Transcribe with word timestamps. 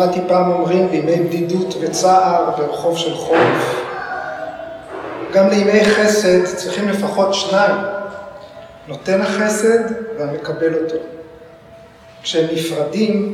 שמעתי 0.00 0.20
פעם 0.28 0.50
אומרים 0.52 0.88
בימי 0.88 1.16
בדידות 1.16 1.74
וצער 1.80 2.50
ברחוב 2.58 2.98
של 2.98 3.14
חורף. 3.14 3.84
גם 5.32 5.48
לימי 5.48 5.84
חסד 5.84 6.44
צריכים 6.44 6.88
לפחות 6.88 7.34
שניים, 7.34 7.76
נותן 8.88 9.20
החסד 9.20 9.78
והמקבל 10.18 10.74
אותו. 10.74 10.96
כשהם 12.22 12.46
נפרדים, 12.52 13.32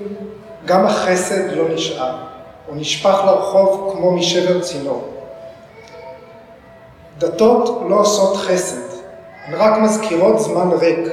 גם 0.65 0.87
החסד 0.87 1.53
לא 1.53 1.69
נשאר, 1.69 2.17
הוא 2.67 2.77
נשפך 2.77 3.21
לרחוב 3.27 3.93
כמו 3.93 4.13
משבר 4.13 4.61
צינור. 4.61 5.09
דתות 7.19 7.83
לא 7.89 8.01
עושות 8.01 8.37
חסד, 8.37 8.97
הן 9.47 9.55
רק 9.55 9.79
מזכירות 9.79 10.41
זמן 10.41 10.71
ריק, 10.81 11.09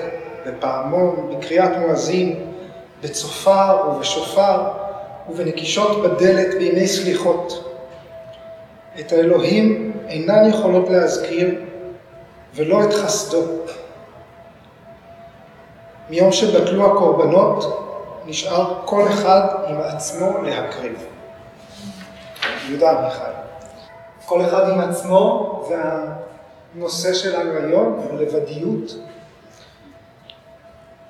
בפעמון, 0.47 1.31
בקריאת 1.31 1.72
מואזין, 1.77 2.39
בצופר 3.03 3.77
ובשופר 3.88 4.82
ובנקישות 5.29 6.03
בדלת 6.03 6.53
בימי 6.57 6.87
סליחות. 6.87 7.73
את 8.99 9.11
האלוהים 9.11 9.93
אינן 10.07 10.49
יכולות 10.49 10.89
להזכיר 10.89 11.55
ולא 12.55 12.83
את 12.83 12.93
חסדו. 12.93 13.43
מיום 16.09 16.31
שבטלו 16.31 16.91
הקורבנות 16.91 17.79
נשאר 18.25 18.81
כל 18.85 19.07
אחד 19.07 19.47
עם 19.67 19.75
עצמו 19.81 20.41
להקריב. 20.43 21.05
יהודה 22.67 22.91
עמיחי. 22.91 23.31
כל 24.25 24.41
אחד 24.41 24.69
עם 24.69 24.80
עצמו 24.80 25.63
זה 25.67 25.75
הנושא 26.75 27.13
שלנו 27.13 27.52
היום, 27.52 27.99
לבדיות. 28.19 28.91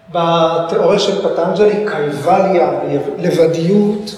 בתיאוריה 0.10 1.00
של 1.00 1.30
פטנג'לי, 1.30 1.86
קייבליה, 1.92 2.72
לבדיות, 3.18 4.16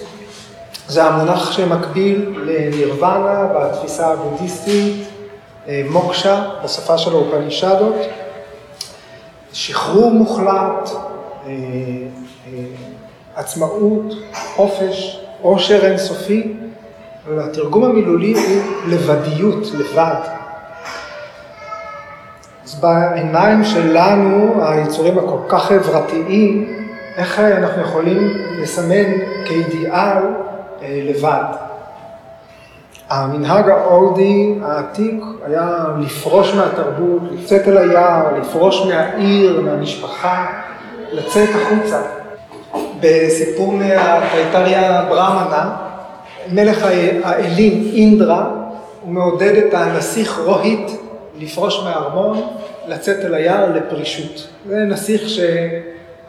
זה 0.88 1.03
המונח 1.03 1.52
שמקביל 1.52 2.39
לנירוונה 2.45 3.47
בתפיסה 3.55 4.08
הבודהיסטית, 4.08 5.08
אה, 5.67 5.81
מוקשה 5.89 6.45
בשפה 6.64 6.97
של 6.97 7.11
האופנישדות, 7.11 7.95
שחרור 9.53 10.11
מוחלט, 10.11 10.89
אה, 10.89 11.52
אה, 11.52 12.64
עצמאות, 13.36 14.14
חופש, 14.55 15.20
עושר 15.42 15.86
אינסופי, 15.86 16.53
והתרגום 17.27 17.83
המילולי 17.83 18.33
הוא 18.33 18.61
לבדיות, 18.88 19.64
לבד. 19.77 20.34
אז 22.66 22.75
בעיניים 22.75 23.63
שלנו, 23.63 24.63
היצורים 24.63 25.17
הכל 25.17 25.38
כך 25.47 25.66
חברתיים, 25.66 26.73
איך 27.17 27.39
אנחנו 27.39 27.81
יכולים 27.81 28.33
לסמן 28.61 29.11
כאידיאל 29.45 30.17
אה, 30.81 31.02
לבד. 31.03 31.43
המנהג 33.09 33.69
ההודי 33.69 34.55
העתיק 34.63 35.23
היה 35.47 35.86
לפרוש 35.99 36.53
מהתרבות, 36.53 37.21
לצאת 37.31 37.67
אל 37.67 37.77
היער, 37.77 38.39
לפרוש 38.39 38.86
מהעיר, 38.86 39.61
מהמשפחה, 39.61 40.45
לצאת 41.11 41.49
החוצה. 41.49 42.02
בסיפור 42.99 43.71
מהטייטריה 43.71 45.05
ברמנה, 45.09 45.75
מלך 46.52 46.86
האלים 47.23 47.92
אינדרה, 47.93 48.45
הוא 49.02 49.14
מעודד 49.14 49.55
את 49.55 49.73
הנסיך 49.73 50.39
רוהיט 50.45 50.92
לפרוש 51.39 51.83
מהארמון, 51.83 52.47
לצאת 52.87 53.25
אל 53.25 53.35
היער 53.35 53.71
לפרישות. 53.71 54.47
זה 54.67 54.77
נסיך 54.77 55.21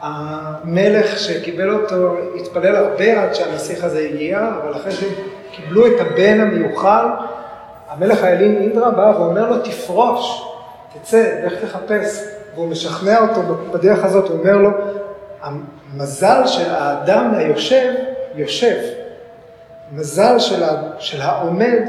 שהמלך 0.01 1.19
שקיבל 1.19 1.73
אותו 1.73 2.15
התפלל 2.39 2.75
הרבה 2.75 3.23
עד 3.23 3.35
שהנסיך 3.35 3.83
הזה 3.83 3.99
הגיע, 3.99 4.49
אבל 4.61 4.75
אחרי 4.75 4.91
שקיבלו 4.91 5.87
את 5.87 5.99
הבן 5.99 6.39
המיוחל, 6.39 7.05
המלך 7.89 8.23
האלים 8.23 8.57
אינדרה 8.57 8.91
בא 8.91 9.13
ואומר 9.17 9.49
לו 9.49 9.57
תפרוש, 9.59 10.43
תצא, 10.93 11.39
לך 11.45 11.53
תחפש. 11.53 12.23
והוא 12.57 12.67
משכנע 12.67 13.19
אותו 13.19 13.41
בדרך 13.71 14.03
הזאת, 14.03 14.29
הוא 14.29 14.39
אומר 14.39 14.57
לו, 14.57 14.69
המזל 15.41 16.41
של 16.45 16.69
האדם 16.69 17.33
היושב, 17.35 17.93
יושב. 18.35 18.77
מזל 19.91 20.39
של 20.99 21.21
העומד, 21.21 21.81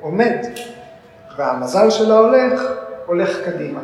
עומד, 0.00 0.46
והמזל 1.36 1.90
של 1.90 2.12
ההולך, 2.12 2.62
הולך 3.06 3.38
קדימה. 3.44 3.80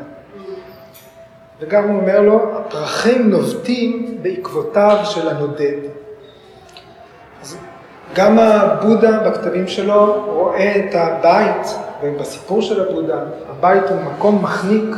וגם 1.60 1.88
הוא 1.88 2.00
אומר 2.00 2.20
לו, 2.20 2.58
הפרחים 2.58 3.30
נובטים 3.30 4.18
בעקבותיו 4.22 4.98
של 5.04 5.28
הנודד. 5.28 5.78
אז 7.42 7.56
גם 8.14 8.38
הבודה 8.38 9.20
בכתבים 9.20 9.68
שלו 9.68 10.24
רואה 10.26 10.76
את 10.76 10.94
הבית, 10.94 11.78
ובסיפור 12.02 12.62
של 12.62 12.88
הבודה, 12.88 13.18
הבית 13.50 13.82
הוא 13.88 13.98
מקום 14.00 14.44
מחניק, 14.44 14.96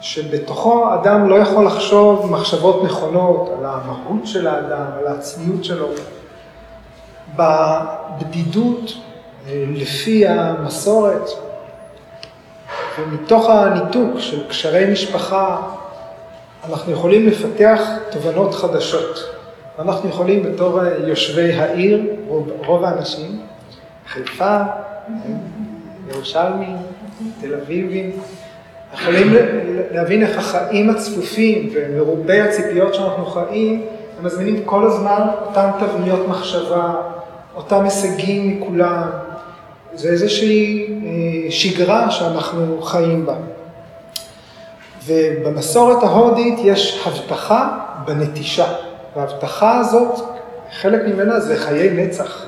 שבתוכו 0.00 0.94
אדם 0.94 1.28
לא 1.28 1.34
יכול 1.34 1.66
לחשוב 1.66 2.32
מחשבות 2.32 2.84
נכונות 2.84 3.54
על 3.58 3.64
המהות 3.64 4.26
של 4.26 4.46
האדם, 4.46 4.84
על 4.98 5.06
העצמיות 5.06 5.64
שלו. 5.64 5.86
בבדידות 7.36 8.92
לפי 9.54 10.26
המסורת 10.26 11.30
ומתוך 12.98 13.50
הניתוק 13.50 14.18
של 14.18 14.48
קשרי 14.48 14.92
משפחה 14.92 15.60
אנחנו 16.68 16.92
יכולים 16.92 17.26
לפתח 17.26 17.80
תובנות 18.10 18.54
חדשות. 18.54 19.36
אנחנו 19.78 20.08
יכולים 20.08 20.42
בתור 20.42 20.80
אה, 20.84 20.88
יושבי 21.06 21.52
העיר, 21.52 22.02
רוב, 22.28 22.50
רוב 22.66 22.84
האנשים, 22.84 23.40
חיפה, 24.08 24.58
ירושלמים, 26.08 26.76
תל 27.40 27.54
אביבים, 27.54 28.10
יכולים 28.94 29.34
להבין 29.90 30.22
איך 30.22 30.38
החיים 30.38 30.90
הצפופים 30.90 31.68
ומרובי 31.74 32.40
הציפיות 32.40 32.94
שאנחנו 32.94 33.26
חיים, 33.26 33.82
הם 34.18 34.24
מזמינים 34.24 34.64
כל 34.64 34.86
הזמן 34.86 35.20
אותן 35.46 35.70
תבניות 35.80 36.28
מחשבה, 36.28 36.94
אותם 37.56 37.84
הישגים 37.84 38.60
מכולם, 38.60 39.08
זה 39.96 40.08
איזושהי 40.08 40.86
אה, 40.86 41.50
שגרה 41.50 42.10
שאנחנו 42.10 42.82
חיים 42.82 43.26
בה. 43.26 43.34
ובמסורת 45.06 46.02
ההודית 46.02 46.58
יש 46.64 47.06
הבטחה 47.06 47.78
בנטישה, 48.04 48.66
וההבטחה 49.16 49.78
הזאת, 49.78 50.20
חלק 50.80 51.02
ממנה 51.06 51.40
זה 51.40 51.56
חיי 51.56 51.90
נצח, 51.90 52.46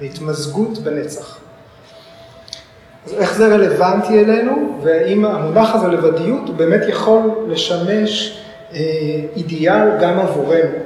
והתמזגות 0.00 0.78
בנצח. 0.78 1.38
אז 3.06 3.14
איך 3.14 3.34
זה 3.34 3.54
רלוונטי 3.54 4.20
אלינו, 4.20 4.78
והאם 4.82 5.24
המונח 5.24 5.74
הזה 5.74 5.88
לבדיות 5.88 6.48
הוא 6.48 6.56
באמת 6.56 6.80
יכול 6.88 7.20
לשמש 7.48 8.38
אה, 8.74 8.78
אידיאל 9.36 9.98
גם 10.00 10.18
עבורנו. 10.18 10.78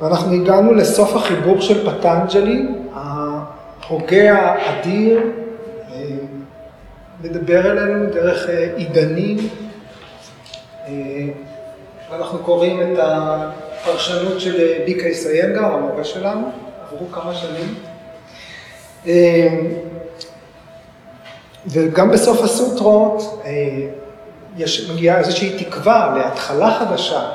ואנחנו 0.00 0.32
הגענו 0.32 0.74
לסוף 0.74 1.16
החיבור 1.16 1.60
של 1.60 1.90
פטנג'לי, 1.90 2.68
ההוגה 3.82 4.38
האדיר, 4.38 5.20
אה, 5.92 6.02
מדבר 7.20 7.70
אלינו 7.70 8.10
דרך 8.10 8.48
אה, 8.48 8.68
עידנים, 8.76 9.38
אה, 10.86 10.92
ואנחנו 12.10 12.38
קוראים 12.38 12.82
את 12.82 12.98
הפרשנות 13.02 14.40
של 14.40 14.82
ביקי 14.86 15.14
סיינגר, 15.14 15.64
המורה 15.64 16.04
שלנו, 16.04 16.50
עברו 16.82 17.06
כמה 17.12 17.32
שנים. 17.34 17.74
וגם 21.66 22.10
בסוף 22.10 22.42
הסוטרות 22.42 23.42
יש, 24.56 24.90
מגיעה 24.90 25.18
איזושהי 25.18 25.64
תקווה 25.64 26.14
להתחלה 26.18 26.78
חדשה, 26.78 27.30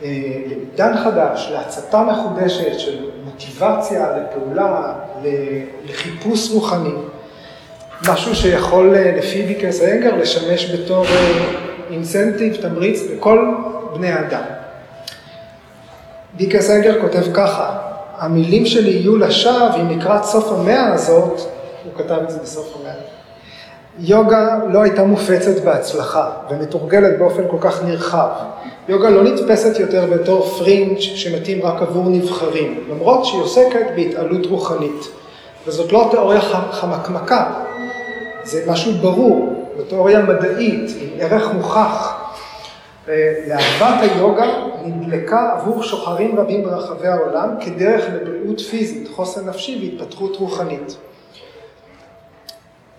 לעידן 0.00 0.96
חדש, 1.04 1.48
להצתה 1.52 2.02
מחודשת 2.02 2.78
של 2.78 3.10
מוטיבציה 3.36 4.06
לפעולה, 4.16 4.92
לחיפוש 5.84 6.50
רוחני, 6.50 6.94
משהו 8.08 8.34
שיכול 8.34 8.94
אה, 8.94 9.12
לפי 9.16 9.42
ביקרס 9.42 9.82
האנגר 9.82 10.16
לשמש 10.16 10.70
בתור 10.70 11.04
אינסנטיב, 11.90 12.54
אה, 12.54 12.62
תמריץ 12.62 13.00
לכל 13.10 13.54
בני 13.94 14.08
האדם. 14.08 14.42
ביקרס 16.36 16.70
האנגר 16.70 17.00
כותב 17.00 17.32
ככה, 17.34 17.78
המילים 18.18 18.66
שלי 18.66 18.90
יהיו 18.90 19.16
לשווא 19.16 19.76
אם 19.80 19.98
לקראת 19.98 20.24
סוף 20.24 20.52
המאה 20.52 20.92
הזאת, 20.92 21.40
הוא 21.84 21.92
כתב 21.96 22.18
את 22.22 22.30
זה 22.30 22.38
בסוף 22.42 22.76
המאה, 22.80 22.94
יוגה 23.98 24.58
לא 24.68 24.82
הייתה 24.82 25.04
מופצת 25.04 25.64
בהצלחה 25.64 26.30
ומתורגלת 26.50 27.18
באופן 27.18 27.42
כל 27.50 27.56
כך 27.60 27.84
נרחב. 27.84 28.28
יוגה 28.88 29.10
לא 29.10 29.22
נתפסת 29.24 29.80
יותר 29.80 30.06
בתור 30.06 30.46
פרינג' 30.46 30.98
שמתאים 30.98 31.62
רק 31.62 31.82
עבור 31.82 32.04
נבחרים, 32.08 32.80
למרות 32.90 33.24
שהיא 33.24 33.40
עוסקת 33.40 33.86
בהתעלות 33.96 34.46
רוחנית. 34.46 35.08
וזאת 35.66 35.92
לא 35.92 36.08
תיאוריה 36.10 36.40
חמקמקה, 36.70 37.52
זה 38.44 38.64
משהו 38.68 38.92
ברור, 38.92 39.64
זו 39.76 39.84
תיאוריה 39.84 40.22
מדעית, 40.22 40.90
עם 41.00 41.08
ערך 41.18 41.52
מוכח. 41.54 42.14
לאהבת 43.48 44.00
היוגה 44.00 44.44
נדלקה 44.84 45.52
עבור 45.52 45.82
שוחרים 45.82 46.38
רבים 46.38 46.64
ברחבי 46.64 47.08
העולם 47.08 47.48
כדרך 47.60 48.04
לבריאות 48.14 48.60
פיזית, 48.60 49.08
חוסן 49.14 49.48
נפשי 49.48 49.96
והתפתחות 49.98 50.36
רוחנית. 50.36 50.96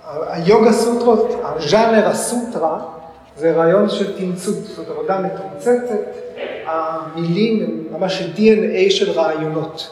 היוגה 0.07 0.71
סוטרות, 0.71 1.42
הז'אנר 1.44 2.07
הסוטרה, 2.07 2.80
זה 3.38 3.51
רעיון 3.51 3.89
של 3.89 4.18
תמצות, 4.18 4.56
זאת 4.75 4.89
עבודה 4.89 5.19
מתומצתת, 5.19 6.00
המילים 6.65 7.63
הם 7.63 8.00
ממש 8.00 8.21
ה-DNA 8.21 8.92
של 8.92 9.12
רעיונות. 9.12 9.89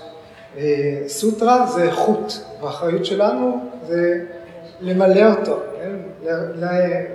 אה, 0.57 0.63
סוטרה 1.07 1.67
זה 1.67 1.91
חוט, 1.91 2.33
והאחריות 2.61 3.05
שלנו 3.05 3.59
זה 3.87 4.19
למלא 4.81 5.33
אותו, 5.39 5.59
כן? 5.81 5.91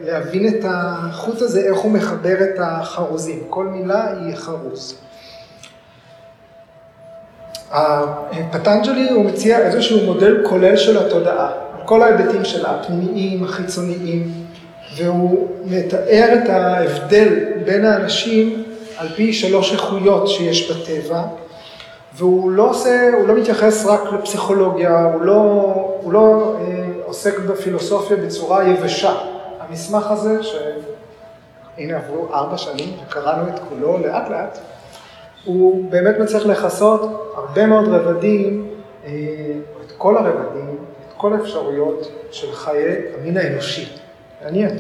להבין 0.01 0.49
את 0.49 0.65
החוט 0.69 1.43
הזה, 1.43 1.61
איך 1.61 1.79
הוא 1.79 1.93
מחבר 1.93 2.43
את 2.43 2.59
החרוזים. 2.59 3.43
כל 3.51 3.65
מילה 3.65 4.13
היא 4.13 4.37
חרוז. 4.37 4.99
פטנג'לי 8.51 9.11
הוא 9.11 9.25
מציע 9.25 9.59
איזשהו 9.59 10.07
מודל 10.07 10.47
כולל 10.49 10.77
של 10.77 11.07
התודעה, 11.07 11.53
כל 11.91 12.03
ההיבטים 12.03 12.45
שלה, 12.45 12.71
הפנימיים, 12.71 13.45
החיצוניים, 13.45 14.33
והוא 14.97 15.49
מתאר 15.65 16.29
את 16.35 16.49
ההבדל 16.49 17.29
בין 17.65 17.85
האנשים 17.85 18.65
על 18.97 19.09
פי 19.09 19.33
שלוש 19.33 19.73
איכויות 19.73 20.29
שיש 20.29 20.71
בטבע, 20.71 21.23
והוא 22.15 22.51
לא 22.51 22.71
עושה, 22.71 23.11
הוא 23.19 23.29
לא 23.29 23.35
מתייחס 23.35 23.87
רק 23.87 24.01
לפסיכולוגיה, 24.13 25.05
הוא 25.15 25.23
לא, 25.23 25.35
הוא 26.03 26.13
לא 26.13 26.57
אה, 26.61 26.87
עוסק 27.05 27.39
בפילוסופיה 27.39 28.17
בצורה 28.17 28.69
יבשה. 28.69 29.15
המסמך 29.61 30.11
הזה, 30.11 30.43
שהנה 30.43 31.97
עברו 31.97 32.35
ארבע 32.35 32.59
שנים 32.59 32.89
וקראנו 33.07 33.49
את 33.49 33.59
כולו 33.69 33.99
לאט 33.99 34.31
לאט, 34.31 34.59
הוא 35.45 35.91
באמת 35.91 36.15
מצליח 36.19 36.47
לכסות 36.47 37.33
הרבה 37.35 37.67
מאוד 37.67 37.89
רבדים, 37.89 38.67
אה, 39.05 39.11
את 39.87 39.93
כל 39.99 40.17
הרבדים, 40.17 40.90
כל 41.21 41.33
האפשרויות 41.33 42.13
של 42.31 42.53
חיי 42.53 42.97
המין 43.19 43.37
האנושי. 43.37 43.89
מעניין. 44.45 44.79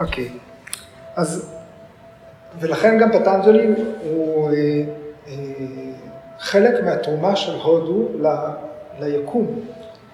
אוקיי, 0.00 0.28
אז, 1.16 1.54
ולכן 2.60 2.98
גם 2.98 3.12
פטנג'לי 3.12 3.66
הוא 4.02 4.50
אה, 4.50 4.54
אה, 5.28 5.32
חלק 6.38 6.84
מהתרומה 6.84 7.36
של 7.36 7.54
הודו 7.54 8.08
ל, 8.18 8.26
ליקום, 9.00 9.60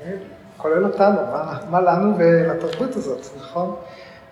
כן? 0.04 0.16
כולל 0.56 0.84
אותנו, 0.84 1.16
מה, 1.32 1.58
מה 1.70 1.80
לנו 1.80 2.18
ולתרבות 2.18 2.96
הזאת, 2.96 3.26
נכון? 3.40 3.76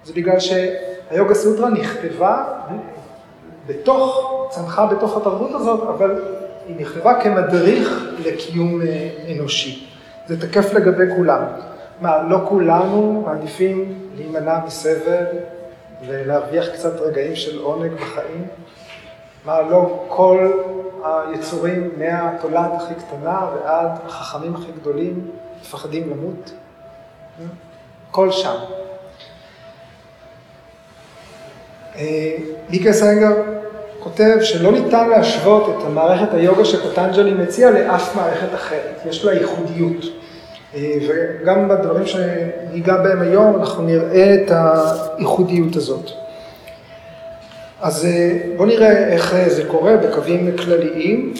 זה 0.05 0.13
בגלל 0.13 0.39
שהיוגה 0.41 1.35
סוטרה 1.35 1.71
נכתבה 1.71 2.45
בתוך, 3.67 4.33
צמחה 4.51 4.87
בתוך 4.87 5.17
התרבות 5.17 5.51
הזאת, 5.55 5.81
אבל 5.89 6.23
היא 6.67 6.77
נכתבה 6.81 7.21
כמדריך 7.23 8.05
לקיום 8.25 8.83
אה, 8.83 9.09
אנושי. 9.33 9.95
זה 10.26 10.40
תקף 10.40 10.73
לגבי 10.73 11.14
כולם. 11.17 11.43
מה, 12.00 12.23
לא 12.23 12.38
כולנו 12.49 13.23
מעדיפים 13.26 13.99
להימנע 14.17 14.58
מסבל 14.67 15.25
ולהרוויח 16.06 16.69
קצת 16.69 17.00
רגעים 17.00 17.37
של 17.37 17.58
עונג 17.58 17.93
בחיים? 17.93 18.46
מה, 19.44 19.62
לא 19.62 20.05
כל 20.08 20.50
היצורים 21.05 21.90
מהתולעת 21.99 22.70
הכי 22.76 22.94
קטנה 22.94 23.50
ועד 23.55 23.90
החכמים 24.06 24.55
הכי 24.55 24.73
גדולים 24.81 25.31
מפחדים 25.61 26.11
למות? 26.11 26.52
כל 28.11 28.31
שם. 28.31 28.56
אה, 31.96 32.37
מיקה 32.69 32.93
סיינגר 32.93 33.56
כותב 34.06 34.37
שלא 34.41 34.73
ניתן 34.73 35.08
להשוות 35.08 35.69
את 35.69 35.85
המערכת 35.87 36.35
היוגה 36.35 36.64
שפטנג'לי 36.64 37.35
מציע 37.35 37.70
לאף 37.70 38.17
מערכת 38.17 38.55
אחרת, 38.55 39.00
יש 39.08 39.25
לה 39.25 39.32
ייחודיות. 39.32 40.05
אה, 40.75 40.93
וגם 41.08 41.69
בדברים 41.69 42.06
שניגע 42.06 42.97
בהם 42.97 43.20
היום 43.20 43.56
אנחנו 43.61 43.82
נראה 43.82 44.35
את 44.35 44.50
הייחודיות 45.19 45.76
הזאת. 45.76 46.11
אז 47.81 48.05
אה, 48.05 48.38
בואו 48.56 48.69
נראה 48.69 49.08
איך 49.08 49.35
אה, 49.35 49.50
זה 49.50 49.64
קורה 49.64 49.97
בקווים 49.97 50.56
כלליים. 50.56 51.32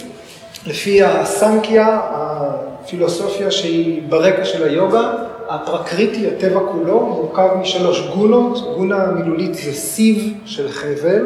לפי 0.65 1.03
הסנקיה, 1.03 1.99
הפילוסופיה 2.03 3.51
שהיא 3.51 4.01
ברקע 4.09 4.45
של 4.45 4.63
היוגה, 4.63 5.13
הפרקריטי, 5.49 6.27
הטבע 6.27 6.59
כולו, 6.71 6.99
מורכב 6.99 7.47
משלוש 7.61 8.07
גונות. 8.15 8.75
גונה 8.75 9.05
מילולית 9.05 9.55
זה 9.55 9.73
סיב 9.73 10.33
של 10.45 10.69
חבל, 10.69 11.25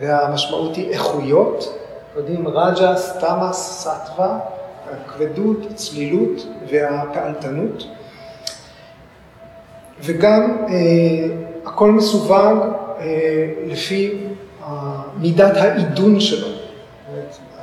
והמשמעות 0.00 0.76
היא 0.76 0.90
איכויות. 0.90 1.78
יודעים 2.16 2.48
רג'ס, 2.48 3.16
תמאס, 3.20 3.86
סטווה, 3.88 4.38
הכבדות, 4.90 5.56
הצלילות 5.70 6.46
והפעלתנות. 6.70 7.86
וגם 10.02 10.56
אה, 10.68 10.74
הכל 11.64 11.90
מסווג 11.90 12.58
אה, 13.00 13.06
לפי 13.66 14.26
מידת 15.16 15.56
העידון 15.56 16.20
שלו. 16.20 16.48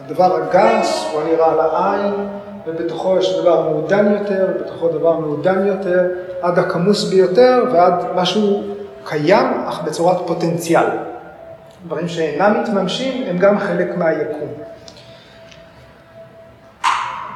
הדבר 0.05 0.35
הגס 0.35 1.05
הוא 1.11 1.21
הנראה 1.21 1.55
לעין, 1.55 2.13
ובתוכו 2.67 3.17
יש 3.17 3.39
דבר 3.39 3.61
מעודן 3.61 4.11
יותר, 4.11 4.47
ובתוכו 4.55 4.87
דבר 4.87 5.19
מעודן 5.19 5.67
יותר, 5.67 6.07
עד 6.41 6.59
הכמוס 6.59 7.09
ביותר 7.09 7.63
ועד 7.73 7.93
משהו 8.15 8.63
קיים, 9.03 9.47
אך 9.67 9.81
בצורת 9.85 10.17
פוטנציאל. 10.27 11.14
דברים 11.85 12.07
שאינם 12.07 12.61
מתממשים 12.61 13.23
הם 13.27 13.37
גם 13.37 13.59
חלק 13.59 13.97
מהיקום. 13.97 14.49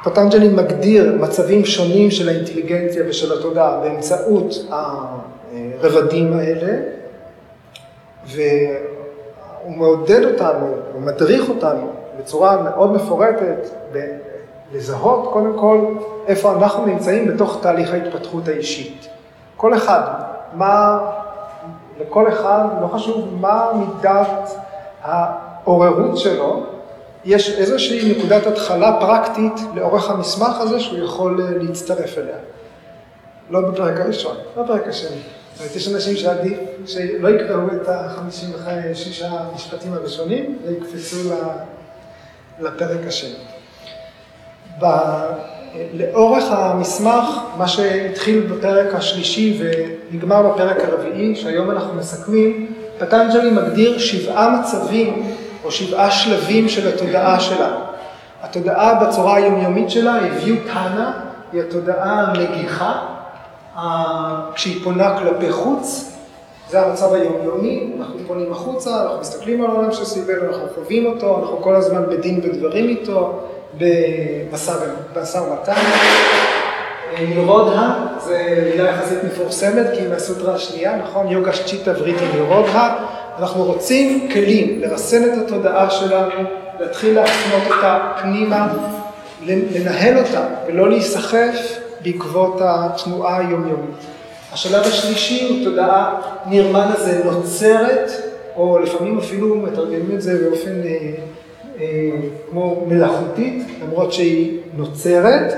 פטנג'לי 0.04 0.48
מגדיר 0.48 1.16
מצבים 1.20 1.64
שונים 1.64 2.10
של 2.10 2.28
האינטליגנציה 2.28 3.02
ושל 3.08 3.38
התודעה 3.38 3.80
באמצעות 3.80 4.54
הרבדים 5.80 6.32
האלה, 6.32 6.82
והוא 8.26 9.76
מעודד 9.76 10.24
אותנו, 10.24 10.74
הוא 10.92 11.02
מדריך 11.02 11.48
אותנו 11.48 11.90
בצורה 12.18 12.62
מאוד 12.62 12.92
מפורטת 12.92 13.68
לזהות 14.74 15.32
קודם 15.32 15.58
כל 15.58 15.94
איפה 16.26 16.52
אנחנו 16.52 16.86
נמצאים 16.86 17.28
בתוך 17.28 17.58
תהליך 17.62 17.92
ההתפתחות 17.92 18.48
האישית. 18.48 19.08
כל 19.56 19.74
אחד, 19.74 20.02
מה, 20.54 20.98
לכל 22.00 22.28
אחד, 22.28 22.64
לא 22.82 22.86
חשוב 22.86 23.34
מה 23.40 23.70
מידת 23.74 24.50
העוררות 25.02 26.18
שלו, 26.18 26.66
יש 27.24 27.58
איזושהי 27.58 28.14
נקודת 28.14 28.46
התחלה 28.46 29.00
פרקטית 29.00 29.52
לאורך 29.74 30.10
המסמך 30.10 30.60
הזה 30.60 30.80
שהוא 30.80 30.98
יכול 30.98 31.40
אה, 31.42 31.50
להצטרף 31.50 32.18
אליה. 32.18 32.36
לא 33.50 33.60
בפרק 33.60 34.00
הראשון, 34.00 34.36
לא 34.56 34.62
בפרק 34.62 34.88
השני. 34.88 35.10
זאת 35.10 35.60
אומרת, 35.60 35.76
יש 35.76 35.88
אנשים 35.88 36.16
שעדיף 36.16 36.58
שלא 36.86 37.28
יקראו 37.28 37.66
את 37.82 37.88
ה-56 37.88 39.24
המשפטים 39.24 39.92
הראשונים 39.92 40.58
ויקפצו 40.66 41.16
לפרק 42.60 43.06
השני. 43.06 43.44
לאורך 45.94 46.44
המסמך, 46.50 47.40
מה 47.58 47.68
שהתחיל 47.68 48.40
בפרק 48.40 48.94
השלישי 48.94 49.62
ונגמר 50.10 50.42
בפרק 50.42 50.76
הרביעי, 50.80 51.36
שהיום 51.36 51.70
אנחנו 51.70 51.94
מסכמים, 51.94 52.66
פטנג'לי 52.98 53.50
מגדיר 53.50 53.98
שבעה 53.98 54.60
מצבים 54.60 55.22
או 55.64 55.70
שבעה 55.70 56.10
שלבים 56.10 56.68
של 56.68 56.88
התודעה 56.88 57.40
שלנו. 57.40 57.76
התודעה 58.42 59.04
בצורה 59.04 59.36
היומיומית 59.36 59.90
שלה 59.90 60.14
היא 60.14 60.32
ויוטנה, 60.32 61.12
היא 61.52 61.62
התודעה 61.62 62.20
המגיחה, 62.20 63.02
כשהיא 64.54 64.84
פונה 64.84 65.18
כלפי 65.18 65.52
חוץ, 65.52 66.12
זה 66.70 66.86
המצב 66.86 67.12
היומיומי, 67.12 67.92
אנחנו 67.98 68.18
פונים 68.26 68.52
החוצה, 68.52 69.02
אנחנו 69.02 69.20
מסתכלים 69.20 69.64
על 69.64 69.70
העולם 69.70 69.92
שסביבנו, 69.92 70.46
אנחנו 70.46 70.66
חווים 70.74 71.06
אותו, 71.06 71.38
אנחנו 71.40 71.62
כל 71.62 71.74
הזמן 71.74 72.02
בדין 72.10 72.40
ודברים 72.44 72.88
איתו, 72.88 73.40
במשא 73.78 75.38
ומתן. 75.38 75.74
נירודה, 77.28 77.94
זה 78.18 78.68
מילה 78.70 78.90
יחסית 78.90 79.18
מפורסמת, 79.24 79.86
כי 79.94 80.00
היא 80.00 80.08
מהסוטרה 80.08 80.54
השנייה, 80.54 80.96
נכון? 80.96 81.28
יוגה 81.28 81.52
שצ'יטה 81.52 81.90
וריטי 81.98 82.24
נירודה. 82.34 82.94
אנחנו 83.38 83.64
רוצים 83.64 84.28
כלים 84.32 84.80
לרסן 84.80 85.24
את 85.24 85.38
התודעה 85.38 85.90
שלנו, 85.90 86.40
להתחיל 86.80 87.14
להפנות 87.14 87.62
אותה 87.76 88.12
פנימה, 88.20 88.68
לנהל 89.46 90.18
אותה 90.18 90.44
ולא 90.66 90.90
להיסחף 90.90 91.78
בעקבות 92.02 92.60
התנועה 92.60 93.38
היומיומית. 93.38 93.96
השלב 94.52 94.82
השלישי 94.86 95.48
הוא 95.48 95.64
תודעה 95.64 96.20
נרמן 96.46 96.88
הזה 96.94 97.20
נוצרת, 97.24 98.10
או 98.56 98.78
לפעמים 98.78 99.18
אפילו 99.18 99.54
מתרגמים 99.56 100.10
את 100.14 100.22
זה 100.22 100.44
באופן 100.44 100.70
אה, 100.70 100.86
אה, 100.86 101.12
כמו 102.50 102.84
מלאכותית, 102.88 103.66
למרות 103.82 104.12
שהיא 104.12 104.58
נוצרת, 104.76 105.52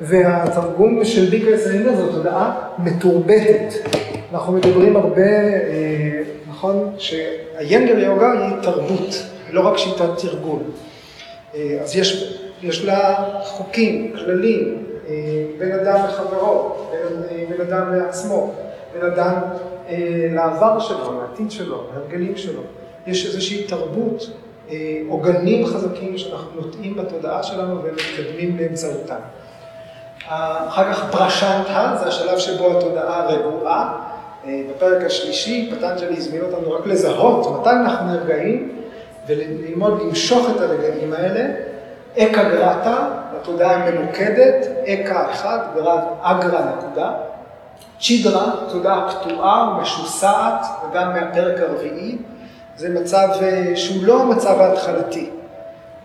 והתרגום 0.00 1.04
של 1.04 1.30
ביקה 1.30 1.50
ישראלינדה 1.50 1.96
זו 1.96 2.12
תודעה 2.12 2.68
מתורבתת. 2.78 3.74
אנחנו 4.32 4.52
מדברים 4.52 4.96
הרבה, 4.96 5.22
אה, 5.22 6.22
נכון? 6.48 6.94
שהיינגר 6.98 7.98
יוגה 7.98 8.32
היא 8.32 8.62
תרבות, 8.62 9.22
לא 9.50 9.60
רק 9.60 9.78
שיטת 9.78 10.18
תרגול. 10.18 10.58
אה, 11.54 11.78
אז 11.82 11.96
יש, 11.96 12.38
יש 12.62 12.84
לה 12.84 13.24
חוקים, 13.44 14.12
כללים, 14.16 14.84
אה, 15.08 15.14
בין 15.58 15.72
אדם 15.72 16.04
לחברו, 16.08 16.72
בין, 16.90 17.22
אה, 17.30 17.44
בין 17.48 17.60
אדם 17.60 17.94
לעצמו, 17.94 18.54
בין 18.94 19.10
אדם 19.12 19.34
לעבר 20.30 20.80
שלו, 20.80 21.20
לעתיד 21.20 21.50
שלו, 21.50 21.82
להרגלים 21.94 22.36
שלו. 22.36 22.62
יש 23.06 23.26
איזושהי 23.26 23.66
תרבות, 23.66 24.30
עוגנים 25.08 25.66
חזקים 25.66 26.18
שאנחנו 26.18 26.60
נוטעים 26.60 26.94
בתודעה 26.96 27.42
שלנו 27.42 27.82
ומתקדמים 27.82 28.56
באמצעותם. 28.56 29.20
אחר 30.28 30.92
כך 30.92 31.10
פרשנטה, 31.10 31.96
זה 32.00 32.06
השלב 32.06 32.38
שבו 32.38 32.78
התודעה 32.78 33.26
רגועה. 33.26 33.98
בפרק 34.46 35.04
השלישי, 35.06 35.70
פטנג'לי 35.72 36.16
הזמין 36.16 36.42
אותנו 36.42 36.72
רק 36.72 36.86
לזהות 36.86 37.60
מתי 37.60 37.70
אנחנו 37.70 38.06
נרגעים 38.12 38.80
וללמוד 39.26 40.02
למשוך 40.02 40.48
את 40.56 40.60
הרגעים 40.60 41.12
האלה. 41.12 41.44
אקה 42.18 42.44
גרטה, 42.44 43.08
התודעה 43.40 43.74
הממוקדת, 43.74 44.66
אקה 44.86 45.30
אחד, 45.30 45.58
גרד 45.74 46.00
אגרה 46.22 46.60
נקודה. 46.76 47.12
צ'ידרה, 48.00 48.50
תודעה 48.68 49.08
קטועה 49.10 49.74
ומשוסעת, 49.76 50.66
וגם 50.90 51.12
מהפרק 51.12 51.60
הרביעי, 51.60 52.18
זה 52.78 52.88
מצב 52.88 53.28
אה, 53.42 53.76
שהוא 53.76 54.04
לא 54.04 54.22
המצב 54.22 54.60
ההתחלתי. 54.60 55.30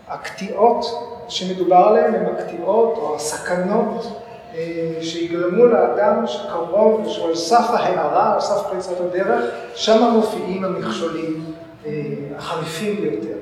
הקטיעות 0.08 0.86
שמדובר 1.28 1.76
עליהן 1.76 2.16
הן 2.16 2.26
הקטיעות 2.26 2.98
או 2.98 3.16
הסכנות 3.16 4.22
אה, 4.56 4.60
שיגרמו 5.02 5.66
לאדם 5.66 6.28
שקרוב, 6.28 7.10
שהוא 7.10 7.28
על 7.28 7.36
סף 7.36 7.70
ההערה, 7.70 8.34
על 8.34 8.40
סף 8.40 8.62
פריצת 8.70 9.00
הדרך, 9.00 9.46
שם 9.76 10.12
מופיעים 10.14 10.64
המכשולים 10.64 11.46
אה, 11.86 11.92
החריפים 12.38 13.02
ביותר. 13.02 13.38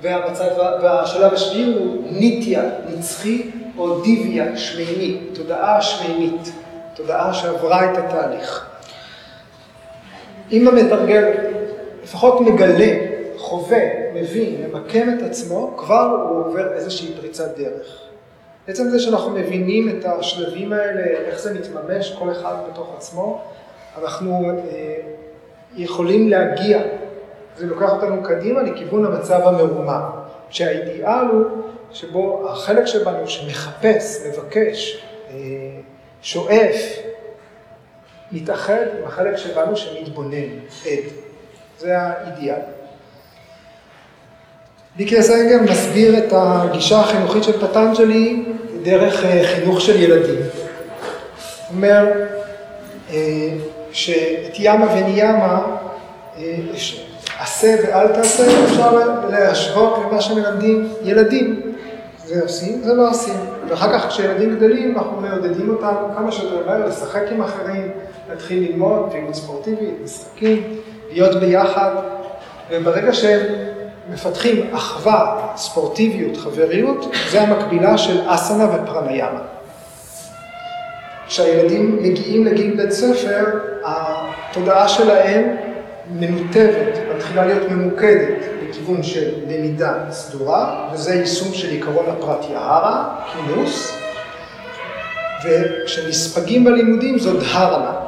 והמצב, 0.00 0.44
והשלב 0.82 1.32
השביעי 1.32 1.74
הוא 1.74 2.04
ניטיה, 2.10 2.62
נצחי, 2.88 3.50
או 3.78 4.00
דיביה, 4.00 4.56
שמימי, 4.56 5.20
תודעה 5.32 5.82
שמימית, 5.82 6.52
תודעה 6.94 7.34
שעברה 7.34 7.92
את 7.92 7.98
התהליך. 7.98 8.66
אם 10.52 10.68
המתרגל 10.68 11.53
לפחות 12.04 12.40
מגלה, 12.40 12.92
חווה, 13.36 14.12
מבין, 14.14 14.66
ממקם 14.66 15.08
את 15.18 15.22
עצמו, 15.22 15.74
כבר 15.76 16.26
הוא 16.28 16.46
עובר 16.46 16.72
איזושהי 16.72 17.14
פריצת 17.20 17.58
דרך. 17.58 18.00
בעצם 18.66 18.88
זה 18.88 19.00
שאנחנו 19.00 19.30
מבינים 19.30 19.88
את 19.88 20.04
השלבים 20.04 20.72
האלה, 20.72 21.02
איך 21.02 21.38
זה 21.38 21.54
מתממש, 21.54 22.16
כל 22.18 22.32
אחד 22.32 22.54
בתוך 22.70 22.94
עצמו, 22.96 23.40
אנחנו 24.02 24.50
אה, 24.50 24.96
יכולים 25.76 26.28
להגיע 26.28 26.82
זה 27.56 27.66
לוקח 27.66 27.92
אותנו 27.92 28.22
קדימה 28.22 28.62
לכיוון 28.62 29.04
המצב 29.04 29.40
המרומם, 29.44 30.02
שהאידיאל 30.50 31.26
הוא 31.32 31.44
שבו 31.90 32.48
החלק 32.48 32.86
שבנו 32.86 33.28
שמחפש, 33.28 34.26
מבקש, 34.28 35.04
אה, 35.30 35.36
שואף, 36.22 36.76
מתאחד 38.32 38.84
עם 38.98 39.06
החלק 39.06 39.36
שבנו 39.36 39.76
שמתבונן, 39.76 40.58
עד. 40.86 41.23
זה 41.78 41.98
האידיאל. 41.98 42.60
ביקי 44.96 45.20
אסנגר 45.20 45.62
מסביר 45.62 46.18
את 46.18 46.32
הגישה 46.32 47.00
החינוכית 47.00 47.44
של 47.44 47.66
פטנג'לי 47.66 48.44
דרך 48.82 49.24
אה, 49.24 49.42
חינוך 49.44 49.80
של 49.80 50.02
ילדים. 50.02 50.40
הוא 50.40 51.76
אומר 51.76 52.12
אה, 53.10 53.48
שאת 53.92 54.54
ימה 54.58 54.86
וניאמה 54.94 55.76
עשה 57.40 57.76
ואל 57.82 58.08
תעשה, 58.08 58.64
אפשר 58.64 58.98
להשוות 59.28 59.98
למה 60.04 60.20
שמלמדים 60.20 60.88
ילדים. 61.02 61.60
זה 62.24 62.42
עושים, 62.42 62.82
זה 62.84 62.94
לא 62.94 63.10
עושים. 63.10 63.34
ואחר 63.68 63.98
כך 63.98 64.08
כשילדים 64.08 64.56
גדלים, 64.56 64.98
אנחנו 64.98 65.20
מעודדים 65.20 65.70
אותם 65.70 65.94
כמה 66.16 66.32
שיותר 66.32 66.66
מהר 66.66 66.86
לשחק 66.86 67.22
עם 67.30 67.42
אחרים, 67.42 67.90
להתחיל 68.30 68.62
ללמוד 68.62 69.10
פעילות 69.10 69.34
ספורטיבית, 69.34 69.94
משחקים, 70.04 70.62
להיות 71.14 71.40
ביחד, 71.40 71.90
וברגע 72.70 73.12
שהם 73.12 73.40
מפתחים 74.12 74.74
אחווה, 74.74 75.46
ספורטיביות, 75.56 76.36
חבריות, 76.36 77.14
זה 77.30 77.40
המקבילה 77.40 77.98
של 77.98 78.20
אסנה 78.26 78.66
ופרניאמה. 78.74 79.40
כשהילדים 81.26 81.98
מגיעים 82.02 82.44
לגיל 82.44 82.76
בית 82.76 82.90
ספר, 82.90 83.44
התודעה 83.84 84.88
שלהם 84.88 85.56
מנותבת, 86.10 86.98
מתחילה 87.16 87.46
להיות 87.46 87.70
ממוקדת 87.70 88.38
לכיוון 88.68 89.02
של 89.02 89.34
למידה 89.48 89.94
סדורה, 90.10 90.88
וזה 90.92 91.14
יישום 91.14 91.54
של 91.54 91.70
עיקרון 91.70 92.06
הפרט 92.08 92.44
יהרה, 92.50 93.16
כינוס, 93.32 93.98
וכשנספגים 95.44 96.64
בלימודים 96.64 97.18
זו 97.18 97.40
דהרנה. 97.40 98.03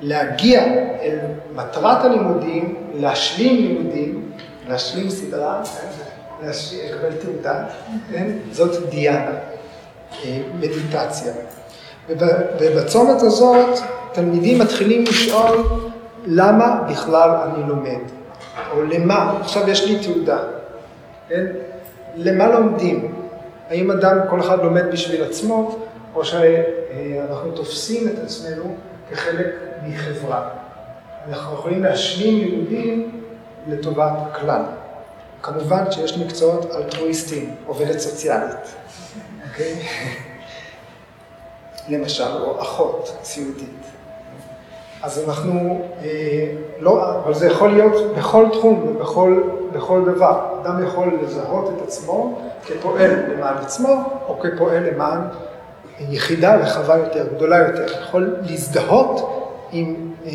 להגיע 0.00 0.64
אל 1.00 1.18
מטרת 1.54 2.04
הלימודים, 2.04 2.74
להשלים 2.94 3.56
לימודים, 3.56 4.32
להשלים 4.68 5.10
סדרה, 5.10 5.62
לקבל 6.42 7.12
תעודה, 7.22 7.64
כן? 8.12 8.26
זאת 8.52 8.90
דיאנה, 8.90 9.30
אה, 10.24 10.40
מדיטציה. 10.58 11.32
ובצומת 12.58 13.22
הזאת 13.22 13.78
תלמידים 14.12 14.58
מתחילים 14.58 15.02
לשאול 15.02 15.80
למה 16.26 16.82
בכלל 16.90 17.30
אני 17.30 17.68
לומד? 17.68 18.00
או 18.72 18.82
למה? 18.82 19.38
עכשיו 19.40 19.70
יש 19.70 19.84
לי 19.84 19.98
תעודה, 20.04 20.38
כן? 21.28 21.46
למה 22.14 22.48
לומדים? 22.48 23.14
האם 23.68 23.90
אדם, 23.90 24.18
כל 24.30 24.40
אחד 24.40 24.62
לומד 24.62 24.90
בשביל 24.92 25.24
עצמו, 25.24 25.78
או 26.14 26.24
שאנחנו 26.24 27.50
תופסים 27.54 28.08
את 28.08 28.24
עצמנו 28.24 28.74
כחלק 29.10 29.46
מחברה. 29.82 30.48
אנחנו 31.28 31.54
יכולים 31.54 31.82
להשלים 31.82 32.38
לימודים 32.38 33.20
לטובת 33.66 34.12
הכלל. 34.22 34.62
כמובן 35.42 35.92
שיש 35.92 36.18
מקצועות 36.18 36.70
אלטרואיסטיים, 36.76 37.54
עובדת 37.66 37.98
סוציאלית, 37.98 38.74
אוקיי? 39.48 39.74
למשל, 41.88 42.36
או 42.40 42.62
אחות 42.62 43.18
סיעודית. 43.22 43.86
אז 45.02 45.28
אנחנו, 45.28 45.84
אה, 46.02 46.08
לא, 46.78 47.18
אבל 47.24 47.34
זה 47.34 47.46
יכול 47.46 47.70
להיות 47.70 48.16
בכל 48.16 48.46
תחום 48.52 48.88
ובכל 48.88 49.42
בכל 49.72 50.04
דבר. 50.04 50.60
אדם 50.62 50.86
יכול 50.86 51.18
לזהות 51.22 51.74
את 51.76 51.82
עצמו 51.82 52.38
כפועל 52.64 53.10
למען 53.10 53.56
עצמו, 53.56 54.20
או 54.28 54.38
כפועל 54.40 54.90
למען 54.90 55.20
יחידה 56.00 56.56
רחבה 56.56 56.96
יותר, 56.96 57.26
גדולה 57.34 57.58
יותר. 57.58 58.02
יכול 58.02 58.36
להזדהות 58.42 59.42
עם 59.72 60.12
אה, 60.26 60.32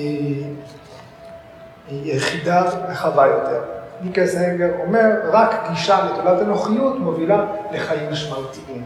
יחידה 1.91 2.61
רחבה 2.61 3.27
יותר. 3.27 3.61
מיקס 4.01 4.35
הנגר 4.35 4.69
אומר, 4.85 5.09
רק 5.31 5.67
גישה 5.69 6.05
לתולדת 6.05 6.41
הנוחיות 6.41 6.99
מובילה 6.99 7.45
לחיים 7.71 8.11
משמעותיים. 8.11 8.83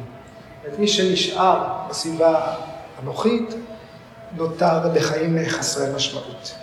את 0.67 0.79
מי 0.79 0.87
שנשאר 0.87 1.63
בסביבה 1.89 2.53
הנוחית, 3.01 3.55
נותר 4.37 4.79
בחיים 4.95 5.37
חסרי 5.47 5.95
משמעות. 5.95 6.55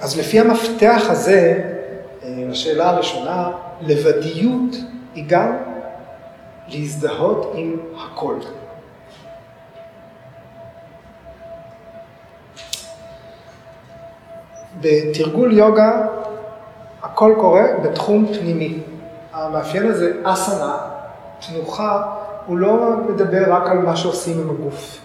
אז 0.00 0.18
לפי 0.18 0.40
המפתח 0.40 1.02
הזה, 1.08 1.64
אה, 2.22 2.28
לשאלה 2.50 2.90
הראשונה, 2.90 3.50
לבדיות 3.80 4.76
היא 5.14 5.24
גם 5.28 5.56
להזדהות 6.68 7.52
עם 7.54 7.76
הכל. 8.04 8.34
בתרגול 14.80 15.52
יוגה 15.52 16.06
הכל 17.02 17.34
קורה 17.40 17.62
בתחום 17.82 18.26
פנימי. 18.26 18.78
המאפיין 19.32 19.86
הזה, 19.86 20.12
אסנה, 20.24 20.76
תנוחה, 21.46 22.02
הוא 22.46 22.58
לא 22.58 22.76
מדבר 23.08 23.52
רק 23.52 23.68
על 23.68 23.78
מה 23.78 23.96
שעושים 23.96 24.40
עם 24.40 24.50
הגוף. 24.50 24.98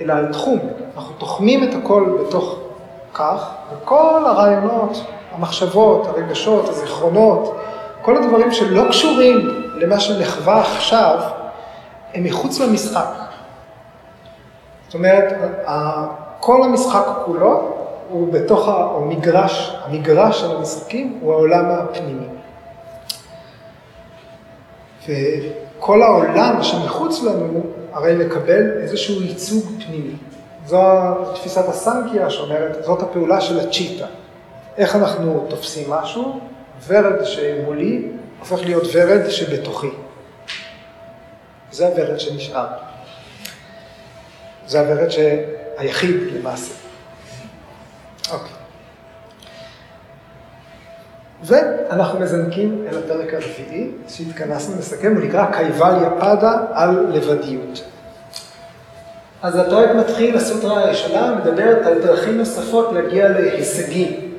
אלא 0.00 0.12
על 0.12 0.32
תחום. 0.32 0.58
אנחנו 0.96 1.14
תוחמים 1.18 1.64
את 1.64 1.74
הכל 1.74 2.18
בתוך 2.20 2.58
כך, 3.14 3.50
וכל 3.72 4.22
הרעיונות, 4.26 5.04
המחשבות, 5.32 6.06
הרגשות, 6.06 6.68
הזיכרונות, 6.68 7.56
כל 8.02 8.16
הדברים 8.16 8.52
שלא 8.52 8.88
קשורים 8.88 9.64
למה 9.76 10.00
שנחווה 10.00 10.60
עכשיו, 10.60 11.20
הם 12.14 12.24
מחוץ 12.24 12.60
למשחק. 12.60 13.14
זאת 14.86 14.94
אומרת, 14.94 15.32
כל 16.40 16.62
המשחק 16.62 17.06
כולו 17.24 17.74
הוא 18.08 18.32
בתוך 18.32 18.68
המגרש, 18.68 19.76
המגרש 19.84 20.40
של 20.40 20.56
המשחקים 20.56 21.18
הוא 21.20 21.32
העולם 21.32 21.64
הפנימי. 21.70 22.26
וכל 25.08 26.02
העולם 26.02 26.62
שמחוץ 26.62 27.22
לנו 27.22 27.62
הרי 27.92 28.26
מקבל 28.26 28.80
איזשהו 28.82 29.22
ייצוג 29.22 29.64
פנימי. 29.86 30.14
זו 30.66 30.80
תפיסת 31.34 31.68
הסנקיה 31.68 32.30
שאומרת, 32.30 32.84
זאת 32.84 33.02
הפעולה 33.02 33.40
של 33.40 33.60
הצ'יטה. 33.60 34.06
איך 34.78 34.96
אנחנו 34.96 35.46
תופסים 35.48 35.90
משהו, 35.90 36.40
ורד 36.86 37.24
שמולי 37.24 38.08
הופך 38.38 38.64
להיות 38.64 38.82
ורד 38.92 39.30
שבתוכי. 39.30 39.90
זה 41.72 41.86
הוורד 41.86 42.20
שנשאר. 42.20 42.66
זה 44.66 44.80
הוורד 44.80 45.08
היחיד 45.78 46.16
למעשה. 46.34 46.74
אוקיי. 48.32 48.52
ואנחנו 51.44 52.20
מזנקים 52.20 52.84
אל 52.88 52.98
הפרק 52.98 53.34
הרביעי 53.34 53.90
שהתכנסנו 54.08 54.78
לסכם, 54.78 55.14
הוא 55.16 55.24
נקרא 55.24 55.52
קייבליה 55.52 56.10
פדה 56.10 56.56
על 56.72 57.06
לבדיות. 57.12 57.84
אז 59.42 59.56
הפרק 59.56 59.90
מתחיל, 59.96 60.36
הסוטרה 60.36 60.80
הראשונה 60.80 61.34
מדברת 61.34 61.86
על 61.86 62.02
דרכים 62.02 62.38
נוספות 62.38 62.92
להגיע 62.92 63.28
להישגים. 63.28 64.31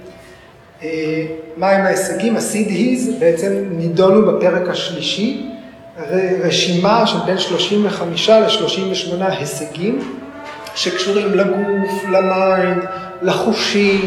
אה, 0.83 1.25
מהם 1.57 1.85
ההישגים? 1.85 2.35
הסיד-היז 2.35 3.15
בעצם 3.19 3.53
נידונו 3.71 4.25
בפרק 4.31 4.69
השלישי, 4.69 5.49
רשימה 6.41 7.07
של 7.07 7.17
בין 7.25 7.37
35 7.37 8.29
ל-38 8.29 9.23
הישגים 9.23 9.99
שקשורים 10.75 11.33
לגוף, 11.33 12.03
למיינד, 12.11 12.83
לחושים, 13.21 13.99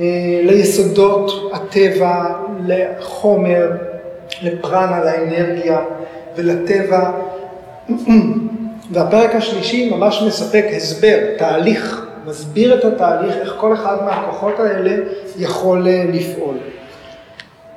אה, 0.00 0.04
ליסודות 0.44 1.52
הטבע, 1.54 2.24
לחומר, 2.66 3.70
לפרנה, 4.42 5.04
לאנרגיה 5.04 5.78
ולטבע. 6.36 7.10
והפרק 8.92 9.34
השלישי 9.34 9.90
ממש 9.90 10.22
מספק 10.26 10.64
הסבר, 10.76 11.18
תהליך, 11.38 12.06
מסביר 12.26 12.78
את 12.78 12.84
התהליך, 12.84 13.36
איך 13.36 13.54
כל 13.58 13.74
אחד 13.74 14.04
מהכוחות 14.04 14.60
האלה 14.60 15.04
יכול 15.36 15.88
אה, 15.88 16.04
לפעול. 16.12 16.56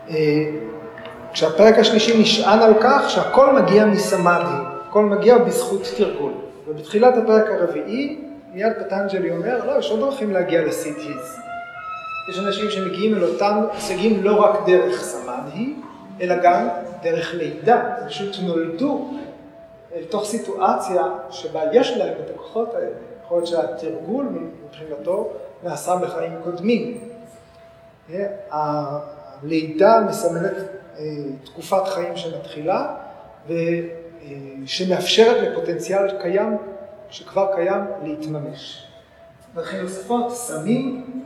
אה, 0.10 0.16
כשהפרק 1.34 1.80
השלישי 1.80 2.22
נשען 2.22 2.60
על 2.60 2.74
כך 2.82 3.10
שהכל 3.10 3.56
מגיע 3.62 3.86
מסמאדי, 3.86 4.64
הכל 4.90 5.06
מגיע 5.06 5.38
בזכות 5.38 5.94
תרגול. 5.98 6.32
ובתחילת 6.68 7.18
הפרק 7.18 7.46
הרביעי, 7.50 8.22
מיד 8.54 8.74
פטנג'לי 8.80 9.32
אומר, 9.32 9.66
לא, 9.66 9.80
יש 9.80 9.92
עוד 9.92 10.00
דרכים 10.00 10.34
להגיע 10.34 10.62
לסיטיז. 10.62 11.40
יש 12.30 12.40
אנשים 12.40 12.70
שמגיעים 12.70 13.16
אל 13.16 13.24
אותם 13.24 13.64
הישגים 13.74 14.24
לא 14.24 14.42
רק 14.42 14.60
דרך 14.66 15.02
סמאדי, 15.02 15.74
אלא 16.22 16.36
גם 16.44 16.68
דרך 17.04 17.34
לידה, 17.34 17.82
פשוט 18.08 18.36
נולדו 18.44 19.12
אל 19.96 20.04
תוך 20.10 20.26
סיטואציה 20.26 21.04
שבה 21.30 21.62
יש 21.74 21.98
להם 21.98 22.14
את 22.26 22.30
הכוחות 22.36 22.74
האלה. 22.76 23.15
יכול 23.26 23.38
להיות 23.38 23.48
שהתרגול 23.48 24.26
מבחינתו 24.26 25.30
נעשה 25.64 25.96
בחיים 25.96 26.32
קודמים. 26.44 27.10
הלידה 28.52 30.00
מסמלת 30.10 30.54
אה, 30.98 31.04
תקופת 31.44 31.88
חיים 31.88 32.18
שמתחילה 32.18 32.96
ושמאפשרת 33.48 35.48
לפוטנציאל 35.48 36.22
קיים, 36.22 36.58
שכבר 37.10 37.52
קיים, 37.56 37.82
להתממש. 38.04 38.88
דרכים 39.56 39.82
נוספות, 39.82 40.36
סמים, 40.36 41.24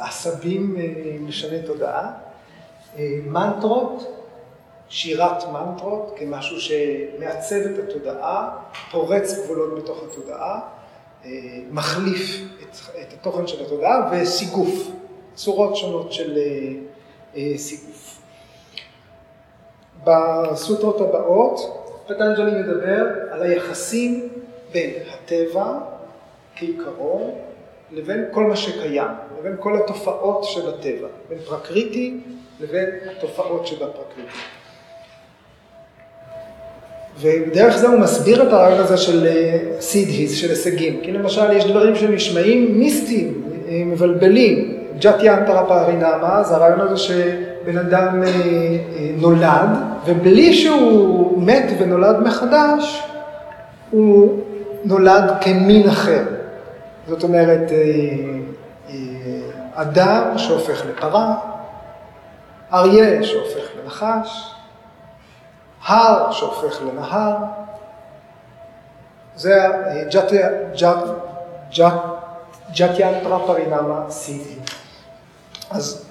עשבים 0.00 0.76
אה, 0.76 0.82
משנה 1.20 1.62
תודעה, 1.66 2.12
אה, 2.98 3.04
מנטרות, 3.26 4.18
שירת 4.88 5.44
מנטרות 5.52 6.14
כמשהו 6.16 6.60
שמעצב 6.60 7.56
את 7.56 7.88
התודעה, 7.88 8.50
פורץ 8.90 9.38
גבולות 9.38 9.82
בתוך 9.82 10.02
התודעה, 10.02 10.54
אה, 10.54 10.81
מחליף 11.70 12.40
את, 12.62 12.76
את 13.00 13.12
התוכן 13.12 13.46
של 13.46 13.64
התודעה 13.64 14.10
וסיגוף, 14.12 14.90
צורות 15.34 15.76
שונות 15.76 16.12
של 16.12 16.38
אה, 17.36 17.52
סיגוף. 17.56 18.22
בסוטרות 20.04 21.00
הבאות 21.00 21.60
פטנג'לי 22.06 22.62
מדבר 22.62 23.06
על 23.30 23.42
היחסים 23.42 24.28
בין 24.72 24.90
הטבע 25.10 25.78
כעיקרון 26.56 27.30
לבין 27.90 28.24
כל 28.32 28.44
מה 28.44 28.56
שקיים, 28.56 29.10
לבין 29.38 29.56
כל 29.60 29.76
התופעות 29.76 30.44
שבטבע, 30.44 31.08
בין 31.28 31.38
פרקריטי 31.38 32.20
לבין 32.60 32.88
התופעות 33.10 33.66
שבפרקריטי. 33.66 34.38
ודרך 37.20 37.76
זה 37.76 37.88
הוא 37.88 38.00
מסביר 38.00 38.42
את 38.42 38.52
הרעיון 38.52 38.80
הזה 38.80 38.96
של 38.96 39.28
סידהיז, 39.80 40.32
אה, 40.32 40.36
של 40.36 40.50
הישגים. 40.50 41.00
כי 41.02 41.12
למשל 41.12 41.52
יש 41.52 41.64
דברים 41.64 41.96
שנשמעים 41.96 42.78
מיסטיים, 42.78 43.42
אה, 43.68 43.82
מבלבלים. 43.86 44.78
ג'אטי 44.98 45.30
אנטרה 45.30 45.64
פארינמה 45.64 46.42
זה 46.42 46.54
הרעיון 46.54 46.80
הזה 46.80 46.96
שבן 46.96 47.78
אדם 47.78 48.22
אה, 48.22 48.30
נולד, 49.20 49.68
ובלי 50.06 50.54
שהוא 50.54 51.42
מת 51.42 51.64
ונולד 51.78 52.20
מחדש, 52.20 53.02
הוא 53.90 54.38
נולד 54.84 55.32
כמין 55.40 55.88
אחר. 55.88 56.22
זאת 57.08 57.22
אומרת, 57.22 57.72
אדם 59.74 60.22
שהופך 60.36 60.82
לפרה, 60.86 61.34
אריה 62.72 63.22
שהופך 63.22 63.62
לנחש, 63.84 64.54
הר 65.86 66.32
שהופך 66.32 66.82
לנהר, 66.82 67.36
זה 69.36 69.56
ג'טיאנטרה 72.76 73.46
פרינמה 73.46 74.04
סיטי. 74.08 74.58
אז 75.70 76.04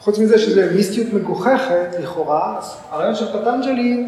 חוץ 0.00 0.18
מזה 0.18 0.38
שזה 0.38 0.72
מיסטיות 0.74 1.12
מגוחכת 1.12 1.88
לכאורה, 1.98 2.58
אז 2.58 2.76
הרעיון 2.90 3.14
של 3.14 3.32
פטנג'לי, 3.32 4.06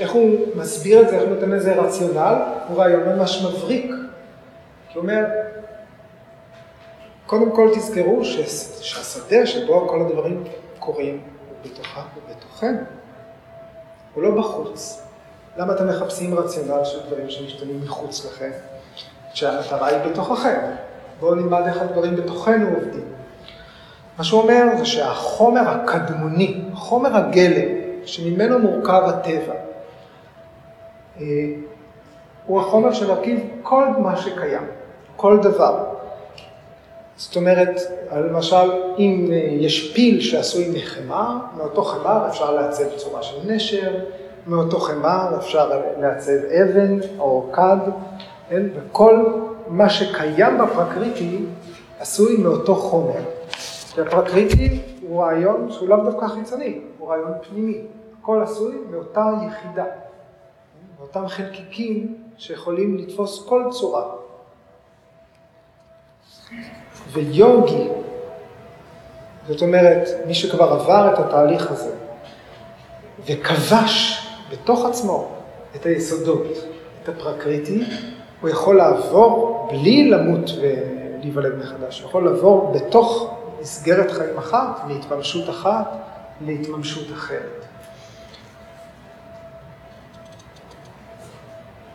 איך 0.00 0.10
הוא 0.10 0.38
מסביר 0.54 1.02
את 1.02 1.08
זה, 1.08 1.14
איך 1.14 1.22
הוא 1.22 1.34
נותן 1.34 1.50
לזה 1.50 1.74
רציונל, 1.74 2.34
הוא 2.68 2.78
רעיון 2.78 3.08
ממש 3.08 3.44
מבריק. 3.44 3.90
כי 4.88 4.98
הוא 4.98 5.02
אומר, 5.02 5.24
קודם 7.26 7.50
כל 7.50 7.70
תזכרו 7.74 8.24
שהשדה 8.80 9.46
שבו 9.46 9.88
כל 9.88 10.00
הדברים 10.00 10.44
קורים 10.78 11.20
הוא 11.48 11.70
בתוכנו. 12.30 12.99
הוא 14.14 14.22
לא 14.22 14.30
בחוץ. 14.30 15.02
למה 15.56 15.72
אתם 15.72 15.88
מחפשים 15.88 16.34
רציונל 16.34 16.84
של 16.84 16.98
דברים 17.06 17.30
שמשתנים 17.30 17.80
מחוץ 17.84 18.26
לכם, 18.26 18.50
כשהמטרה 19.32 19.86
היא 19.86 20.10
בתוככם? 20.10 20.60
בואו 21.20 21.34
נלמד 21.34 21.62
איך 21.66 21.82
הדברים 21.82 22.16
בתוכנו 22.16 22.68
עובדים. 22.68 23.04
מה 24.18 24.24
שהוא 24.24 24.42
אומר 24.42 24.64
זה 24.78 24.84
שהחומר 24.84 25.68
הקדמוני, 25.68 26.62
חומר 26.74 27.16
הגלם, 27.16 27.68
שממנו 28.04 28.58
מורכב 28.58 29.02
הטבע, 29.06 29.54
אה, 31.20 31.24
הוא 32.46 32.60
החומר 32.60 32.92
שמרכיב 32.92 33.40
כל 33.62 33.84
מה 33.98 34.16
שקיים, 34.16 34.66
כל 35.16 35.38
דבר. 35.42 35.84
זאת 37.20 37.36
אומרת, 37.36 37.80
למשל, 38.12 38.70
אם 38.98 39.28
יש 39.60 39.92
פיל 39.94 40.20
שעשוי 40.20 40.70
מחמר, 40.74 41.36
מאותו 41.56 41.82
חמר 41.82 42.28
אפשר 42.28 42.54
לעצב 42.54 42.96
צורה 42.96 43.22
של 43.22 43.36
נשר, 43.46 44.04
מאותו 44.46 44.78
חמר 44.78 45.36
אפשר 45.38 45.82
לעצב 45.98 46.32
אבן 46.32 46.98
או 47.18 47.50
כד, 47.52 47.76
כן? 48.48 48.62
וכל 48.74 49.24
מה 49.68 49.90
שקיים 49.90 50.58
בפרקריטי 50.58 51.38
עשוי 51.98 52.36
מאותו 52.36 52.74
חומר. 52.74 53.22
והפרקריטי 53.96 54.80
הוא 55.02 55.22
רעיון 55.22 55.72
שהוא 55.72 55.88
לאו 55.88 56.04
דווקא 56.10 56.28
חיצוני, 56.28 56.80
הוא 56.98 57.10
רעיון 57.10 57.32
פנימי. 57.48 57.80
הכל 58.20 58.42
עשוי 58.42 58.74
מאותה 58.90 59.30
יחידה, 59.46 59.84
מאותם 60.98 61.28
חלקיקים 61.28 62.16
שיכולים 62.36 62.96
לתפוס 62.96 63.46
כל 63.48 63.64
צורה. 63.70 64.04
ויוגי, 67.12 67.88
זאת 69.48 69.62
אומרת, 69.62 70.08
מי 70.26 70.34
שכבר 70.34 70.72
עבר 70.72 71.14
את 71.14 71.18
התהליך 71.18 71.70
הזה 71.70 71.94
וכבש 73.26 74.26
בתוך 74.50 74.84
עצמו 74.84 75.28
את 75.76 75.86
היסודות, 75.86 76.46
את 77.02 77.08
הפרקריטי, 77.08 77.84
הוא 78.40 78.50
יכול 78.50 78.76
לעבור 78.76 79.68
בלי 79.70 80.10
למות 80.10 80.50
ולהיוולד 80.60 81.58
מחדש, 81.58 82.00
הוא 82.00 82.08
יכול 82.08 82.24
לעבור 82.24 82.72
בתוך 82.74 83.34
מסגרת 83.60 84.10
חיים 84.10 84.38
אחת, 84.38 84.80
מהתממשות 84.86 85.50
אחת 85.50 85.96
להתממשות 86.40 87.12
אחרת. 87.12 87.64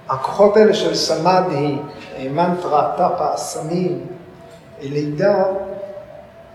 הכוחות 0.10 0.58
האלה 0.58 0.74
של 0.74 0.96
סמאדי, 0.96 1.76
מנטרה, 2.30 2.94
טאפה, 2.98 3.38
סמים, 3.38 4.06
לידה, 4.82 5.44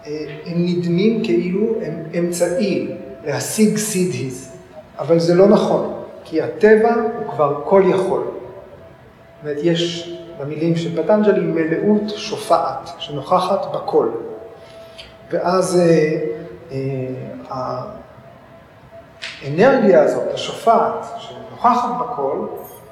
אה, 0.07 0.27
הם 0.47 0.57
נדמים 0.57 1.25
כאילו 1.25 1.67
הם 1.83 2.03
אמצעי 2.19 2.89
להשיג 3.25 3.77
סידהיז, 3.77 4.53
אבל 4.99 5.19
זה 5.19 5.35
לא 5.35 5.49
נכון, 5.49 5.95
כי 6.25 6.43
הטבע 6.43 6.95
הוא 6.95 7.33
כבר 7.33 7.61
כל 7.65 7.83
יכול. 7.87 8.21
זאת 8.21 8.33
אומרת, 9.43 9.59
יש 9.63 10.15
במילים 10.41 10.77
של 10.77 11.03
פטנג'לי 11.03 11.41
מלאות 11.41 12.09
שופעת, 12.09 12.91
שנוכחת 12.99 13.67
בכל. 13.75 14.09
ואז 15.31 15.81
אה, 15.81 16.19
אה, 16.73 17.79
האנרגיה 19.43 20.03
הזאת, 20.03 20.35
השופעת, 20.35 21.07
שנוכחת 21.19 21.91
בכל, 22.01 22.47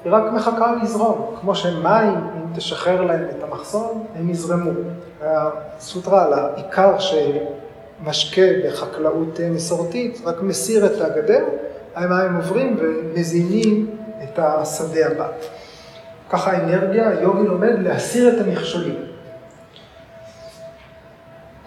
היא 0.05 0.13
רק 0.13 0.23
מחכה 0.33 0.75
לזרום, 0.83 1.35
כמו 1.41 1.55
שמים, 1.55 2.15
אם 2.15 2.55
תשחרר 2.55 3.01
להם 3.01 3.25
את 3.37 3.43
המחסום, 3.43 4.05
הם 4.15 4.29
יזרמו. 4.29 4.71
הסוטרה 5.21 6.25
על 6.25 6.33
העיקר 6.33 6.93
שמשקה 6.99 8.41
בחקלאות 8.65 9.39
מסורתית, 9.51 10.21
רק 10.25 10.41
מסיר 10.41 10.85
את 10.85 11.01
הגדר, 11.01 11.45
המים 11.95 12.35
עוברים 12.35 12.77
ומזינים 12.79 13.95
את 14.23 14.39
השדה 14.39 15.07
הבא. 15.07 15.27
ככה 16.29 16.51
האנרגיה, 16.51 17.09
היוגי 17.09 17.47
לומד 17.47 17.73
להסיר 17.79 18.29
את 18.29 18.47
המכשולים. 18.47 18.95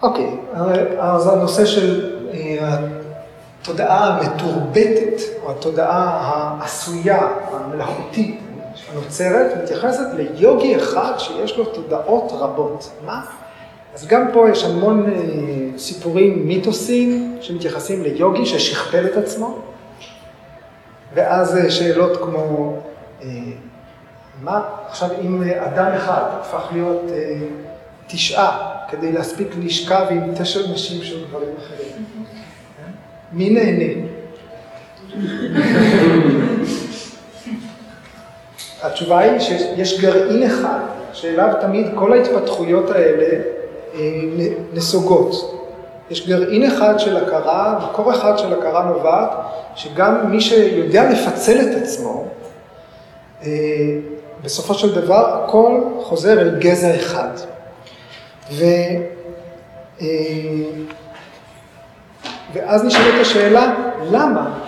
אוקיי, 0.01 0.37
אז 0.99 1.27
הנושא 1.27 1.65
של 1.65 2.17
אה, 2.33 2.77
התודעה 3.61 4.07
המתורבתת, 4.07 5.21
או 5.43 5.51
התודעה 5.51 6.19
העשויה, 6.21 7.27
המלאכותית, 7.51 8.39
הנוצרת, 8.91 9.63
מתייחסת 9.63 10.05
ליוגי 10.13 10.75
אחד 10.75 11.13
שיש 11.17 11.57
לו 11.57 11.65
תודעות 11.65 12.31
רבות. 12.31 12.91
מה? 13.05 13.25
אז 13.93 14.07
גם 14.07 14.27
פה 14.33 14.49
יש 14.49 14.63
המון 14.63 15.09
אה, 15.09 15.13
סיפורים 15.77 16.47
מיתוסים 16.47 17.37
שמתייחסים 17.41 18.03
ליוגי 18.03 18.45
ששכפל 18.45 19.05
את 19.05 19.17
עצמו, 19.17 19.59
ואז 21.13 21.57
אה, 21.57 21.71
שאלות 21.71 22.17
כמו, 22.17 22.77
אה, 23.21 23.27
מה 24.41 24.61
עכשיו 24.87 25.09
אם 25.21 25.43
אדם 25.43 25.85
אחד 25.85 26.21
הפך 26.41 26.63
להיות 26.73 27.01
תשעה 28.07 28.77
כדי 28.89 29.11
להספיק 29.11 29.47
לשכב 29.63 30.05
עם 30.09 30.35
תשע 30.35 30.59
נשים 30.73 31.03
של 31.03 31.27
דברים 31.27 31.49
אחרים? 31.59 32.05
מי 33.31 33.49
נהנה? 33.49 34.07
התשובה 38.83 39.19
היא 39.19 39.39
שיש 39.39 40.01
גרעין 40.01 40.43
אחד 40.43 40.79
שאליו 41.13 41.53
תמיד 41.61 41.87
כל 41.95 42.13
ההתפתחויות 42.13 42.89
האלה 42.89 43.43
נסוגות. 44.73 45.59
יש 46.09 46.27
גרעין 46.27 46.63
אחד 46.63 46.99
של 46.99 47.17
הכרה, 47.17 47.79
מקור 47.89 48.11
אחד 48.11 48.37
של 48.37 48.53
הכרה 48.53 48.85
נובעת, 48.85 49.29
שגם 49.75 50.31
מי 50.31 50.41
שיודע 50.41 51.09
לפצל 51.09 51.61
את 51.61 51.81
עצמו, 51.81 52.25
אה, 53.43 53.49
בסופו 54.43 54.73
של 54.73 55.01
דבר 55.01 55.43
הכל 55.43 55.81
חוזר 56.01 56.41
אל 56.41 56.59
גזע 56.59 56.95
אחד. 56.95 57.29
ו... 58.51 58.63
אה, 60.01 60.07
ואז 62.53 62.85
נשאלת 62.85 63.21
השאלה, 63.21 63.73
למה? 64.11 64.59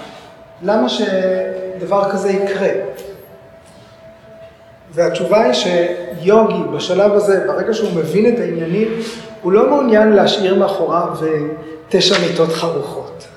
למה 0.61 0.89
שדבר 0.89 2.11
כזה 2.11 2.31
יקרה? 2.31 2.69
והתשובה 4.95 5.43
היא 5.43 5.53
שיוגי 5.53 6.63
בשלב 6.73 7.12
הזה, 7.12 7.43
ברגע 7.47 7.73
שהוא 7.73 7.89
מבין 7.95 8.34
את 8.34 8.39
העניינים, 8.39 8.88
הוא 9.41 9.51
לא 9.51 9.69
מעוניין 9.69 10.12
להשאיר 10.12 10.55
מאחוריו 10.55 11.08
תשע 11.89 12.15
מיטות 12.27 12.49
חרוכות. 12.49 13.27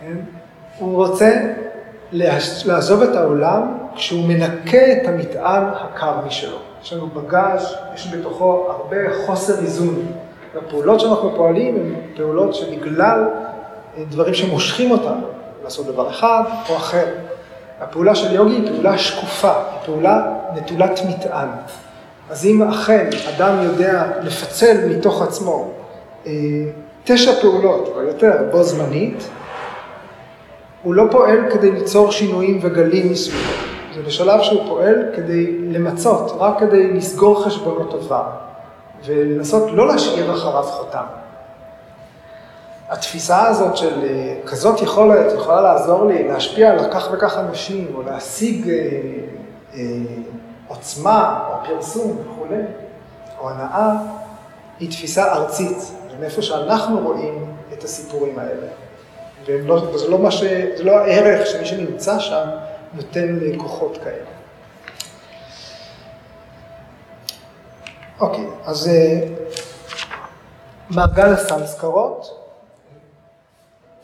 כן? 0.00 0.16
הוא 0.78 1.06
רוצה 1.06 1.30
לעזוב 2.64 3.02
את 3.02 3.16
העולם 3.16 3.78
כשהוא 3.94 4.28
מנקה 4.28 4.92
את 4.92 5.08
המטען 5.08 5.64
הקרמי 5.80 6.30
שלו. 6.30 6.58
יש 6.82 6.92
לנו 6.92 7.06
בגז', 7.06 7.74
יש 7.94 8.14
בתוכו 8.14 8.66
הרבה 8.68 8.96
חוסר 9.26 9.58
איזון. 9.58 10.06
והפעולות 10.54 11.00
שאנחנו 11.00 11.32
פועלים 11.36 11.76
הן 11.76 11.94
פעולות 12.16 12.54
שבגלל 12.54 13.24
דברים 14.10 14.34
שמושכים 14.34 14.90
אותנו 14.90 15.26
לעשות 15.64 15.86
דבר 15.86 16.10
אחד 16.10 16.42
או 16.70 16.76
אחר. 16.76 17.06
הפעולה 17.80 18.14
של 18.14 18.34
יוגי 18.34 18.54
היא 18.54 18.70
פעולה 18.70 18.98
שקופה, 18.98 19.52
היא 19.52 19.80
פעולה 19.84 20.32
נטולת 20.54 21.00
מטען. 21.08 21.48
אז 22.30 22.46
אם 22.46 22.62
אכן 22.62 23.10
אדם 23.36 23.62
יודע 23.62 24.04
לפצל 24.22 24.88
מתוך 24.88 25.22
עצמו 25.22 25.70
אה, 26.26 26.32
תשע 27.04 27.32
פעולות 27.40 27.92
או 27.96 28.02
יותר 28.02 28.32
בו 28.50 28.62
זמנית, 28.62 29.28
הוא 30.82 30.94
לא 30.94 31.04
פועל 31.10 31.50
כדי 31.50 31.70
ליצור 31.70 32.12
שינויים 32.12 32.58
וגלים 32.62 33.12
מסביבו. 33.12 33.52
זה 33.94 34.02
בשלב 34.02 34.42
שהוא 34.42 34.62
פועל 34.68 35.02
כדי 35.16 35.58
למצות, 35.58 36.32
רק 36.38 36.60
כדי 36.60 36.92
לסגור 36.92 37.44
חשבונות 37.44 37.94
עבר, 37.94 38.24
ולנסות 39.04 39.70
לא 39.72 39.88
להשאיר 39.88 40.34
אחריו 40.34 40.62
חותם. 40.62 41.04
התפיסה 42.94 43.46
הזאת 43.46 43.76
של 43.76 44.04
אה, 44.04 44.34
כזאת 44.46 44.82
יכולת 44.82 45.32
יכולה 45.32 45.60
לעזור 45.60 46.06
לי 46.06 46.28
להשפיע 46.28 46.70
על 46.70 46.92
כך 46.92 47.08
וכך 47.12 47.38
אנשים, 47.38 47.92
או 47.94 48.02
להשיג 48.02 48.68
אה, 48.68 48.74
אה, 49.74 49.80
עוצמה, 50.68 51.44
או 51.48 51.54
פרסום 51.66 52.18
וכולי, 52.20 52.60
או 53.38 53.50
הנאה, 53.50 53.92
היא 54.80 54.90
תפיסה 54.90 55.32
ארצית, 55.32 55.78
זה 55.78 56.16
מאיפה 56.20 56.42
שאנחנו 56.42 57.00
רואים 57.00 57.54
את 57.72 57.84
הסיפורים 57.84 58.38
האלה. 58.38 58.66
לא, 59.48 59.74
וזה 59.74 60.08
לא, 60.08 60.30
ש... 60.30 60.42
זה 60.76 60.84
לא 60.84 60.98
הערך 60.98 61.46
שמי 61.46 61.66
שנמצא 61.66 62.18
שם 62.18 62.48
נותן 62.94 63.38
כוחות 63.58 63.98
כאלה. 64.04 64.24
אוקיי, 68.20 68.46
אז 68.66 68.90
מעגל 70.90 71.32
הסמסקרות. 71.32 72.43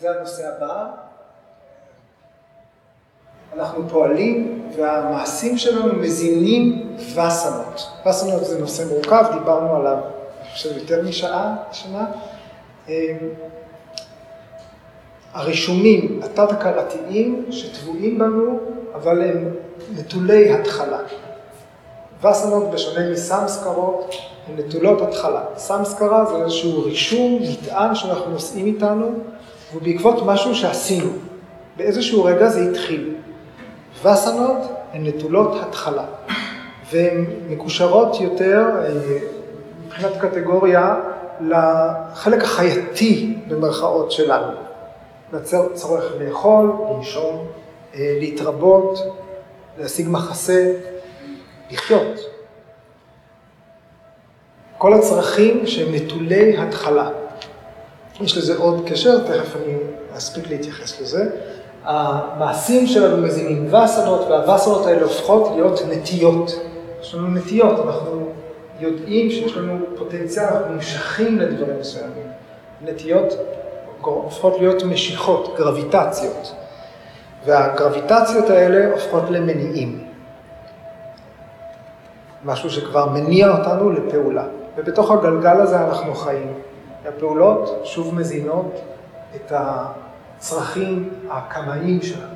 זה 0.01 0.11
הנושא 0.11 0.43
הבא. 0.57 0.87
אנחנו 3.55 3.89
פועלים 3.89 4.63
והמעשים 4.77 5.59
שלנו 5.59 5.95
מזינים 5.95 6.97
וסנות. 6.97 7.89
וסנות 8.07 8.45
זה 8.45 8.61
נושא 8.61 8.83
מורכב, 8.89 9.25
דיברנו 9.33 9.77
עליו, 9.77 9.99
חושב, 10.53 10.77
יותר 10.77 11.03
משעה 11.09 11.55
השנה. 11.71 12.07
אמ, 12.89 12.95
הרישומים 15.33 16.21
התת-הכרתיים 16.25 17.47
שטבועים 17.51 18.19
בנו, 18.19 18.59
אבל 18.95 19.23
הם 19.23 19.55
נטולי 19.97 20.53
התחלה. 20.53 20.99
וסנות, 22.23 22.71
בשונה 22.71 23.11
מסמסקרות, 23.11 24.15
הן 24.49 24.57
נטולות 24.57 25.01
התחלה. 25.01 25.45
סמסקרה 25.57 26.25
זה 26.25 26.37
איזשהו 26.37 26.85
רישום, 26.85 27.39
מטען 27.43 27.95
שאנחנו 27.95 28.31
נושאים 28.31 28.67
איתנו, 28.67 29.11
ובעקבות 29.75 30.23
משהו 30.27 30.55
שעשינו. 30.55 31.11
באיזשהו 31.77 32.25
רגע 32.25 32.49
זה 32.49 32.71
התחיל. 32.71 33.15
וסנות 34.03 34.59
הן 34.93 35.07
נטולות 35.07 35.63
התחלה, 35.63 36.05
והן 36.93 37.25
מקושרות 37.49 38.21
יותר 38.21 38.67
אה, 38.85 39.19
מבחינת 39.87 40.13
קטגוריה 40.21 40.97
לחלק 41.41 42.43
החייתי 42.43 43.39
במרכאות 43.49 44.13
שלנו. 44.13 44.53
לצורך 45.33 46.05
לאכול, 46.21 46.73
לנשום, 46.91 47.47
אה, 47.95 48.17
להתרבות, 48.21 48.99
להשיג 49.79 50.09
מחסה, 50.09 50.73
לחיות. 51.71 52.21
כל 54.79 54.95
הצרכים 54.95 55.67
שהם 55.67 55.95
נטולי 55.95 56.59
התחלה. 56.59 57.11
יש 58.21 58.39
לזה 58.39 58.57
עוד 58.57 58.83
קשר, 58.87 59.19
תכף 59.19 59.57
אני 59.57 59.77
אספיק 60.17 60.51
להתייחס 60.51 61.01
לזה. 61.01 61.31
המעשים 61.85 62.87
שלנו 62.87 63.17
מזינים 63.17 63.75
וסנות, 63.75 64.21
והווסנות 64.29 64.87
האלה 64.87 65.03
הופכות 65.03 65.51
להיות 65.55 65.81
נטיות. 65.89 66.61
יש 67.01 67.15
לנו 67.15 67.29
נטיות, 67.29 67.87
אנחנו 67.87 68.29
יודעים 68.81 69.31
שיש 69.31 69.57
לנו 69.57 69.79
פוטנציאל, 69.97 70.45
אנחנו 70.45 70.75
נמשכים 70.75 71.39
לדברים 71.39 71.81
מסוימים. 71.81 72.27
נטיות 72.83 73.35
הופכות 74.01 74.59
להיות 74.59 74.83
משיכות, 74.83 75.55
גרביטציות. 75.59 76.55
והגרביטציות 77.47 78.51
האלה 78.51 78.93
הופכות 78.93 79.23
למניעים. 79.31 80.05
משהו 82.45 82.71
שכבר 82.71 83.09
מניע 83.09 83.49
אותנו 83.59 83.91
לפעולה. 83.91 84.45
ובתוך 84.77 85.11
הגלגל 85.11 85.61
הזה 85.61 85.81
אנחנו 85.81 86.15
חיים. 86.15 86.53
הפעולות 87.09 87.81
שוב 87.85 88.15
מזינות 88.15 88.81
את 89.35 89.53
הצרכים 89.57 91.11
הקמאיים 91.31 92.03
שלנו. 92.03 92.35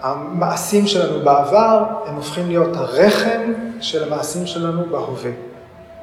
המעשים 0.00 0.86
שלנו 0.86 1.24
בעבר, 1.24 1.84
הם 2.06 2.14
הופכים 2.14 2.48
להיות 2.48 2.76
הרחם 2.76 3.52
של 3.80 4.04
המעשים 4.04 4.46
שלנו 4.46 4.86
בהווה. 4.90 5.30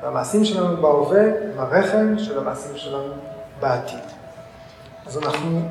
והמעשים 0.02 0.46
שלנו 0.46 0.82
בהווה 0.82 1.22
הם 1.22 1.60
הרחם 1.60 2.16
של 2.18 2.38
המעשים 2.40 2.78
שלנו 2.78 3.14
בעתיד. 3.60 4.00
אז 5.08 5.18
אנחנו, 5.18 5.62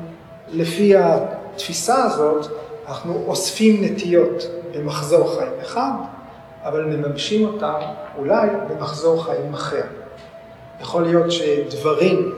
לפי 0.47 0.95
התפיסה 0.95 2.03
הזאת, 2.03 2.45
אנחנו 2.87 3.23
אוספים 3.27 3.83
נטיות 3.83 4.43
במחזור 4.73 5.35
חיים 5.35 5.51
אחד, 5.61 5.91
אבל 6.63 6.83
מממשים 6.83 7.47
אותם 7.47 7.79
אולי 8.17 8.47
במחזור 8.69 9.23
חיים 9.23 9.53
אחר. 9.53 9.83
יכול 10.81 11.03
להיות 11.03 11.31
שדברים, 11.31 12.33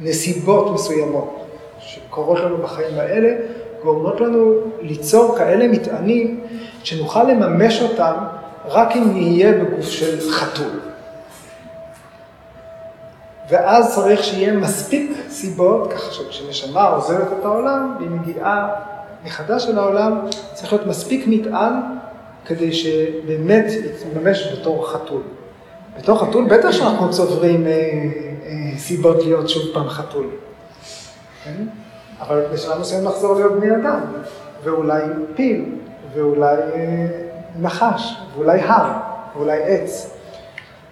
שנסיבות 0.00 0.70
מסוימות 0.74 1.46
שקורות 1.78 2.38
לנו 2.38 2.56
בחיים 2.56 2.98
האלה, 2.98 3.34
גורמות 3.82 4.20
לנו 4.20 4.54
ליצור 4.80 5.38
כאלה 5.38 5.68
מטענים 5.68 6.46
שנוכל 6.82 7.22
לממש 7.22 7.82
אותם 7.82 8.14
רק 8.68 8.96
אם 8.96 9.12
נהיה 9.12 9.52
בגוף 9.52 9.88
של 9.88 10.30
חתול. 10.30 10.80
ואז 13.48 13.94
צריך 13.94 14.24
שיהיה 14.24 14.52
מספיק 14.52 15.12
סיבות, 15.28 15.92
ככה 15.92 16.12
שכשנשמה 16.12 16.88
עוזבת 16.88 17.28
את 17.40 17.44
העולם, 17.44 17.94
והיא 17.98 18.10
מגיעה 18.10 18.68
מחדש 19.24 19.68
אל 19.68 19.78
העולם, 19.78 20.20
צריך 20.54 20.72
להיות 20.72 20.86
מספיק 20.86 21.24
מטען 21.26 21.72
כדי 22.46 22.72
שבאמת 22.72 23.64
יתממש 23.70 24.52
בתור 24.52 24.88
חתול. 24.92 25.22
בתור 25.98 26.18
חתול 26.18 26.44
בטח 26.48 26.70
שאנחנו 26.70 27.10
צוברים 27.10 27.66
אה, 27.66 27.70
אה, 27.72 28.78
סיבות 28.78 29.16
להיות 29.24 29.48
שוב 29.48 29.62
פעם 29.74 29.88
חתול. 29.88 30.26
כן? 31.44 31.64
אבל 32.20 32.44
בשלב 32.52 32.80
מסוים 32.80 33.04
נחזור 33.04 33.34
להיות 33.34 33.52
בני 33.52 33.76
אדם, 33.76 34.00
ואולי 34.64 35.02
פיל, 35.34 35.64
ואולי 36.14 36.56
אה, 36.56 37.06
נחש, 37.60 38.14
ואולי 38.34 38.60
הר, 38.60 38.92
ואולי 39.36 39.62
עץ. 39.62 40.10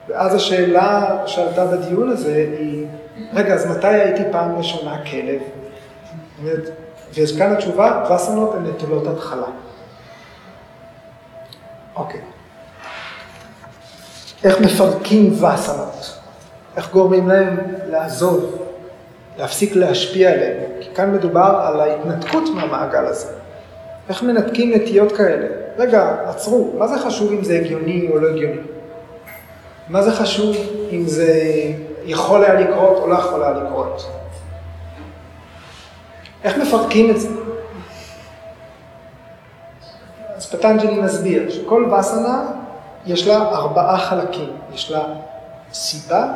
ואז 0.08 0.34
השאלה 0.34 1.18
שעלתה 1.26 1.66
בדיון 1.66 2.10
הזה 2.10 2.46
היא, 2.58 2.86
רגע, 3.32 3.54
אז 3.54 3.70
מתי 3.70 3.86
הייתי 3.86 4.22
פעם 4.32 4.56
ראשונה 4.56 4.96
כלב? 5.10 5.40
ויש 7.14 7.38
כאן 7.38 7.52
התשובה, 7.52 8.04
וסנות 8.14 8.54
הן 8.54 8.66
נטולות 8.66 9.06
התחלה. 9.06 9.46
אוקיי. 11.96 12.20
איך 14.44 14.60
מפרקים 14.60 15.32
וסנות? 15.32 16.18
איך 16.76 16.92
גורמים 16.92 17.28
להם 17.28 17.56
לעזוב, 17.86 18.58
להפסיק 19.38 19.76
להשפיע 19.76 20.30
עליהם? 20.30 20.70
כי 20.80 20.88
כאן 20.94 21.12
מדובר 21.12 21.62
על 21.62 21.80
ההתנתקות 21.80 22.48
מהמעגל 22.54 23.06
הזה. 23.06 23.26
איך 24.08 24.22
מנתקים 24.22 24.74
נטיות 24.74 25.12
כאלה? 25.12 25.46
רגע, 25.78 26.16
עצרו, 26.26 26.72
מה 26.78 26.86
זה 26.86 26.98
חשוב 26.98 27.32
אם 27.32 27.44
זה 27.44 27.54
הגיוני 27.54 28.08
או 28.12 28.18
לא 28.18 28.28
הגיוני? 28.28 28.60
מה 29.88 30.02
זה 30.02 30.12
חשוב 30.12 30.56
אם 30.92 31.06
זה 31.06 31.34
יכול 32.04 32.44
היה 32.44 32.54
לקרות 32.54 32.98
או 32.98 33.08
לא 33.08 33.14
יכול 33.14 33.42
היה 33.42 33.52
לקרות? 33.52 34.06
איך 36.44 36.58
מפרקים 36.58 37.10
את 37.10 37.20
זה? 37.20 37.28
אז 40.36 40.46
פטנג'לי 40.46 41.00
מסביר 41.00 41.50
שכל 41.50 41.92
וסנה 41.92 42.59
יש 43.06 43.26
לה 43.26 43.36
ארבעה 43.36 43.98
חלקים. 43.98 44.56
יש 44.72 44.90
לה 44.90 45.04
סיבה, 45.72 46.32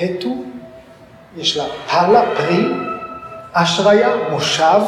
הטו, 0.00 0.28
יש 1.36 1.56
לה 1.56 1.64
פאלה, 1.90 2.22
פרי, 2.36 2.66
אשריה, 3.52 4.08
מושב, 4.30 4.80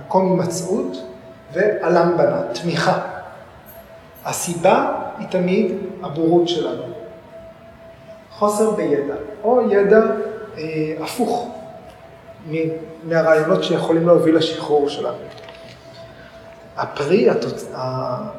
מקום 0.00 0.30
הימצאות, 0.30 0.96
ואלמבנה, 1.52 2.42
תמיכה. 2.52 2.98
הסיבה 4.24 4.92
היא 5.18 5.28
תמיד 5.28 5.72
הבורות 6.02 6.48
שלנו. 6.48 6.82
חוסר 8.30 8.70
בידע, 8.70 9.14
או 9.44 9.70
ידע 9.70 10.00
אה, 10.58 10.94
הפוך 11.04 11.48
מהרעיונות 13.04 13.64
שיכולים 13.64 14.06
להוביל 14.06 14.36
לשחרור 14.36 14.88
שלנו. 14.88 15.16
הפרי, 16.76 17.30
התוצ... 17.30 17.64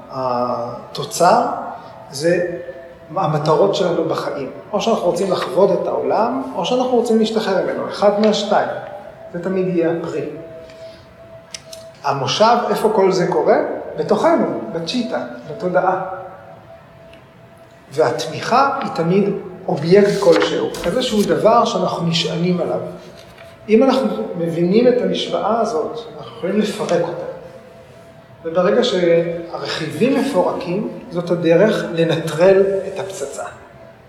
התוצר, 0.09 1.45
זה 2.13 2.57
המטרות 3.15 3.75
שלנו 3.75 4.05
בחיים. 4.05 4.51
או 4.71 4.81
שאנחנו 4.81 5.05
רוצים 5.05 5.31
לחוות 5.31 5.81
את 5.81 5.87
העולם, 5.87 6.43
או 6.55 6.65
שאנחנו 6.65 6.91
רוצים 6.91 7.19
להשתחרר 7.19 7.63
ממנו, 7.63 7.89
אחד 7.89 8.19
מהשתיים. 8.19 8.69
זה 9.33 9.43
תמיד 9.43 9.67
יהיה 9.67 9.91
הפרי. 9.91 10.25
המושב, 12.03 12.55
איפה 12.69 12.89
כל 12.95 13.11
זה 13.11 13.27
קורה? 13.27 13.57
בתוכנו, 13.97 14.61
בצ'יטה, 14.71 15.25
בתודעה. 15.51 16.01
והתמיכה 17.91 18.79
היא 18.81 18.89
תמיד 18.95 19.29
אובייקט 19.67 20.19
כלשהו, 20.19 20.69
איזשהו 20.85 21.23
דבר 21.27 21.65
שאנחנו 21.65 22.07
נשענים 22.07 22.61
עליו. 22.61 22.79
אם 23.69 23.83
אנחנו 23.83 24.07
מבינים 24.37 24.87
את 24.87 25.01
המשוואה 25.01 25.61
הזאת, 25.61 25.99
אנחנו 26.17 26.37
יכולים 26.37 26.59
לפרק 26.59 27.01
אותה. 27.01 27.22
וברגע 28.45 28.83
שהרכיבים 28.83 30.19
מפורקים, 30.19 30.89
זאת 31.11 31.31
הדרך 31.31 31.83
לנטרל 31.93 32.63
את 32.87 32.99
הפצצה, 32.99 33.43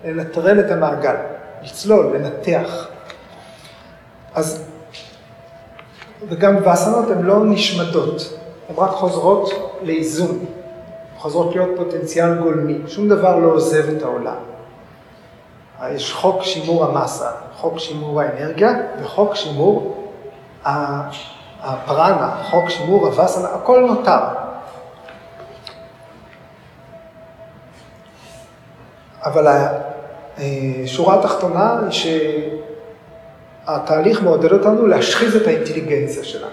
לנטרל 0.05 0.61
את 0.61 0.71
המעגל, 0.71 1.17
לצלול, 1.63 2.17
לנתח. 2.17 2.87
אז, 4.35 4.65
וגם 6.29 6.57
וסנות 6.57 7.11
הן 7.11 7.23
לא 7.23 7.45
נשמדות, 7.45 8.39
הן 8.69 8.75
רק 8.77 8.91
חוזרות 8.91 9.51
לאיזון, 9.83 10.45
חוזרות 11.19 11.55
להיות 11.55 11.71
פוטנציאל 11.77 12.35
גולמי, 12.35 12.79
שום 12.87 13.09
דבר 13.09 13.37
לא 13.39 13.49
עוזב 13.49 13.89
את 13.97 14.03
העולם. 14.03 14.37
יש 15.91 16.13
חוק 16.13 16.43
שימור 16.43 16.85
המסה, 16.85 17.31
חוק 17.57 17.79
שימור 17.79 18.21
האנרגיה 18.21 18.73
וחוק 19.03 19.35
שימור 19.35 20.11
הפרנה, 21.65 22.37
חוק 22.51 22.69
שימור 22.69 23.07
הווסנה, 23.07 23.49
הכל 23.49 23.81
נותר. 23.81 24.21
אבל 29.25 29.47
השורה 30.85 31.19
התחתונה 31.19 31.79
היא 31.81 31.91
שהתהליך 33.67 34.23
מעודד 34.23 34.53
אותנו 34.53 34.87
להשחיז 34.87 35.37
את 35.37 35.47
האינטליגנציה 35.47 36.25
שלנו. 36.25 36.51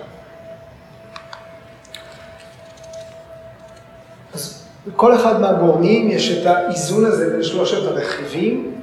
אז 4.33 4.63
בכל 4.87 5.15
אחד 5.15 5.41
מהגורמים 5.41 6.11
יש 6.11 6.31
את 6.31 6.45
האיזון 6.45 7.05
הזה 7.05 7.29
בין 7.29 7.43
שלושת 7.43 7.87
הרכיבים, 7.87 8.75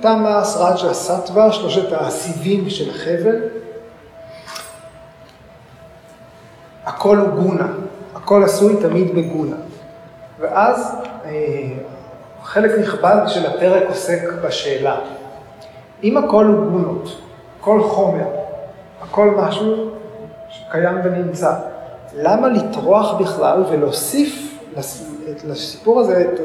תמאס, 0.00 0.56
רג'ה, 0.56 0.94
סטווה, 0.94 1.52
שלושת 1.52 1.92
הסיבים 1.92 2.70
של 2.70 2.90
החבל. 2.90 3.59
הכל 6.90 7.16
הוא 7.16 7.28
גונה, 7.28 7.66
הכל 8.14 8.44
עשוי 8.44 8.76
תמיד 8.76 9.14
בגונה. 9.14 9.56
ואז 10.40 10.94
אה, 11.24 11.30
חלק 12.42 12.78
נכבד 12.78 13.22
של 13.26 13.46
הפרק 13.46 13.82
עוסק 13.88 14.22
בשאלה, 14.44 14.96
אם 16.04 16.16
הכל 16.16 16.44
הוא 16.44 16.70
גונות, 16.70 17.20
כל 17.60 17.82
חומר, 17.82 18.26
הכל 19.02 19.30
משהו 19.30 19.90
שקיים 20.48 20.98
ונמצא, 21.04 21.54
למה 22.14 22.48
לטרוח 22.48 23.20
בכלל 23.20 23.64
ולהוסיף 23.70 24.58
לסיפור 25.44 26.00
הזה 26.00 26.20
את, 26.20 26.40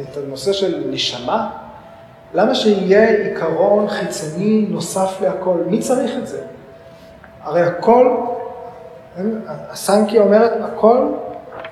את 0.00 0.16
הנושא 0.16 0.52
של 0.52 0.84
נשמה? 0.90 1.50
למה 2.34 2.54
שיהיה 2.54 3.10
עיקרון 3.10 3.88
חיצוני 3.88 4.66
נוסף 4.70 5.20
להכל? 5.20 5.58
מי 5.66 5.78
צריך 5.78 6.12
את 6.18 6.26
זה? 6.26 6.40
הרי 7.42 7.62
הכל, 7.62 8.16
הסנקיה 9.46 10.22
אומרת, 10.22 10.52
הכל 10.60 11.12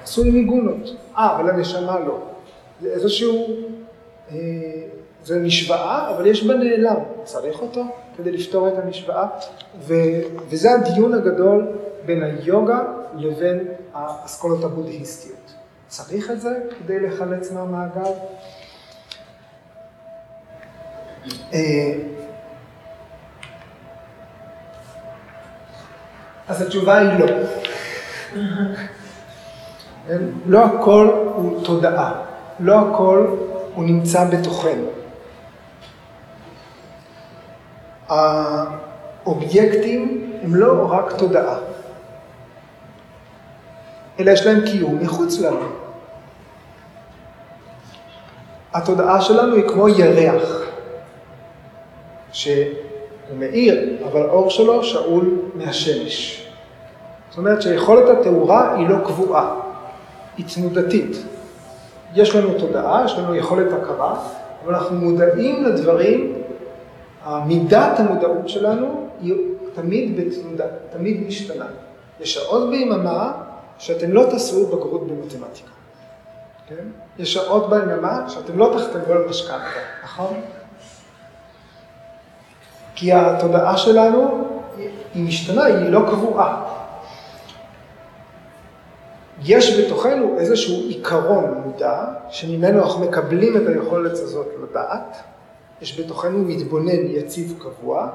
עשוי 0.03 0.31
מגונות. 0.31 0.97
אה, 1.17 1.37
אבל 1.37 1.51
הנשמה 1.51 1.99
לא. 2.01 2.19
זה 2.81 2.89
איזשהו, 2.89 3.47
אה, 4.31 4.37
זה 5.25 5.39
משוואה, 5.39 6.11
אבל 6.17 6.27
יש 6.27 6.47
בה 6.47 6.55
נעלם. 6.55 6.97
צריך 7.25 7.61
אותו 7.61 7.85
כדי 8.17 8.33
לפתור 8.33 8.69
את 8.69 8.73
המשוואה, 8.79 9.27
ו, 9.81 9.95
וזה 10.49 10.71
הדיון 10.73 11.15
הגדול 11.15 11.67
בין 12.07 12.23
היוגה 12.23 12.83
לבין 13.17 13.69
האסכולות 13.95 14.65
הבודהיסטיות. 14.65 15.37
צריך 15.89 16.31
את 16.31 16.41
זה 16.41 16.51
כדי 16.79 17.01
לחלץ 17.01 17.53
מהמעגל? 17.53 18.11
אה, 21.53 21.95
אז 26.53 26.63
התשובה 26.63 26.99
היא 26.99 27.11
לא. 27.19 27.27
לא 30.47 30.65
הכל 30.65 31.11
הוא 31.35 31.65
תודעה, 31.65 32.13
לא 32.61 32.79
הכל 32.79 33.27
הוא 33.75 33.85
נמצא 33.85 34.25
בתוכנו. 34.25 34.87
האובייקטים 38.09 40.33
הם 40.43 40.55
לא 40.55 40.93
רק 40.93 41.13
תודעה, 41.13 41.57
אלא 44.21 44.31
יש 44.31 44.47
להם 44.47 44.61
קיום 44.61 44.99
מחוץ 45.03 45.39
לנו. 45.39 45.67
התודעה 48.75 49.21
שלנו 49.21 49.55
היא 49.55 49.69
כמו 49.69 49.89
ירח. 49.89 50.63
שהוא 52.33 53.39
מאיר, 53.39 53.97
אבל 54.05 54.23
האור 54.23 54.51
שלו 54.51 54.85
שאול 54.85 55.39
מהשמש. 55.55 56.42
זאת 57.33 57.39
אומרת 57.39 57.63
שיכולת 57.63 58.19
התאורה 58.19 58.75
היא 58.75 58.89
לא 58.89 58.97
קבועה. 59.05 59.55
היא 60.37 60.47
תנודתית. 60.55 61.17
יש 62.15 62.35
לנו 62.35 62.59
תודעה, 62.59 63.03
יש 63.05 63.19
לנו 63.19 63.35
יכולת 63.35 63.73
הכרה, 63.73 64.25
אבל 64.65 64.75
אנחנו 64.75 64.97
מודעים 64.97 65.65
לדברים, 65.65 66.43
מידת 67.47 68.01
המודעות 68.01 68.49
שלנו 68.49 69.09
היא 69.21 69.35
תמיד 69.75 70.17
בתנודה, 70.17 70.65
תמיד 70.93 71.27
משתנה. 71.27 71.65
יש 72.21 72.35
שעות 72.35 72.71
ביממה 72.71 73.33
שאתם 73.79 74.13
לא 74.13 74.27
תעשו 74.31 74.67
בגרות 74.67 75.07
במתמטיקה, 75.07 75.71
כן? 76.69 76.85
יש 77.19 77.35
שעות 77.35 77.71
ביממה 77.71 78.29
שאתם 78.29 78.59
לא 78.59 78.75
תחתמו 78.79 79.13
על 79.13 79.25
משכנתה, 79.29 79.63
נכון? 80.05 80.35
כי 82.95 83.13
התודעה 83.13 83.77
שלנו 83.77 84.49
היא 85.15 85.25
משתנה, 85.27 85.65
היא 85.65 85.89
לא 85.89 86.01
קבועה. 86.11 86.72
יש 89.45 89.81
בתוכנו 89.81 90.39
איזשהו 90.39 90.75
עיקרון 90.89 91.63
מודע, 91.65 92.05
שממנו 92.29 92.83
אנחנו 92.83 93.05
מקבלים 93.05 93.57
את 93.57 93.69
היכולת 93.69 94.13
הזאת 94.13 94.47
לדעת. 94.63 95.17
יש 95.81 96.01
בתוכנו 96.01 96.39
מתבונן 96.39 97.07
יציב 97.07 97.55
קבוע, 97.59 98.09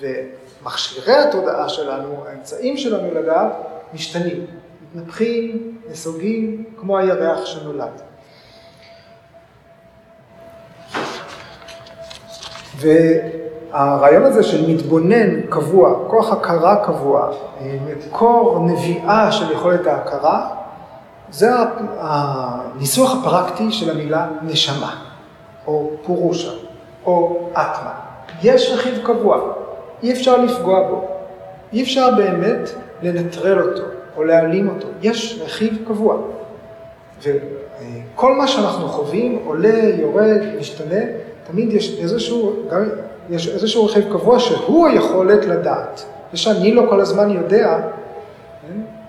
ומכשירי 0.00 1.14
התודעה 1.14 1.68
שלנו, 1.68 2.24
האמצעים 2.26 2.76
שלנו 2.76 3.14
לדעת, 3.14 3.52
משתנים, 3.94 4.46
מתנפחים, 4.82 5.76
נסוגים, 5.90 6.64
כמו 6.76 6.98
הירח 6.98 7.44
שנולד. 7.44 8.02
והרעיון 12.76 14.22
הזה 14.22 14.42
של 14.42 14.70
מתבונן 14.70 15.46
קבוע, 15.46 16.08
כוח 16.08 16.32
הכרה 16.32 16.84
קבוע, 16.86 17.30
מקור 18.06 18.66
נביאה 18.66 19.32
של 19.32 19.52
יכולת 19.52 19.86
ההכרה, 19.86 20.61
זה 21.32 21.50
הניסוח 21.98 23.14
הפרקטי 23.20 23.72
של 23.72 23.90
המילה 23.90 24.28
נשמה, 24.42 24.96
או 25.66 25.90
פורושה, 26.06 26.50
או 27.06 27.48
אטמה. 27.52 27.92
יש 28.42 28.70
רכיב 28.74 28.98
קבוע, 29.04 29.40
אי 30.02 30.12
אפשר 30.12 30.36
לפגוע 30.36 30.88
בו, 30.88 31.04
אי 31.72 31.82
אפשר 31.82 32.10
באמת 32.16 32.70
לנטרל 33.02 33.60
אותו 33.60 33.82
או 34.16 34.24
להעלים 34.24 34.68
אותו, 34.68 34.88
יש 35.02 35.40
רכיב 35.44 35.78
קבוע. 35.88 36.16
וכל 37.22 38.34
מה 38.34 38.48
שאנחנו 38.48 38.88
חווים 38.88 39.38
עולה, 39.44 39.78
יורד, 39.98 40.40
משתנה, 40.60 41.00
תמיד 41.50 41.72
יש 41.72 41.98
איזשהו, 41.98 42.52
גם 42.70 42.88
יש 43.30 43.48
איזשהו 43.48 43.84
רכיב 43.84 44.04
קבוע 44.12 44.38
שהוא 44.38 44.86
היכולת 44.86 45.44
לדעת. 45.44 46.04
זה 46.32 46.38
שאני 46.38 46.74
לא 46.74 46.82
כל 46.90 47.00
הזמן 47.00 47.30
יודע? 47.30 47.80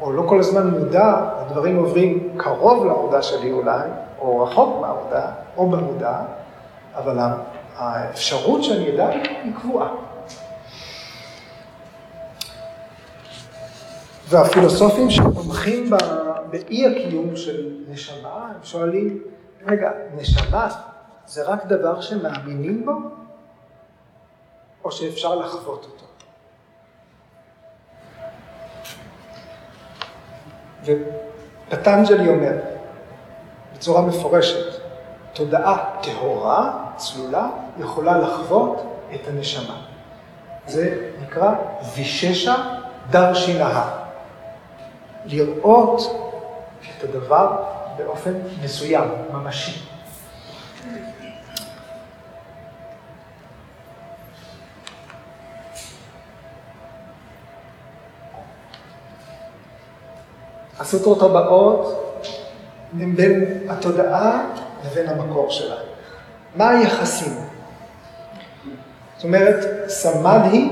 או 0.02 0.12
לא 0.12 0.24
כל 0.30 0.40
הזמן 0.40 0.68
מודע, 0.68 1.30
הדברים 1.38 1.78
עוברים 1.78 2.34
קרוב 2.38 2.86
לעבודה 2.86 3.22
שלי 3.22 3.52
אולי, 3.52 3.90
או 4.20 4.44
רחוק 4.44 4.82
מהעבודה, 4.82 5.32
או 5.58 5.70
במודע, 5.70 6.22
אבל 6.96 7.18
האפשרות 7.76 8.64
שאני 8.64 8.96
אדע 8.96 9.08
היא 9.08 9.54
קבועה. 9.62 9.90
והפילוסופים 14.28 15.10
שתומכים 15.10 15.90
באי 16.52 16.86
הקיום 16.88 17.36
של 17.36 17.74
נשמה, 17.90 18.52
הם 18.56 18.64
שואלים, 18.64 19.24
רגע, 19.68 19.92
נשמה 20.16 20.70
זה 21.26 21.44
רק 21.44 21.66
דבר 21.66 22.02
שמאמינים 22.02 22.86
בו, 22.86 22.92
או 24.84 24.92
שאפשר 24.92 25.36
לחוות 25.36 25.86
אותו? 25.86 26.06
ופטנג'לי 30.86 32.30
אומר, 32.30 32.54
בצורה 33.74 34.02
מפורשת, 34.02 34.66
תודעה 35.34 35.86
טהורה, 36.02 36.72
צלולה, 36.98 37.48
יכולה 37.80 38.18
לחוות 38.18 38.84
את 39.16 39.28
הנשמה. 39.28 39.76
זה 40.68 41.10
נקרא 41.22 41.52
ויששה 41.96 42.56
דרשינהה. 43.10 44.04
לראות 45.26 46.02
את 46.98 47.04
הדבר 47.04 47.64
באופן 47.98 48.34
מסוים, 48.64 49.10
ממשי. 49.34 49.82
הסוטרות 60.84 61.22
הבאות 61.22 62.14
הן 63.00 63.16
בין 63.16 63.46
התודעה 63.70 64.46
לבין 64.86 65.10
המקור 65.10 65.50
שלה. 65.50 65.76
מה 66.56 66.70
היחסים? 66.70 67.34
זאת 69.16 69.24
אומרת, 69.24 69.66
סמדהי 69.88 70.70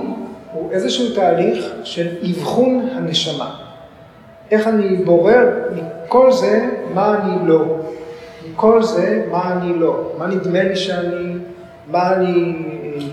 הוא 0.54 0.71
איזשהו 0.71 1.15
תהליך 1.15 1.65
של 1.84 2.08
אבחון 2.30 2.89
הנשמה. 2.93 3.56
איך 4.52 4.67
אני 4.67 4.97
בורר 4.97 5.50
מכל 5.74 6.32
זה 6.32 6.69
מה 6.93 7.17
אני 7.17 7.47
לא. 7.47 7.65
מכל 8.50 8.84
זה 8.84 9.26
מה 9.32 9.54
אני 9.54 9.80
לא. 9.80 10.12
מה 10.17 10.28
נדמה 10.28 10.63
לי 10.63 10.76
שאני, 10.76 11.34
מה 11.88 12.13
אני, 12.13 12.54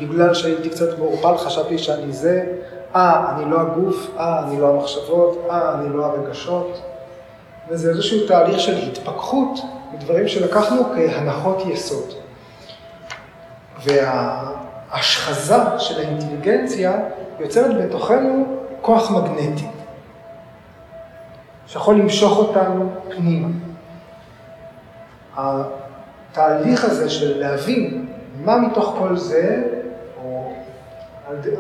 בגלל 0.03 0.35
שהייתי 0.35 0.69
קצת 0.69 0.99
מעורפל 0.99 1.37
חשבתי 1.37 1.79
שאני 1.79 2.13
זה, 2.13 2.45
אה, 2.97 3.37
אני 3.37 3.51
לא 3.51 3.61
הגוף, 3.61 4.11
אה, 4.19 4.43
אני 4.45 4.61
לא 4.61 4.69
המחשבות, 4.69 5.47
אה, 5.51 5.75
אני 5.75 5.97
לא 5.97 6.07
הרגשות. 6.07 6.83
וזה 7.69 7.91
איזשהו 7.91 8.27
תהליך 8.27 8.61
של 8.61 8.77
התפכחות 8.77 9.59
מדברים 9.93 10.29
שלקחנו 10.29 10.85
כהנחות 10.85 11.63
יסוד. 11.67 12.15
וההשחזה 13.85 15.57
של 15.79 16.01
האינטליגנציה 16.01 16.93
יוצרת 17.41 17.83
בתוכנו 17.83 18.47
כוח 18.81 19.11
מגנטי, 19.11 19.67
שיכול 21.67 21.95
למשוך 21.95 22.39
אותנו 22.39 22.91
פנימה. 23.09 23.49
התהליך 25.37 26.85
הזה 26.85 27.11
של 27.11 27.39
להבין 27.39 28.07
מה 28.45 28.59
מתוך 28.59 28.95
כל 28.99 29.17
זה, 29.17 29.65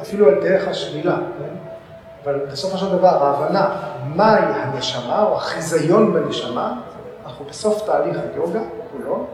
אפילו 0.02 0.28
על 0.28 0.35
דרך 0.42 0.68
השלילה, 0.68 1.16
כן? 1.16 1.54
אבל 2.24 2.40
בסופו 2.52 2.78
של 2.78 2.88
דבר 2.88 3.24
ההבנה 3.24 3.76
מהי 4.04 4.42
הנשמה 4.42 5.22
או 5.22 5.37
החיזיון 5.37 6.14
בנשמה, 6.14 6.81
אנחנו 7.26 7.44
בסוף 7.44 7.87
תהליך 7.87 8.16
היוגה 8.35 8.61
כולו, 8.92 9.26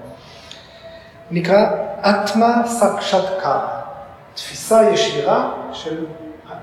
נקרא 1.31 1.66
אטמה 2.01 2.62
סקשת 2.66 3.40
קרא, 3.42 3.81
תפיסה 4.35 4.90
ישירה 4.90 5.53
של, 5.73 6.07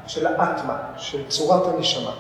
של 0.08 0.28
האטמה, 0.28 0.78
של 0.98 1.28
צורת 1.28 1.74
הנשמה. 1.74 2.12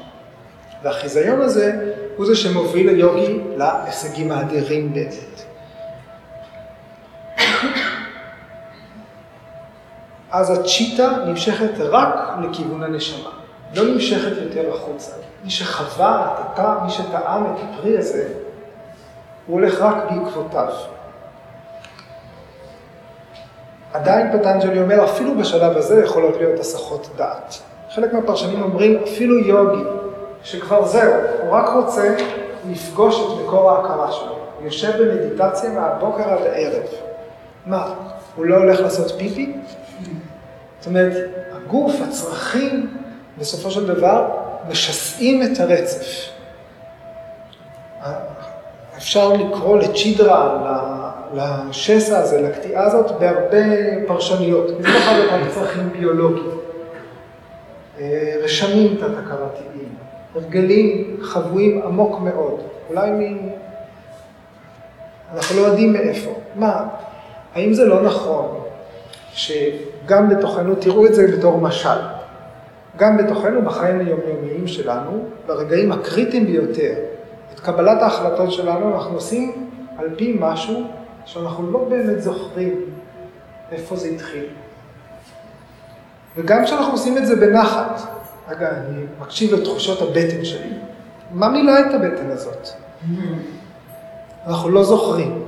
והחיזיון 0.83 1.41
הזה 1.41 1.93
הוא 2.17 2.25
זה 2.25 2.35
שמוביל 2.35 2.89
היוגי 2.89 3.39
להישגים 3.57 4.31
האדירים 4.31 4.93
באמת. 4.93 5.41
אז 10.31 10.59
הצ'יטה 10.59 11.09
נמשכת 11.25 11.71
רק 11.79 12.15
לכיוון 12.41 12.83
הנשמה. 12.83 13.29
לא 13.75 13.83
נמשכת 13.83 14.31
יותר 14.41 14.73
החוצה. 14.73 15.11
מי 15.43 15.49
שחווה 15.49 16.35
התא, 16.37 16.73
מי 16.83 16.89
שטעם 16.89 17.45
את 17.45 17.59
הפרי 17.63 17.97
הזה, 17.97 18.27
הוא 19.47 19.59
הולך 19.59 19.81
רק 19.81 19.95
בעקבותיו. 20.09 20.67
עדיין 23.93 24.39
פטנג'לי 24.39 24.81
אומר, 24.81 25.05
אפילו 25.05 25.37
בשלב 25.37 25.77
הזה 25.77 26.03
יכולות 26.03 26.37
להיות 26.37 26.59
הסחות 26.59 27.09
דעת. 27.17 27.57
חלק 27.95 28.13
מהפרשנים 28.13 28.61
אומרים, 28.61 29.03
אפילו 29.03 29.37
יוגי, 29.39 29.83
שכבר 30.43 30.85
זהו, 30.85 31.13
הוא 31.41 31.51
רק 31.51 31.69
רוצה 31.69 32.15
לפגוש 32.71 33.19
את 33.19 33.45
מקור 33.45 33.71
ההכרה 33.71 34.11
שלו. 34.11 34.35
הוא 34.57 34.65
יושב 34.65 34.91
במדיטציה 35.01 35.69
מהבוקר 35.69 36.23
עד 36.23 36.41
הערב. 36.41 36.83
מה, 37.65 37.93
הוא 38.35 38.45
לא 38.45 38.55
הולך 38.55 38.79
לעשות 38.79 39.11
פיפי? 39.17 39.53
זאת 40.81 40.87
אומרת, 40.87 41.13
הגוף, 41.51 41.95
הצרכים, 42.07 42.97
בסופו 43.37 43.71
של 43.71 43.87
דבר 43.87 44.29
משסעים 44.69 45.43
את 45.43 45.59
הרצף. 45.59 46.31
אפשר 48.97 49.33
לקרוא 49.33 49.77
לצ'ידרה, 49.77 51.11
לשסע 51.33 52.19
הזה, 52.19 52.41
לקטיעה 52.41 52.83
הזאת, 52.83 53.11
בהרבה 53.19 53.57
פרשניות. 54.07 54.67
זה 54.67 54.87
לא 54.87 54.99
חייב 54.99 55.17
להיות 55.17 55.53
צרכים 55.53 55.89
ביולוגיים. 55.89 56.51
אה, 57.99 58.35
רשמים 58.43 58.95
תת-הכרתיים, 58.95 59.95
הרגלים 60.35 61.17
חבויים 61.21 61.81
עמוק 61.81 62.19
מאוד, 62.19 62.59
אולי 62.89 63.11
מ... 63.11 63.49
אנחנו 65.33 65.61
לא 65.61 65.61
יודעים 65.61 65.93
מאיפה. 65.93 66.31
מה, 66.55 66.87
האם 67.55 67.73
זה 67.73 67.85
לא 67.85 68.01
נכון 68.01 68.61
שגם 70.05 70.29
בתוכנו, 70.29 70.75
תראו 70.75 71.05
את 71.05 71.13
זה 71.13 71.37
בתור 71.37 71.57
משל. 71.57 71.99
גם 72.97 73.17
בתוכנו, 73.17 73.61
בחיים 73.61 73.99
היומיומיים 73.99 74.67
שלנו, 74.67 75.25
ברגעים 75.47 75.91
הקריטיים 75.91 76.45
ביותר, 76.45 76.93
את 77.53 77.59
קבלת 77.59 78.01
ההחלטות 78.01 78.51
שלנו 78.51 78.95
אנחנו 78.95 79.13
עושים 79.13 79.69
על 79.97 80.07
פי 80.17 80.37
משהו 80.39 80.83
שאנחנו 81.25 81.71
לא 81.71 81.85
באמת 81.89 82.21
זוכרים 82.21 82.75
איפה 83.71 83.95
זה 83.95 84.07
התחיל. 84.07 84.45
וגם 86.37 86.63
כשאנחנו 86.65 86.91
עושים 86.91 87.17
את 87.17 87.25
זה 87.25 87.35
בנחת, 87.35 88.01
אגב, 88.47 88.67
אני 88.87 89.03
מקשיב 89.21 89.53
לתחושות 89.53 90.01
הבטן 90.01 90.45
שלי, 90.45 90.73
מה 91.31 91.49
מילא 91.49 91.79
את 91.79 91.93
הבטן 91.93 92.29
הזאת? 92.29 92.67
אנחנו 94.47 94.69
לא 94.69 94.83
זוכרים. 94.83 95.40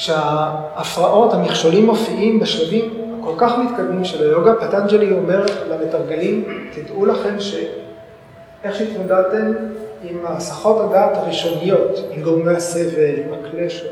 כשההפרעות, 0.00 1.32
המכשולים 1.32 1.86
מופיעים 1.86 2.40
בשלבים 2.40 2.90
הכל 3.20 3.32
כך 3.38 3.58
מתקדמים 3.58 4.04
של 4.04 4.22
היוגה, 4.22 4.54
פטנג'לי 4.54 5.12
אומר 5.12 5.46
למתרגלים, 5.70 6.44
תדעו 6.74 7.06
לכם 7.06 7.40
שאיך 7.40 8.74
שהתמודדתם 8.74 9.52
עם 10.02 10.18
הסחות 10.26 10.80
הדעת 10.80 11.16
הראשוניות, 11.16 11.98
עם 12.10 12.22
גורמי 12.22 12.52
הסבל, 12.52 13.14
עם 13.26 13.34
הקלשות, 13.34 13.90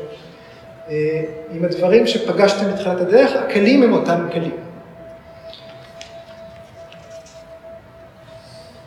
אה, 0.89 1.21
עם 1.51 1.65
הדברים 1.65 2.07
שפגשתם 2.07 2.69
מתחילת 2.73 3.01
הדרך, 3.01 3.31
הכלים 3.35 3.83
הם 3.83 3.93
אותם 3.93 4.27
כלים. 4.33 4.57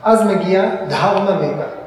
אז 0.03 0.23
מגיע 0.27 0.71
דהרמה 0.89 1.37
מגה, 1.37 1.82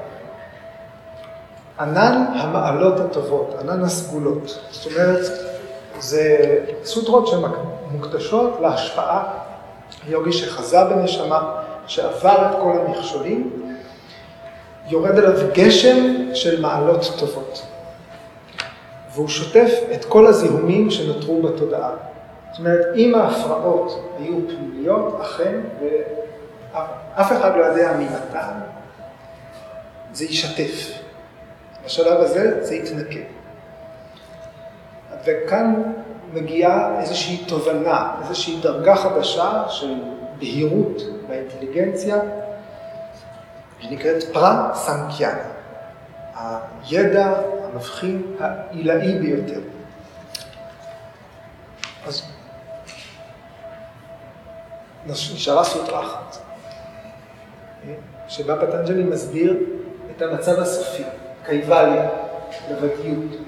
ענן 1.79 2.25
המעלות 2.33 2.99
הטובות, 2.99 3.55
ענן 3.61 3.83
הסגולות. 3.83 4.59
זאת 4.71 4.93
אומרת, 4.93 5.25
זה 5.99 6.57
סוטרות 6.83 7.27
שמוקדשות 7.27 8.57
להשפעה 8.61 9.23
יוגי 10.07 10.33
שחזה 10.33 10.83
בנשמה, 10.83 11.61
שעבר 11.87 12.49
את 12.49 12.55
כל 12.61 12.77
המכשולים, 12.79 13.73
יורד 14.87 15.17
אליו 15.17 15.47
גשם 15.53 16.15
של 16.33 16.61
מעלות 16.61 17.11
טובות. 17.19 17.65
והוא 19.13 19.27
שוטף 19.27 19.71
את 19.93 20.05
כל 20.05 20.27
הזיהומים 20.27 20.91
שנותרו 20.91 21.41
בתודעה. 21.41 21.89
זאת 22.51 22.59
אומרת, 22.59 22.85
אם 22.95 23.15
ההפרעות 23.15 24.15
היו 24.19 24.35
פנימיות, 24.47 25.19
אכן, 25.21 25.59
ואף 26.73 27.31
אחד 27.31 27.51
לא 27.57 27.63
יודע 27.65 27.93
מינתן, 27.97 28.51
זה 30.13 30.25
יישטף. 30.25 31.04
בשלב 31.85 32.21
הזה 32.21 32.65
זה 32.65 32.75
יתנקה. 32.75 33.19
וכאן 35.25 35.83
מגיעה 36.33 36.99
איזושהי 36.99 37.45
תובנה, 37.47 38.15
איזושהי 38.21 38.59
דרגה 38.61 38.95
חדשה 38.95 39.63
של 39.69 39.93
בהירות 40.39 41.01
באינטליגנציה, 41.27 42.19
שנקראת 43.79 44.23
פרה 44.33 44.71
סנקיאנה, 44.75 45.49
הידע 46.89 47.33
המבחין 47.63 48.35
העילאי 48.39 49.19
ביותר. 49.19 49.59
אז 52.07 52.23
נשארה 55.07 55.63
סוטרה 55.63 56.05
אחת, 56.05 56.37
שבה 58.27 58.55
פטנג'לי 58.61 59.03
מסביר 59.03 59.57
את 60.15 60.21
המצב 60.21 60.59
הסופי. 60.59 61.03
קייבליה, 61.45 62.09
לבדיות, 62.71 63.41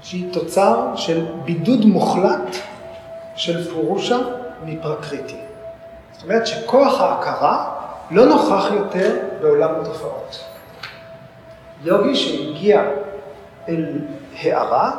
שהיא 0.00 0.32
תוצר 0.32 0.96
של 0.96 1.26
בידוד 1.44 1.84
מוחלט 1.84 2.56
של 3.36 3.74
פורושה 3.74 4.18
מפרקריטי. 4.64 5.36
זאת 6.12 6.22
אומרת 6.22 6.46
שכוח 6.46 7.00
ההכרה 7.00 7.74
לא 8.10 8.26
נוכח 8.26 8.64
יותר 8.72 9.16
בעולם 9.42 9.70
התופעות. 9.80 10.44
יוגי 11.84 12.14
שהגיע 12.14 12.82
אל 13.68 13.98
הערה, 14.42 14.92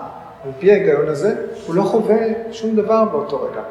על 0.45 0.51
פי 0.59 0.71
ההיגיון 0.71 1.07
הזה, 1.07 1.45
הוא 1.67 1.75
לא 1.75 1.83
חווה 1.83 2.17
שום 2.51 2.75
דבר 2.75 3.05
באותו 3.05 3.41
רגע. 3.51 3.61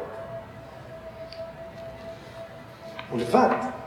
הוא 3.09 3.19
לבד. 3.19 3.78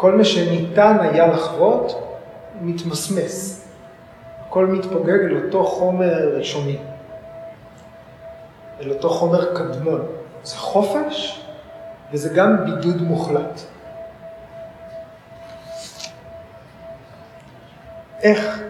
כל 0.00 0.12
מה 0.12 0.24
שניתן 0.24 0.96
היה 1.00 1.26
לחוות 1.26 1.92
מתמסמס. 2.60 3.68
הכל 4.46 4.66
מתפוגג 4.66 5.18
אל 5.24 5.44
אותו 5.44 5.64
חומר 5.64 6.36
ראשוני, 6.36 6.78
אל 8.80 8.90
אותו 8.90 9.10
חומר 9.10 9.54
קדמון. 9.54 10.06
זה 10.44 10.56
חופש 10.56 11.44
וזה 12.12 12.28
גם 12.34 12.64
בידוד 12.64 13.02
מוחלט. 13.02 13.60
איך? 18.22 18.60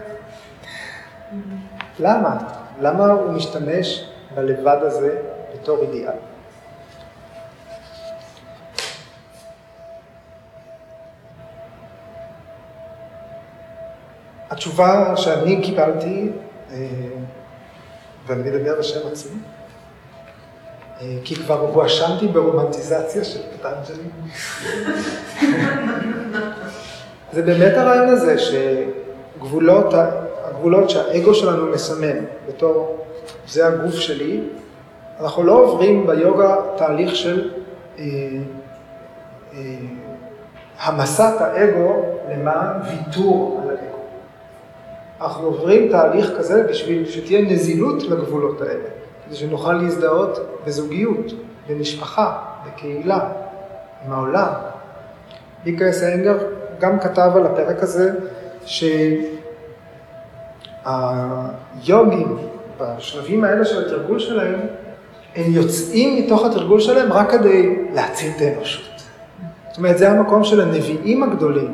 למה? 1.99 2.37
למה 2.81 3.05
הוא 3.05 3.31
משתמש 3.31 4.09
בלבד 4.35 4.77
הזה 4.81 5.21
בתור 5.53 5.81
אידיאל? 5.81 6.30
התשובה 14.61 15.13
שאני 15.17 15.61
קיבלתי, 15.61 16.29
אה, 16.71 16.77
ואני 18.27 18.49
מדבר 18.49 18.79
בשם 18.79 18.99
עצמי, 19.11 19.39
אה, 21.01 21.15
כי 21.23 21.35
כבר 21.35 21.59
הואשמתי 21.59 22.27
ברומנטיזציה 22.27 23.23
של 23.23 23.39
פטנג'לי. 23.53 24.09
זה 27.33 27.41
באמת 27.41 27.77
הרעיון 27.77 28.07
הזה 28.09 28.35
שגבולות, 28.39 29.93
הגבולות 30.43 30.89
שהאגו 30.89 31.33
שלנו 31.35 31.71
מסמן 31.71 32.25
בתור 32.47 33.05
זה 33.47 33.67
הגוף 33.67 33.95
שלי, 33.95 34.43
אנחנו 35.19 35.43
לא 35.43 35.53
עוברים 35.53 36.07
ביוגה 36.07 36.55
תהליך 36.77 37.15
של 37.15 37.51
אה, 37.99 38.05
אה, 39.53 39.59
המסת 40.79 41.33
האגו 41.39 42.05
למען 42.31 42.81
ויתור 42.89 43.61
על. 43.63 43.70
אנחנו 45.21 45.45
עוברים 45.45 45.91
תהליך 45.91 46.31
כזה 46.37 46.63
בשביל 46.69 47.05
שתהיה 47.05 47.41
נזילות 47.41 48.03
לגבולות 48.03 48.61
האלה, 48.61 48.89
כדי 49.25 49.35
שנוכל 49.35 49.73
להזדהות 49.73 50.39
בזוגיות, 50.65 51.33
במשפחה, 51.69 52.37
בקהילה, 52.65 53.29
עם 54.05 54.13
העולם. 54.13 54.51
ביקרס 55.63 56.03
אנגר 56.03 56.37
גם 56.79 56.99
כתב 56.99 57.31
על 57.35 57.45
הפרק 57.45 57.83
הזה 57.83 58.11
שהיוגים 60.85 62.37
בשלבים 62.79 63.43
האלה 63.43 63.65
של 63.65 63.85
התרגול 63.85 64.19
שלהם, 64.19 64.59
הם 65.35 65.51
יוצאים 65.53 66.25
מתוך 66.25 66.45
התרגול 66.45 66.79
שלהם 66.79 67.13
רק 67.13 67.31
כדי 67.31 67.75
להציל 67.93 68.31
את 68.37 68.41
האנושות. 68.41 69.01
זאת 69.69 69.77
אומרת, 69.77 69.97
זה 69.97 70.11
המקום 70.11 70.43
של 70.43 70.61
הנביאים 70.61 71.23
הגדולים, 71.23 71.73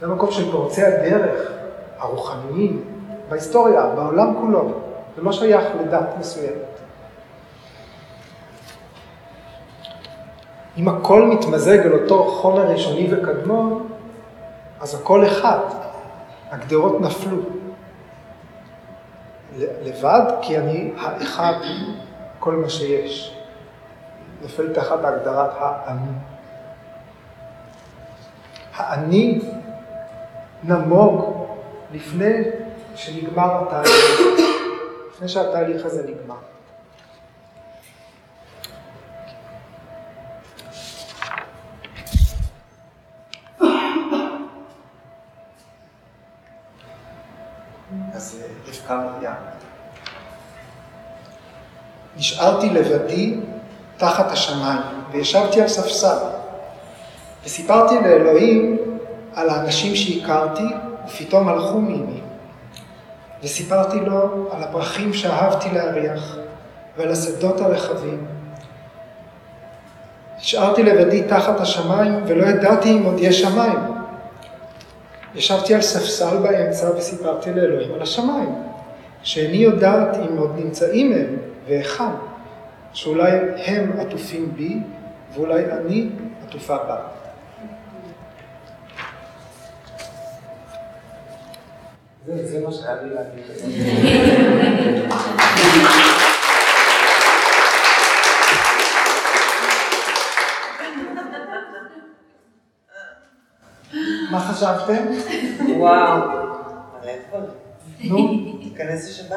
זה 0.00 0.06
המקום 0.06 0.30
של 0.30 0.52
פורצי 0.52 0.84
הדרך 0.84 1.50
הרוחניים 1.98 2.84
בהיסטוריה, 3.28 3.86
בעולם 3.86 4.34
כולו. 4.40 4.72
זה 5.16 5.22
לא 5.22 5.32
שייך 5.32 5.64
לדת 5.80 6.08
מסוימת. 6.18 6.70
אם 10.76 10.88
הכל 10.88 11.26
מתמזג 11.26 11.78
על 11.78 11.92
אותו 11.92 12.24
חומר 12.24 12.70
ראשוני 12.70 13.08
וקדמון, 13.14 13.88
אז 14.80 14.94
הכל 14.94 15.26
אחד. 15.26 15.58
הגדרות 16.50 17.00
נפלו. 17.00 17.36
לבד, 19.58 20.22
כי 20.42 20.58
אני 20.58 20.92
האחד, 20.98 21.52
כל 22.38 22.52
מה 22.56 22.68
שיש. 22.68 23.36
נופל 24.42 24.72
תחת 24.72 25.04
הגדרת 25.04 25.50
האני. 25.58 26.12
האני 28.76 29.40
נמוג 30.62 31.46
לפני 31.92 32.42
שנגמר 32.94 33.62
התהליך, 33.62 34.20
לפני 35.14 35.28
שהתהליך 35.28 35.86
הזה 35.86 36.02
נגמר. 36.02 36.34
מרים. 48.90 49.34
נשארתי 52.16 52.70
לבדי 52.70 53.36
תחת 53.96 54.32
השמיים, 54.32 54.82
וישבתי 55.12 55.60
על 55.60 55.68
ספסל, 55.68 56.16
וסיפרתי 57.44 57.94
לאלוהים 57.94 58.89
על 59.34 59.48
האנשים 59.48 59.96
שהכרתי, 59.96 60.64
ופתאום 61.06 61.48
הלכו 61.48 61.80
מעימי. 61.80 62.20
וסיפרתי 63.42 64.00
לו 64.00 64.48
על 64.50 64.62
הפרחים 64.62 65.12
שאהבתי 65.12 65.68
להריח 65.72 66.36
ועל 66.96 67.12
השדות 67.12 67.60
הרחבים. 67.60 68.26
השארתי 70.38 70.82
לבדי 70.82 71.22
תחת 71.22 71.60
השמיים 71.60 72.24
ולא 72.26 72.46
ידעתי 72.46 72.90
אם 72.92 73.02
עוד 73.02 73.16
יש 73.18 73.42
שמיים. 73.42 73.78
ישבתי 75.34 75.74
על 75.74 75.80
ספסל 75.80 76.36
באמצע 76.36 76.90
וסיפרתי 76.96 77.52
לאלוהים 77.52 77.94
על 77.94 78.02
השמיים, 78.02 78.54
שאיני 79.22 79.56
יודעת 79.56 80.16
אם 80.16 80.36
עוד 80.38 80.52
נמצאים 80.56 81.12
הם 81.12 81.36
והיכן, 81.66 82.12
שאולי 82.92 83.30
הם 83.64 83.92
עטופים 84.00 84.52
בי 84.56 84.78
ואולי 85.34 85.64
אני 85.64 86.08
עטופה 86.48 86.76
בה. 86.76 86.96
זה 92.26 92.60
מה 92.66 92.72
שהיה 92.72 92.96
לי 93.02 93.10
להגיד. 93.14 93.44
מה 104.30 104.40
חשבתם? 104.40 105.04
וואו, 105.76 106.20
מלא 107.02 107.12
דברים. 107.28 107.50
נו, 108.04 108.52
תיכנס 108.62 109.08
לשבת. 109.08 109.36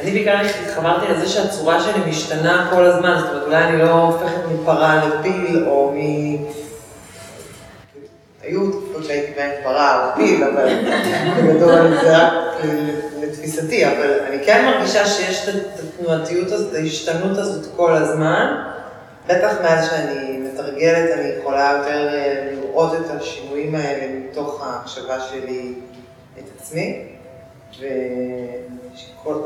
אני 0.00 0.10
בעיקר 0.10 0.38
התחברתי 0.66 1.12
לזה 1.12 1.28
שהצורה 1.28 1.80
שלי 1.80 2.10
משתנה 2.10 2.68
כל 2.70 2.84
הזמן, 2.84 3.18
זאת 3.18 3.28
אומרת, 3.28 3.42
אולי 3.46 3.64
אני 3.64 3.78
לא 3.78 3.90
הופכת 3.90 4.40
מפרה 4.52 5.06
לפיל, 5.06 5.64
או 5.66 5.92
מ... 5.94 5.98
היו 8.48 8.70
תקופות 8.70 9.04
שהייתי 9.04 9.32
בהן 9.36 9.50
פרה 9.62 10.06
או 10.06 10.16
פיל, 10.16 10.44
אבל 10.44 10.68
בגדול 11.38 12.00
זה 12.00 12.16
רק 12.16 12.32
לתפיסתי, 13.22 13.86
אבל 13.86 14.20
אני 14.28 14.44
כן 14.44 14.64
מרגישה 14.64 15.06
שיש 15.06 15.48
את 15.48 15.54
התנועתיות 15.78 16.52
הזאת, 16.52 16.70
את 16.70 16.74
ההשתנות 16.74 17.38
הזאת 17.38 17.66
כל 17.76 17.94
הזמן. 17.94 18.64
בטח 19.26 19.52
מאז 19.62 19.90
שאני 19.90 20.38
מתרגלת, 20.38 21.10
אני 21.18 21.28
יכולה 21.40 21.74
יותר 21.78 22.08
אה, 22.14 22.50
לראות 22.52 22.92
את 22.94 23.10
השינויים 23.10 23.74
האלה 23.74 24.14
מתוך 24.18 24.66
ההקשבה 24.66 25.20
שלי 25.20 25.74
את 26.38 26.44
עצמי. 26.58 27.04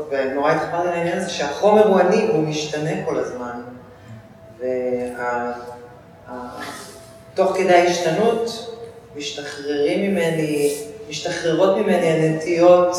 ונורא 0.09 0.51
התחברתי 0.51 0.87
לעניין 0.87 1.17
הזה 1.17 1.29
שהחומר 1.29 1.87
הוא 1.87 1.99
אני 1.99 2.25
והוא 2.29 2.47
משתנה 2.47 3.05
כל 3.05 3.17
הזמן. 3.19 3.61
ותוך 7.33 7.57
כדי 7.57 7.73
ההשתנות 7.73 8.69
משתחררים 9.15 10.11
ממני, 10.11 10.75
משתחררות 11.09 11.77
ממני 11.77 12.07
הנטיות 12.07 12.95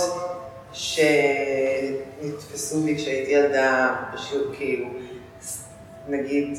שנתפסו 2.23 2.81
בי 2.81 2.97
כשהייתי 2.97 3.31
ילדה, 3.31 3.95
פשוט 4.15 4.55
כאילו, 4.57 4.87
נגיד, 6.09 6.59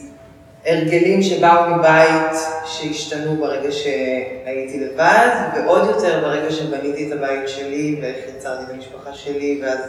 הרגלים 0.66 1.22
שבאו 1.22 1.76
מבית 1.76 2.38
שהשתנו 2.66 3.36
ברגע 3.36 3.72
שהייתי 3.72 4.80
לבד, 4.80 5.30
ועוד 5.56 5.88
יותר 5.88 6.20
ברגע 6.22 6.51
שבניתי 6.51 7.08
את 7.08 7.12
הבית 7.18 7.49
שלי 7.49 7.99
ואיך 8.01 8.18
יצרתי 8.38 8.64
את 8.64 8.70
המשפחה 8.70 9.14
שלי, 9.14 9.62
ואז 9.64 9.80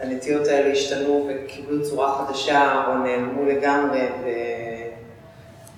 הנטיות 0.00 0.46
האלה 0.46 0.72
השתנו 0.72 1.28
וקיבלו 1.28 1.84
צורה 1.84 2.26
חדשה 2.26 2.82
או 2.88 2.98
נעלמו 2.98 3.44
לגמרי, 3.44 4.00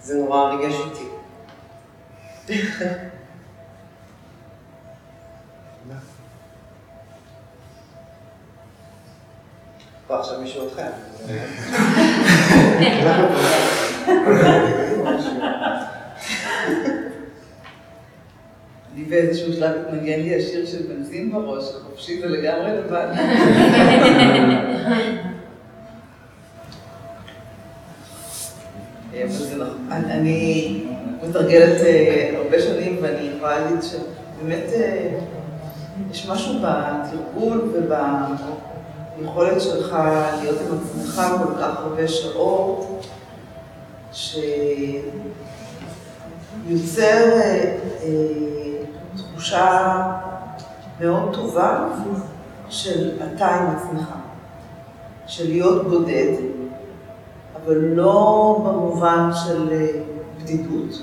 וזה 0.03 0.15
נורא 0.15 0.55
ריגש 0.55 0.75
אותי. 0.75 1.16
אחר. 2.51 2.93
אני 18.95 19.05
באיזשהו 19.05 19.53
שלב 19.53 19.77
התנגן 19.77 20.21
לי 20.21 20.37
השיר 20.37 20.67
של 20.67 20.83
בנזין 20.83 21.33
בראש, 21.33 21.65
חופשי 21.83 22.21
ולגמרי 22.25 22.71
לבד. 22.77 23.07
נכון. 29.61 30.05
אני 30.11 30.85
מתרגלת 31.23 31.81
אה, 31.81 32.31
הרבה 32.37 32.63
שנים 32.63 32.99
ואני 33.03 33.31
יכולה 33.37 33.59
להגיד 33.59 33.79
שבאמת 33.83 34.65
אה, 34.75 35.19
יש 36.11 36.29
משהו 36.29 36.55
בתרגול 36.63 37.71
וב... 37.75 37.93
היכולת 39.19 39.61
שלך 39.61 39.97
להיות 40.43 40.59
עם 40.61 40.79
עצמך 40.79 41.23
כל 41.39 41.55
כך 41.61 41.77
הרבה 41.79 42.09
שעות, 42.09 43.07
שיוצר 44.13 44.43
אה, 47.03 47.63
תחושה 49.17 50.03
מאוד 51.01 51.35
טובה 51.35 51.89
של 52.69 53.11
אתה 53.17 53.47
עם 53.47 53.67
עצמך, 53.77 54.09
של 55.27 55.49
להיות 55.49 55.89
בודד, 55.89 56.33
אבל 57.57 57.77
לא 57.77 58.59
במובן 58.67 59.31
של 59.45 59.89
בדידות, 60.47 61.03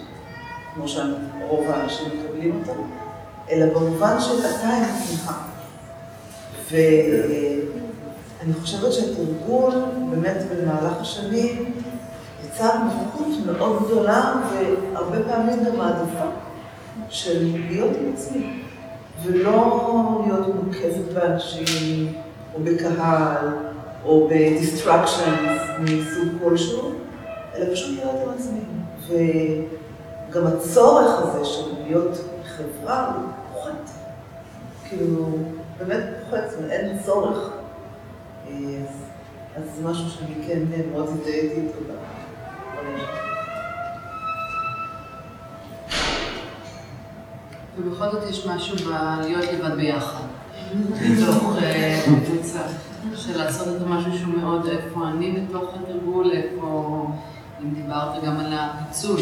כמו 0.74 0.88
שרוב 0.88 1.70
האנשים 1.70 2.08
מקבלים 2.08 2.60
אותה, 2.60 2.80
אלא 3.52 3.74
במובן 3.74 4.16
של 4.20 4.40
אתה 4.40 4.68
עם 4.68 4.84
עצמך. 4.84 5.32
ו... 6.72 6.76
אני 8.44 8.54
חושבת 8.54 8.94
שהתרגול 8.94 9.74
באמת 10.10 10.38
במהלך 10.52 11.02
השנים 11.02 11.74
יצר 12.46 12.78
נוכחות 12.84 13.28
מאוד 13.46 13.84
גדולה 13.86 14.34
והרבה 14.52 15.18
פעמים 15.24 15.64
גם 15.64 15.82
העדפה 15.82 16.26
של 17.10 17.52
להיות 17.70 17.92
עם 18.02 18.14
עצמי 18.14 18.64
ולא 19.24 20.24
להיות 20.28 20.48
מוקפת 20.56 21.14
באנשים 21.14 22.14
או 22.54 22.60
בקהל 22.64 23.48
או 24.06 24.28
בדיסטרקשנס 24.32 25.62
מסוג 25.80 26.28
כלשהו, 26.44 26.92
אלא 27.56 27.74
פשוט 27.74 27.98
להיות 27.98 28.16
עם 28.24 28.34
עצמי. 28.36 28.60
וגם 29.08 30.48
הצורך 30.48 31.20
הזה 31.20 31.46
של 31.46 31.84
להיות 31.84 32.18
חברה 32.44 33.16
הוא 33.16 33.30
פוחת. 33.54 33.92
כאילו, 34.90 35.26
באמת 35.78 36.04
פוחת, 36.26 36.44
זאת 36.50 36.58
אומרת, 36.58 36.72
אין 36.72 36.98
צורך. 37.06 37.50
אז 39.56 39.64
זה 39.76 39.90
משהו 39.90 40.10
שאני 40.10 40.36
כן 40.48 40.60
מאוד 40.92 41.08
הזדהיתי 41.08 41.56
איתו 41.56 41.94
ובכל 47.78 48.12
זאת 48.12 48.30
יש 48.30 48.48
משהו 48.48 48.78
בלהיות 48.78 49.44
לבד 49.54 49.76
ביחד, 49.76 50.24
בתוך 50.90 51.58
אה, 51.62 52.04
קבוצה, 52.06 52.60
של 53.16 53.38
לעשות 53.38 53.68
את 53.68 53.82
המשהו 53.82 54.18
שהוא 54.18 54.34
מאוד 54.38 54.66
איפה 54.66 55.08
אני 55.08 55.32
בתוך 55.32 55.64
התרגול, 55.74 56.32
איפה, 56.32 57.08
אם 57.64 57.74
דיברת 57.74 58.24
גם 58.24 58.40
על 58.40 58.54
הפיצול, 58.54 59.20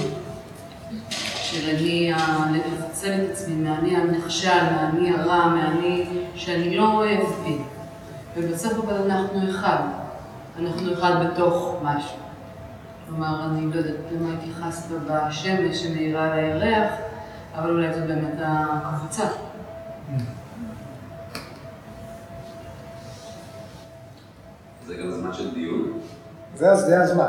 של 1.35 1.69
אני, 1.69 2.17
לפצל 2.51 3.13
את 3.23 3.29
עצמי 3.31 3.55
מהאני 3.55 3.97
הנחשל, 3.97 4.63
מהאני 4.71 5.11
הרע, 5.11 5.47
מהאני 5.47 6.05
שאני 6.35 6.77
לא 6.77 6.93
אוהב 6.93 7.27
בי. 7.43 7.57
ובסוף 8.37 8.73
אבל 8.73 9.11
אנחנו 9.11 9.49
אחד. 9.49 9.83
אנחנו 10.59 10.93
אחד 10.93 11.11
בתוך 11.25 11.75
משהו. 11.83 12.17
כלומר, 13.07 13.45
אני 13.45 13.73
לא 13.73 13.75
יודעת 13.75 13.95
למה 14.11 14.33
התייחסת 14.33 14.91
בשמש 14.91 15.77
שמאירה 15.77 16.25
על 16.25 16.31
הירח, 16.31 16.91
אבל 17.55 17.69
אולי 17.69 17.93
זו 17.93 17.99
באמת 18.07 18.35
הקבוצה. 18.39 19.23
זה 24.85 24.95
גם 24.95 25.11
זמן 25.11 25.33
של 25.33 25.53
דיון. 25.53 25.99
זה 26.55 27.01
הזמן. 27.01 27.25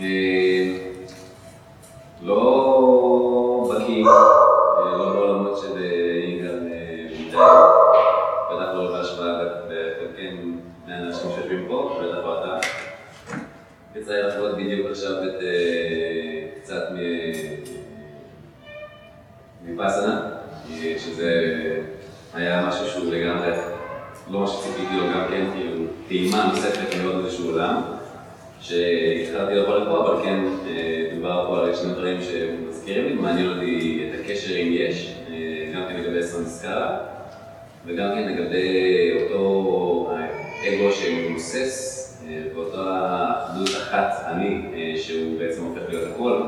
אה, 0.00 0.76
לא 2.22 3.74
בקיא, 3.74 4.04
אה, 4.06 4.96
לא 4.96 5.12
בעולמות 5.12 5.58
של 5.58 5.78
בטח 8.50 8.74
לא 8.74 8.90
בהשוואה 8.92 9.42
לחלקנו 9.42 10.52
מהאנשים 10.86 11.30
שיושבים 11.34 11.64
פה, 11.68 12.00
בטח 12.02 12.26
לא. 12.26 12.60
יצא 13.96 14.12
לי 14.12 14.22
לחוות 14.22 14.56
בדיוק 14.56 14.90
עכשיו 14.90 15.12
את 15.12 15.42
קצת 16.62 16.82
מפסנה, 19.64 20.20
שזה 20.98 21.30
היה 22.34 22.66
משהו 22.68 22.86
שהוא 22.86 23.12
לגמרי, 23.12 23.52
לא 24.30 24.40
מה 24.40 24.46
שציפיתי 24.46 24.96
לו 24.96 25.02
גם 25.14 25.24
כן, 25.30 25.46
כאילו 25.54 25.84
טעימה 26.08 26.50
נוספת 26.52 26.96
מאוד 27.02 27.24
איזשהו 27.24 27.50
עולם. 27.50 27.82
שהתחלתי 28.60 29.54
לבוא 29.54 29.78
לפה, 29.78 30.00
אבל 30.00 30.24
כן 30.24 30.44
אה, 30.66 31.10
דובר 31.14 31.46
פה 31.48 31.58
על 31.58 31.74
שני 31.74 31.92
דברים 31.92 32.18
שמזכירים 32.22 33.04
לי, 33.04 33.14
מעניין 33.14 33.50
אותי 33.50 34.04
את 34.08 34.20
הקשר 34.20 34.56
אם 34.56 34.68
יש, 34.72 35.14
אה, 35.30 35.72
גם 35.74 35.82
כן 35.88 35.96
לגבי 36.00 36.22
סמסקאלה, 36.22 36.98
וגם 37.86 38.08
כן 38.14 38.28
לגבי 38.28 38.68
אותו 39.22 40.10
אגו 40.68 40.92
שמבוסס, 40.92 41.96
אה, 42.28 42.42
ואותה 42.54 43.24
אחדות 43.46 43.68
אחת 43.68 44.24
אני, 44.26 44.60
שהוא 44.96 45.38
בעצם 45.38 45.64
הופך 45.64 45.80
להיות 45.88 46.08
הכל, 46.14 46.42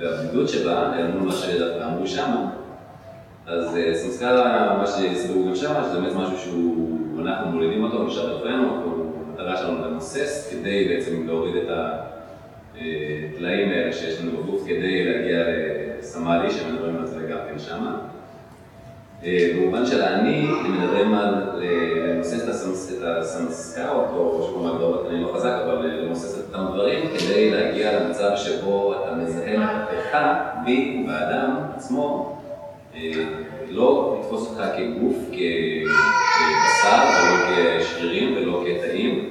והבדידות 0.00 0.48
שבה, 0.48 0.92
אל 0.98 1.06
מול 1.06 1.22
מה 1.22 1.32
שאמרו 1.32 2.06
שמה, 2.06 2.50
אז 3.48 3.78
סמסקאלה, 3.94 4.76
מה 4.78 4.86
שהסבירו 4.86 5.46
גם 5.46 5.56
שמה, 5.56 5.84
שזה 5.84 6.00
באמת 6.00 6.14
משהו 6.14 6.38
שהוא, 6.38 6.98
אנחנו 7.22 7.50
מולידים 7.50 7.84
אותו, 7.84 8.02
נשאר 8.04 8.36
בתוכנו, 8.36 8.82
המטרה 9.28 9.56
שלנו 9.56 9.84
למוסס 9.84 10.48
כדי 10.52 10.88
בעצם 10.88 11.26
להוריד 11.26 11.56
את 11.56 11.68
הטלאים 11.70 13.68
האלה 13.68 13.92
שיש 13.92 14.20
לנו 14.20 14.30
בגוף 14.42 14.62
כדי 14.64 15.04
להגיע 15.04 15.38
לסמאלי, 15.98 16.50
שמדברים 16.50 16.96
על 16.96 17.06
זה 17.06 17.26
גם 17.30 17.38
כן 17.52 17.58
שמה. 17.58 17.96
אה, 19.24 19.50
במובן 19.56 19.86
של 19.86 20.02
האני, 20.02 20.46
הם 20.64 20.82
מדברים 20.82 21.14
על 21.14 21.34
למוסס 21.56 22.48
את 22.92 23.02
הסמסקאות, 23.02 24.06
או 24.16 24.46
שקוראים 24.48 24.70
להגדור 24.70 25.02
בתנאים 25.02 25.22
לא 25.22 25.32
חזק, 25.34 25.58
אבל 25.64 25.86
למוסס 25.86 26.38
את 26.38 26.54
אותם 26.54 26.72
דברים, 26.74 27.08
כדי 27.18 27.50
להגיע 27.50 28.00
למצב 28.00 28.30
שבו 28.36 28.94
אתה 28.94 29.14
מזהה 29.14 29.84
לך, 29.98 30.16
בי, 30.64 31.04
באדם 31.06 31.50
עצמו, 31.76 32.34
אה, 32.34 32.37
לא 33.68 34.18
לתפוס 34.20 34.48
אותך 34.48 34.62
כגוף, 34.76 35.16
כבשר, 35.30 37.02
ולא 37.08 37.80
כשרירים 37.80 38.36
ולא 38.36 38.64
כתאים, 38.66 39.30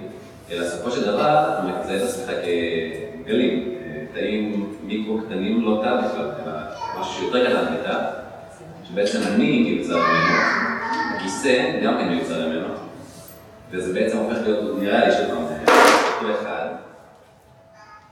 אלא 0.51 0.65
בסופו 0.65 0.91
של 0.91 1.01
דבר 1.01 1.29
אתה 1.29 1.61
מזהה 1.63 1.97
את 1.97 2.01
עצמך 2.01 2.31
כגלים, 3.25 3.73
תאים 4.13 4.73
מיקרו 4.83 5.19
קטנים 5.25 5.61
לא 5.61 5.81
תא 5.83 5.97
בכלל, 5.97 6.31
אלא 6.43 6.53
משהו 6.99 7.13
שיותר 7.13 7.49
קטן 7.49 7.73
מתא, 7.73 7.99
שבעצם 8.83 9.19
אני 9.27 9.61
מיוצר 9.61 9.97
ממנו, 9.97 10.37
הכיסא 11.15 11.79
גם 11.83 11.97
כן 11.97 12.09
מיוצר 12.09 12.47
ממנו, 12.47 12.73
וזה 13.71 13.93
בעצם 13.93 14.17
הופך 14.17 14.37
להיות, 14.43 14.79
נראה 14.79 15.07
לי 15.07 15.13
פעם, 15.27 15.43
אותו 15.43 16.41
אחד, 16.41 16.67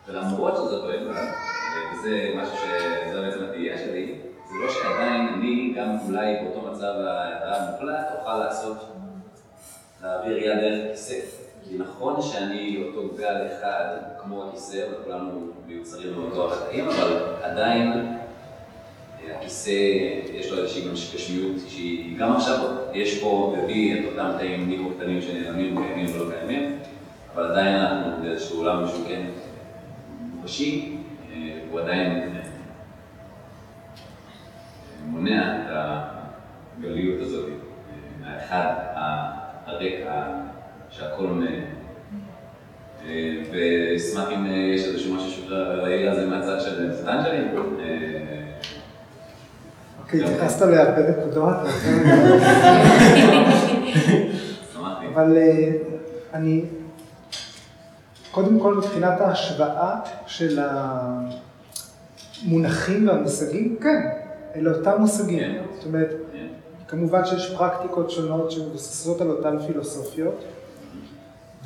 ולמרות 0.08 0.56
שזה 0.56 0.76
אותו 0.76 0.89
אחד, 0.89 1.26
וזה 1.93 2.32
משהו 2.36 2.53
שזה 2.58 3.22
בעצם 3.22 3.43
התהייה 3.43 3.78
שלי, 3.78 4.14
זה 4.58 4.66
לא 4.66 4.72
שעדיין 4.72 5.28
אני, 5.28 5.74
גם 5.78 5.97
אולי 6.08 6.36
באותו 6.41 6.72
מצב 6.72 6.93
המוחלט, 7.43 8.06
אוכל 8.20 8.38
לעשות, 8.38 8.78
להעביר 10.03 10.38
יד 10.38 10.60
דרך 10.60 10.91
כיסא. 10.91 11.20
כי 11.64 11.78
נכון 11.78 12.22
שאני 12.22 12.84
אותו 12.88 13.16
גל 13.18 13.47
אחד, 13.47 13.86
כמו 14.22 14.43
הכיסא, 14.47 14.86
וכולנו 14.91 15.47
מיוצרים 15.68 16.14
מאותו 16.14 16.53
החטאים, 16.53 16.88
אבל 16.88 17.18
עדיין 17.43 17.91
אה, 17.91 19.38
הכיסא, 19.38 19.72
יש 20.34 20.51
לו 20.51 20.58
איזושהי 20.58 20.89
גשמיות 21.14 21.56
שהיא, 21.68 22.18
גם 22.18 22.34
עכשיו 22.34 22.58
יש 22.93 23.20
פה 23.20 23.56
ובי 23.58 23.99
את 23.99 24.06
אותם 24.12 24.32
תאים 24.38 24.70
מיקרו 24.70 24.89
קטנים 24.97 25.22
שנעלמים, 25.22 25.78
קיימים 25.78 26.16
ולא 26.16 26.32
קיימים, 26.32 26.78
אבל 27.34 27.51
עדיין 27.51 27.76
אנחנו 27.76 28.24
באיזשהו 28.24 28.58
עולם 28.58 28.88
שהוא 28.88 29.06
כן 29.08 29.26
מוחשי, 30.36 30.97
אה, 31.32 31.60
הוא 31.72 31.80
עדיין 31.80 32.36
הגליות 36.86 37.21
הזאת, 37.21 37.45
האחד, 38.25 38.73
הריק, 39.65 40.05
שהכל 40.89 41.27
מ... 41.27 41.45
ואשמח 43.51 44.29
אם 44.36 44.45
יש 44.45 44.86
איזשהו 44.86 45.15
משהו 45.15 45.31
שאפשר 45.31 45.81
להעיר 45.83 46.09
על 46.09 46.15
זה 46.15 46.25
מהצד 46.25 46.61
של 46.61 46.91
פטנג'לי. 46.91 47.47
אוקיי, 49.99 50.23
התייחסת 50.23 50.61
להרבה 50.61 51.09
נקודות. 51.09 51.55
אבל 55.13 55.38
אני, 56.33 56.65
קודם 58.31 58.59
כל 58.59 58.73
מבחינת 58.73 59.21
ההשוואה 59.21 59.99
של 60.27 60.59
המונחים 62.43 63.07
והמושגים, 63.07 63.77
כן. 63.81 64.09
אלה 64.55 64.71
אותם 64.71 64.91
מושגים. 64.99 65.39
כן. 65.39 65.61
זאת 65.75 65.86
אומרת. 65.86 66.09
כמובן 66.88 67.25
שיש 67.25 67.55
פרקטיקות 67.57 68.11
שונות 68.11 68.51
שמבוססות 68.51 69.21
על 69.21 69.31
אותן 69.31 69.57
פילוסופיות, 69.67 70.43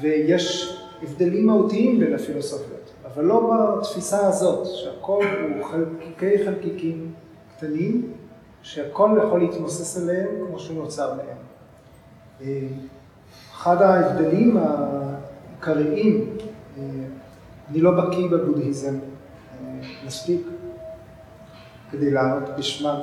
ויש 0.02 0.78
הבדלים 1.04 1.48
מהותיים 1.48 2.00
בין 2.00 2.16
הפילוסופיות, 2.16 2.92
אבל 3.06 3.24
לא 3.24 3.56
בתפיסה 3.80 4.28
הזאת, 4.28 4.68
שהכל 4.68 5.26
הוא 5.26 5.66
חלקיקי 5.66 6.46
חלקיקים 6.46 7.14
קטנים, 7.58 8.14
שהכל 8.62 9.20
יכול 9.28 9.40
להתמוסס 9.40 10.02
עליהם 10.02 10.28
כמו 10.48 10.60
שהוא 10.60 10.84
נוצר 10.84 11.14
מהם. 11.14 11.38
אה, 12.42 12.68
אחד 13.56 13.82
ההבדלים 13.82 14.58
העיקריים, 14.58 16.38
אה, 16.78 16.84
אני 17.70 17.82
לא 17.82 17.92
בקיא 17.92 18.30
בבודהיזם 18.30 18.96
אה, 18.96 19.80
מספיק, 20.06 20.42
כדי 21.92 22.12
לענות 22.12 22.50
בשמם. 22.58 23.00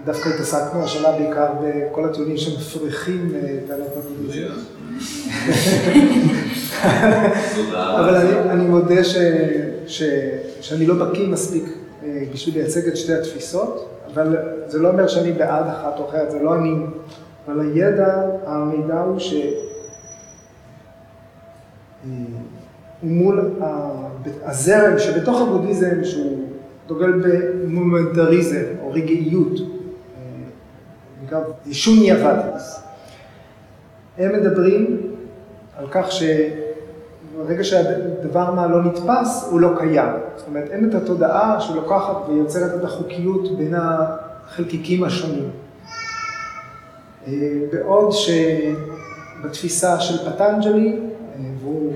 אה, 0.00 0.04
דווקא 0.06 0.28
התעסקנו 0.28 0.84
השנה 0.84 1.12
בעיקר 1.12 1.46
בכל 1.62 2.04
הטיעונים 2.04 2.36
שמפריחים 2.36 3.32
טענות 3.66 3.88
אה, 3.88 3.98
הבודהיזם. 3.98 4.54
אבל 8.00 8.16
אני, 8.50 8.64
מודה 8.64 9.04
שאני 10.60 10.86
לא 10.86 10.94
בקיא 10.94 11.28
מספיק 11.28 11.64
אה, 12.04 12.22
בשביל 12.32 12.54
לייצג 12.54 12.88
את 12.88 12.96
שתי 12.96 13.14
התפיסות, 13.14 13.88
אבל 14.14 14.36
זה 14.66 14.78
לא 14.78 14.90
אומר 14.90 15.08
שאני 15.08 15.32
בעד 15.32 15.66
אחת 15.66 15.98
או 15.98 16.08
אחרת, 16.08 16.30
זה 16.30 16.38
לא 16.42 16.54
אני, 16.54 16.74
אבל 17.46 17.60
הידע, 17.60 18.22
המידע 18.46 19.00
הוא 19.00 19.18
ש... 19.18 19.34
הוא 23.02 23.10
מול 23.10 23.50
הזרם 24.42 24.98
שבתוך 24.98 25.40
הבודהיזם, 25.40 26.04
שהוא 26.04 26.38
דוגל 26.86 27.12
במומנטריזם 27.12 28.64
או 28.82 28.92
רגעיות, 28.92 29.52
נקרא 31.30 31.40
שוני 31.72 32.12
אבטיס. 32.12 32.82
הם 34.18 34.32
מדברים 34.32 35.00
על 35.76 35.86
כך 35.90 36.06
שברגע 36.12 37.64
שהדבר 37.64 38.50
מה 38.54 38.66
לא 38.66 38.82
נתפס, 38.84 39.48
הוא 39.50 39.60
לא 39.60 39.68
קיים. 39.78 40.12
זאת 40.36 40.46
אומרת, 40.48 40.70
אין 40.70 40.88
את 40.88 40.94
התודעה 40.94 41.60
שלוקחת 41.60 42.28
ויוצרת 42.28 42.80
את 42.80 42.84
החוקיות 42.84 43.58
בין 43.58 43.74
החלקיקים 43.74 45.04
השונים. 45.04 45.50
בעוד 47.72 48.12
שבתפיסה 49.42 50.00
של 50.00 50.30
פטנג'לי, 50.30 50.98
והוא 51.60 51.92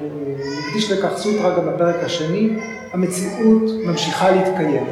מקדיש 0.68 0.93
לכך 0.93 1.16
סוטרה 1.16 1.57
גם 1.57 1.66
בפרק 1.66 1.97
השני, 2.05 2.59
המציאות 2.93 3.62
ממשיכה 3.87 4.30
להתקיים. 4.30 4.87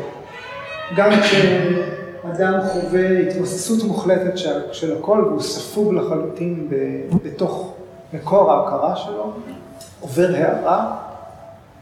גם 0.97 1.11
כשאדם 2.23 2.61
חווה 2.73 3.19
התמוססות 3.19 3.85
מוחלטת 3.85 4.39
של, 4.39 4.73
של 4.73 4.99
הכל 4.99 5.25
והוא 5.27 5.41
ספוג 5.41 5.95
לחלוטין 5.95 6.69
בתוך 7.25 7.75
מקור 8.13 8.53
ההכרה 8.53 8.97
שלו, 8.97 9.33
עובר 10.01 10.29
הערה, 10.35 10.97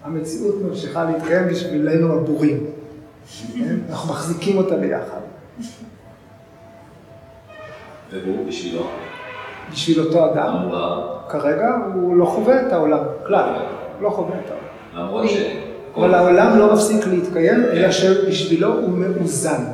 המציאות 0.05 0.55
ממשיכה 0.63 1.05
להתקיים 1.05 1.49
בשבילנו 1.49 2.15
הבורים. 2.15 2.67
אנחנו 3.91 4.13
מחזיקים 4.13 4.59
אותה 4.59 4.77
ביחד. 4.77 5.21
והוא 8.13 8.47
בשבילו? 8.49 8.87
בשביל 9.73 10.01
אותו 10.01 10.33
אדם, 10.33 10.69
כרגע 11.29 11.69
הוא 11.95 12.17
לא 12.17 12.25
חווה 12.25 12.67
את 12.67 12.73
העולם, 12.73 13.05
כלל, 13.27 13.53
לא 14.01 14.11
חווה 14.11 14.37
את 14.45 14.51
העולם. 14.51 15.07
למרות 15.07 15.29
ש... 15.29 15.37
אבל 15.97 16.15
העולם 16.15 16.59
לא 16.59 16.75
מפסיק 16.75 17.07
להתקיים, 17.07 17.65
אלא 17.65 17.91
שבשבילו 17.93 18.75
הוא 18.75 18.91
מאוזן. 18.91 19.65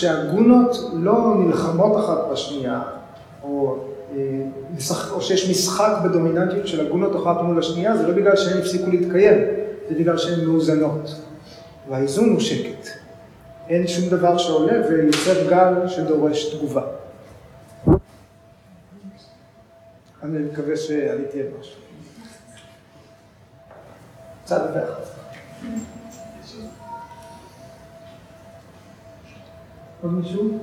כשהגונות 0.00 0.76
לא 0.92 1.34
נלחמות 1.38 2.04
אחת 2.04 2.18
בשנייה, 2.32 2.82
או, 3.42 3.76
אה, 4.16 5.10
או 5.10 5.20
שיש 5.20 5.50
משחק 5.50 5.92
בדומיננטיות 6.04 6.66
של 6.66 6.86
הגונות 6.86 7.16
אחת 7.16 7.42
מול 7.42 7.58
השנייה, 7.58 7.96
זה 7.96 8.06
לא 8.06 8.14
בגלל 8.14 8.36
שהן 8.36 8.58
הפסיקו 8.58 8.90
להתקיים, 8.90 9.38
זה 9.88 9.94
בגלל 9.94 10.18
שהן 10.18 10.44
מאוזנות. 10.44 11.14
והאיזון 11.88 12.28
הוא 12.30 12.40
שקט. 12.40 12.88
אין 13.68 13.86
שום 13.86 14.08
דבר 14.08 14.38
שעולה 14.38 14.88
ויוצר 14.88 15.48
גל 15.50 15.88
שדורש 15.88 16.54
תגובה. 16.54 16.82
אני 20.22 20.38
מקווה 20.38 20.76
שעליתי 20.76 21.40
על 21.40 21.46
משהו. 21.60 21.80
קצת 24.44 24.62
ואחת. 24.74 25.99
עוד 30.02 30.12
מישהו? 30.14 30.58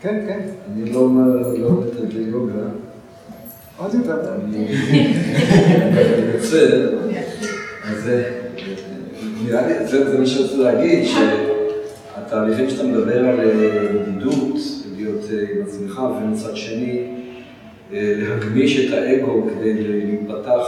כן, 0.00 0.24
כן, 0.28 0.40
אני 0.72 0.90
לא 0.92 0.98
אומר- 0.98 1.56
לא 1.58 1.66
אומר 1.66 1.88
את 1.88 2.12
יוגה, 2.14 2.52
עוד 3.78 3.94
יותר 3.94 4.16
טוב. 4.16 4.44
אני 4.44 4.66
מתנצל, 6.30 6.98
אז 7.84 8.02
זה, 8.04 8.32
נראה 9.44 9.66
לי, 9.68 9.86
זה 9.86 10.10
זה 10.10 10.18
מה 10.18 10.26
שרציתי 10.26 10.62
להגיד, 10.62 11.04
שהתהליכים 11.04 12.70
שאתה 12.70 12.82
מדבר 12.84 13.18
על 13.28 13.40
אה, 13.40 13.88
בדידות, 13.92 14.56
להיות 14.96 15.20
אה, 15.32 15.38
עם 15.56 15.62
עצמך, 15.62 16.00
ומצד 16.22 16.56
שני, 16.56 17.04
אה, 17.92 18.14
להגמיש 18.16 18.86
את 18.88 18.94
האגו 18.94 19.46
כדי 19.50 19.74
להיפתח 19.74 20.60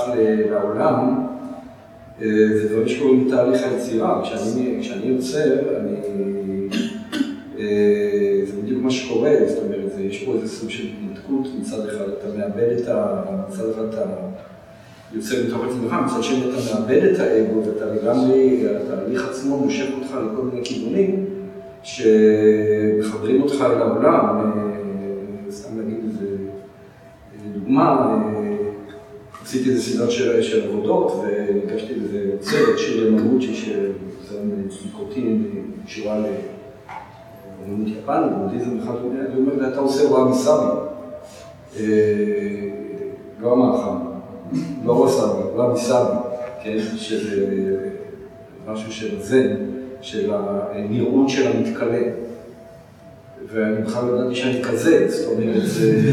לעולם, 0.51 1.27
זה 2.21 2.69
דברים 2.69 2.89
שקורים 2.89 3.27
בתהליך 3.27 3.63
היצירה. 3.63 4.23
כשאני, 4.25 5.07
יוצר, 5.07 5.59
אני... 5.81 5.97
אה, 7.59 8.41
זה 8.47 8.63
בדיוק 8.63 8.83
מה 8.83 8.91
שקורה, 8.91 9.31
זאת 9.49 9.59
אומרת, 9.65 9.93
יש 10.01 10.25
פה 10.25 10.35
איזה 10.35 10.49
סוג 10.49 10.71
של 10.71 10.85
התנתקות, 10.85 11.49
מצד 11.61 11.89
אחד 11.89 12.05
אתה 12.09 12.39
מאבד 12.39 12.77
את 12.79 12.89
ה... 12.89 13.23
מצד 13.49 13.71
אחד 13.71 13.85
אתה 13.85 14.05
יוצא 15.13 15.35
מתוך 15.47 15.65
עצמך, 15.65 15.97
מצד 16.07 16.23
שני 16.23 16.45
אתה 16.49 16.75
מאבד 16.75 17.03
את 17.05 17.19
האגו 17.19 17.63
ואתה 17.67 17.87
לגמרי, 17.95 18.65
התהליך 18.77 19.29
עצמו 19.29 19.59
מושך 19.59 19.87
אותך 20.01 20.11
לכל 20.11 20.43
מיני 20.43 20.65
כיוונים 20.65 21.25
שמחברים 21.83 23.43
אותך 23.43 23.55
אל 23.61 23.83
העולם. 23.83 24.27
אה, 24.37 25.51
סתם 25.51 25.79
להגיד 25.79 25.99
איזה 26.09 26.37
דוגמה, 27.55 27.89
אה, 27.91 28.34
עשיתי 29.55 29.71
איזה 29.71 29.83
סדרת 29.83 30.11
של, 30.11 30.43
של 30.43 30.69
עבודות 30.69 31.13
וניגשתי 31.23 31.95
לאיזה 31.95 32.37
צוות, 32.41 32.79
שיר 32.79 33.09
למגוצ'י, 33.09 33.55
שזה 33.55 34.39
ניקוטין, 34.85 35.45
קשורה 35.87 36.19
ל... 36.19 36.25
אומנות 37.63 37.89
יפנית, 37.89 38.33
בודהיזם 38.39 38.79
אחד, 38.79 38.95
אני 39.31 39.37
אומר 39.37 39.69
אתה 39.69 39.81
עושה 39.81 40.05
וואבי 40.05 40.35
סאבי. 40.35 40.79
אה, 41.81 41.85
לא 43.41 43.53
המאכל, 43.53 44.07
לא 44.85 44.93
וואסאבי, 44.93 45.43
וואבי 45.55 45.81
סאבי, 45.81 46.17
כן, 46.65 46.79
שזה 46.97 47.47
משהו 48.69 48.93
של 48.93 49.23
זן, 49.23 49.57
של 50.01 50.31
הנראות 50.35 51.29
של 51.29 51.47
המתכלה. 51.47 52.03
ואני 53.53 53.83
בכלל 53.83 54.05
לא 54.05 54.17
ידעתי 54.21 54.35
שאני 54.35 54.63
כזה, 54.63 55.07
זאת 55.09 55.33
אומרת, 55.33 55.63
אה, 55.83 56.13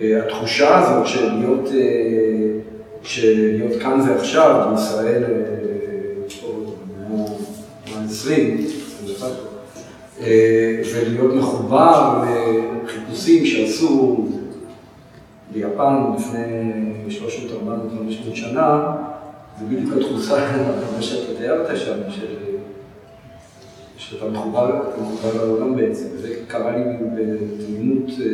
התחושה 0.00 0.78
הזאת 0.78 1.06
של 1.06 1.34
להיות, 1.34 1.68
אה, 1.74 2.60
של 3.02 3.56
להיות 3.56 3.82
כאן 3.82 4.00
ועכשיו, 4.08 4.68
בישראל, 4.70 5.24
אה, 5.24 5.30
פה, 6.40 6.72
במאה 7.08 7.26
ה-20, 7.86 8.60
21, 9.04 9.28
אה, 10.20 10.80
ולהיות 10.94 11.34
מחובר 11.34 12.24
לחיפושים 12.84 13.46
שעשו 13.46 14.26
ביפן 15.52 15.94
לפני 16.16 17.10
300, 17.10 17.52
400, 17.52 17.92
500 17.98 18.36
שנה, 18.36 18.92
זה 19.60 19.66
בדיוק 19.66 19.92
התחושה, 19.96 20.34
מה 20.96 21.02
שאתה 21.02 21.34
תיארת 21.38 21.76
שם. 21.76 21.96
שאתה 24.10 24.30
מחובר, 24.30 24.80
לעולם 25.36 25.76
בעצם, 25.76 26.04
וזה 26.14 26.34
קרה 26.48 26.76
לי 26.76 26.84
בתמימות 27.14 28.10
אה, 28.10 28.26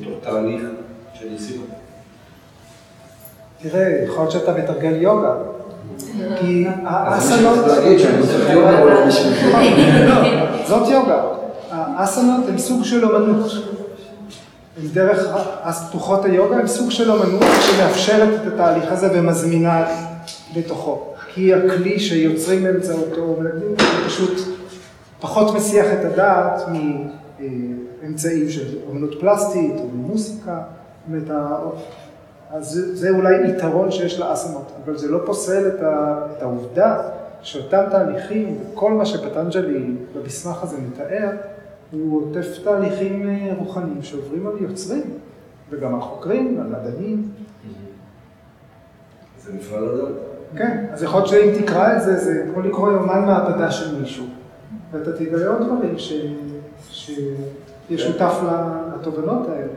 בתוך 0.00 0.14
תהליך 0.22 0.62
יצירה. 1.26 1.64
תראה, 3.62 4.04
יכול 4.04 4.18
להיות 4.18 4.30
שאתה 4.30 4.54
מתרגל 4.54 4.96
יוגה, 4.96 5.34
כי 6.40 6.66
אני 6.66 6.66
האסנות... 6.84 7.58
לא 7.58 7.74
בשביל 7.76 8.58
לא, 10.08 10.66
זאת 10.68 10.88
יוגה. 10.88 11.22
האסנות 11.70 12.48
הן 12.48 12.58
סוג 12.58 12.84
של 12.84 13.04
אומנות. 13.04 13.50
הם 14.82 14.88
דרך 14.92 15.26
פתוחות 15.88 16.24
היוגה 16.24 16.56
הם 16.56 16.66
סוג 16.66 16.90
של 16.90 17.10
אומנות 17.10 17.42
שמאפשרת 17.60 18.40
את 18.42 18.52
התהליך 18.52 18.92
הזה 18.92 19.08
ומזמינה 19.12 19.84
לתוכו. 20.56 21.02
כי 21.34 21.54
הכלי 21.54 22.00
שיוצרים 22.00 22.62
באמצעותו 22.62 23.36
מלמדים 23.40 23.68
הוא 23.68 24.06
פשוט 24.06 24.38
פחות 25.20 25.54
מסיח 25.54 25.86
את 25.92 26.04
הדעת 26.04 26.62
מאמצעים 28.02 28.50
של 28.50 28.78
אומנות 28.88 29.20
פלסטית 29.20 29.74
או 29.78 29.88
ממוסיקה. 29.94 30.58
אומרת, 31.08 31.30
אז 32.50 32.90
זה, 32.92 33.10
אולי 33.10 33.48
יתרון 33.50 33.90
שיש 33.90 34.20
לאסנות, 34.20 34.72
אבל 34.84 34.98
זה 34.98 35.10
לא 35.10 35.18
פוסל 35.26 35.68
את, 35.68 35.82
ה, 35.82 36.18
את 36.36 36.42
העובדה 36.42 37.02
שאותם 37.42 37.82
תהליכים, 37.90 38.58
כל 38.74 38.92
מה 38.92 39.06
שפטנג'לי 39.06 39.94
במסמך 40.14 40.62
הזה 40.62 40.76
מתאר, 40.78 41.30
הוא 41.92 42.22
עוטף 42.22 42.46
תהליכים 42.64 43.28
אה, 43.28 43.54
רוחניים 43.58 44.02
שעוברים 44.02 44.46
על 44.46 44.52
יוצרים, 44.60 45.02
וגם 45.70 45.94
על 45.94 46.00
חוקרים, 46.00 46.60
על 46.60 46.66
מדענים. 46.66 47.28
זה 49.44 49.52
נפלא 49.52 49.94
לדעת. 49.94 50.12
כן, 50.56 50.86
אז 50.92 51.02
יכול 51.02 51.20
להיות 51.20 51.28
שאם 51.28 51.62
תקרא 51.62 51.96
את 51.96 52.02
זה, 52.02 52.16
זה 52.16 52.46
כמו 52.52 52.62
לקרוא 52.62 52.92
יומן 52.92 53.24
מעבדה 53.26 53.70
של 53.70 54.00
מישהו, 54.00 54.24
ואתה 54.92 55.12
תגלה 55.16 55.46
עוד 55.48 55.62
דברים 55.66 55.98
ש... 55.98 56.12
שיהיה 56.90 57.98
שותף 57.98 58.34
ל- 58.42 58.94
לתובנות 58.94 59.48
האלה. 59.48 59.72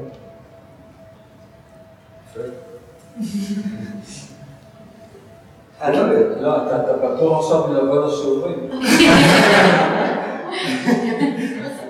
לא, 6.41 6.57
אתה 6.57 6.83
אתה 6.83 6.93
פטור 6.97 7.39
עכשיו 7.39 7.67
מלבוא 7.67 8.05
לשיעורים. 8.05 8.59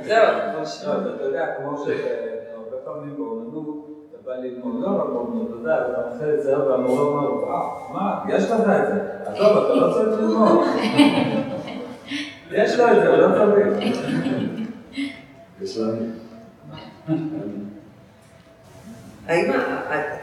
זהו, 0.06 0.26
לא, 0.26 0.62
אתה 0.62 1.16
אתה 1.16 1.24
יודע, 1.24 1.46
כמו 1.58 1.78
שהרבה 1.78 2.78
פעמים 2.86 3.16
באומנות, 3.18 3.88
אתה 4.10 4.18
בא 4.26 4.34
ללמוד, 4.36 4.84
לא 4.84 4.88
רק 4.88 5.10
באומנות, 5.10 5.48
אתה 5.48 5.56
יודע, 5.56 5.76
אתה 5.78 6.02
עושה 6.10 6.34
את 6.34 6.44
זה, 6.44 6.60
והמורה 6.60 7.02
אומר, 7.02 7.34
וואו, 7.34 7.94
מה, 7.94 8.24
יש 8.30 8.44
לך 8.52 8.60
את 8.60 8.88
זה. 8.88 9.02
עזוב, 9.26 9.58
אתה 9.58 9.74
לא 9.74 9.94
צריך 9.94 10.20
ללמוד. 10.20 10.60
יש 12.52 12.80
לו 12.80 12.88
את 12.88 12.96
זה, 12.96 13.18
לא 13.18 13.28
צריך. 13.36 13.68
יש 15.62 15.78
לנו. 15.78 16.06
האם, 19.28 19.52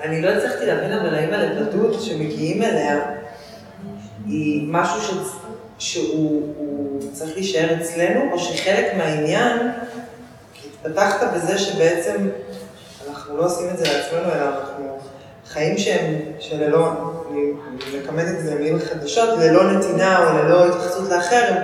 אני 0.02 0.22
לא 0.22 0.28
הצלחתי 0.28 0.66
להבין, 0.66 0.92
אבל 0.92 1.14
האם 1.14 1.34
הלבדות 1.34 2.02
שמגיעים 2.02 2.62
אליה 2.62 3.00
היא 4.26 4.68
משהו 4.68 5.00
ש, 5.00 5.10
שהוא 5.78 6.54
הוא 6.56 7.00
צריך 7.12 7.34
להישאר 7.34 7.80
אצלנו, 7.80 8.32
או 8.32 8.38
שחלק 8.38 8.94
מהעניין, 8.96 9.70
התפתחת 10.84 11.32
בזה 11.34 11.58
שבעצם 11.58 12.28
אנחנו 13.10 13.36
לא 13.36 13.44
עושים 13.44 13.70
את 13.70 13.78
זה 13.78 13.84
לעצמנו, 13.84 14.32
אלא 14.32 14.48
אנחנו 14.48 14.98
חיים 15.46 15.78
שהם 15.78 16.14
שללא, 16.38 16.88
אני 17.30 17.52
מקמדת 18.02 18.38
את 18.38 18.44
זה 18.44 18.54
במילים 18.54 18.78
חדשות, 18.78 19.38
ללא 19.38 19.72
נתינה 19.72 20.18
או 20.18 20.38
ללא 20.38 20.66
התייחסות 20.66 21.08
לאחר, 21.08 21.42
הם 21.48 21.62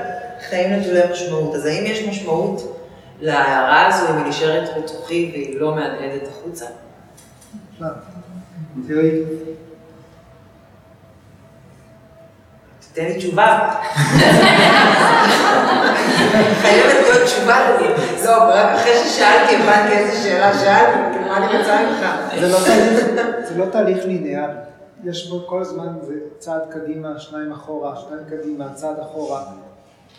חיים 0.48 0.72
נטולי 0.72 1.00
משמעות. 1.12 1.54
אז 1.54 1.66
האם 1.66 1.86
יש 1.86 2.02
משמעות 2.08 2.78
להערה 3.20 3.86
הזו 3.86 4.08
אם 4.10 4.18
היא 4.18 4.26
נשארת 4.26 4.68
בתוכי 4.78 5.30
והיא 5.32 5.60
לא 5.60 5.74
מהדהדת 5.74 6.28
החוצה? 6.28 6.66
לא. 7.80 7.88
תראי, 8.88 9.22
תן 12.92 13.04
לי 13.04 13.18
תשובה. 13.18 13.70
חייבת 16.60 16.94
להיות 17.02 17.24
תשובה 17.24 17.70
לזה. 17.70 18.24
לא, 18.24 18.36
רק 18.42 18.74
אחרי 18.74 18.96
ששאלתי 18.96 19.56
הבנתי 19.56 19.92
איזה 19.92 20.22
שאלה 20.22 20.58
שאלתי, 20.58 20.98
כאילו 21.12 21.28
מה 21.28 21.36
אני 21.36 21.58
רוצה 21.58 21.78
ממך? 21.86 22.06
זה 22.40 23.58
לא 23.58 23.66
תהליך, 23.70 23.98
לא 23.98 24.06
ליניארי. 24.06 24.52
יש 25.04 25.30
בו 25.30 25.46
כל 25.46 25.60
הזמן 25.60 25.88
זה 26.02 26.14
צעד 26.38 26.62
קדימה, 26.70 27.18
שניים 27.18 27.52
אחורה, 27.52 27.96
שניים 27.96 28.24
קדימה, 28.30 28.68
צעד 28.74 28.98
אחורה. 29.00 29.42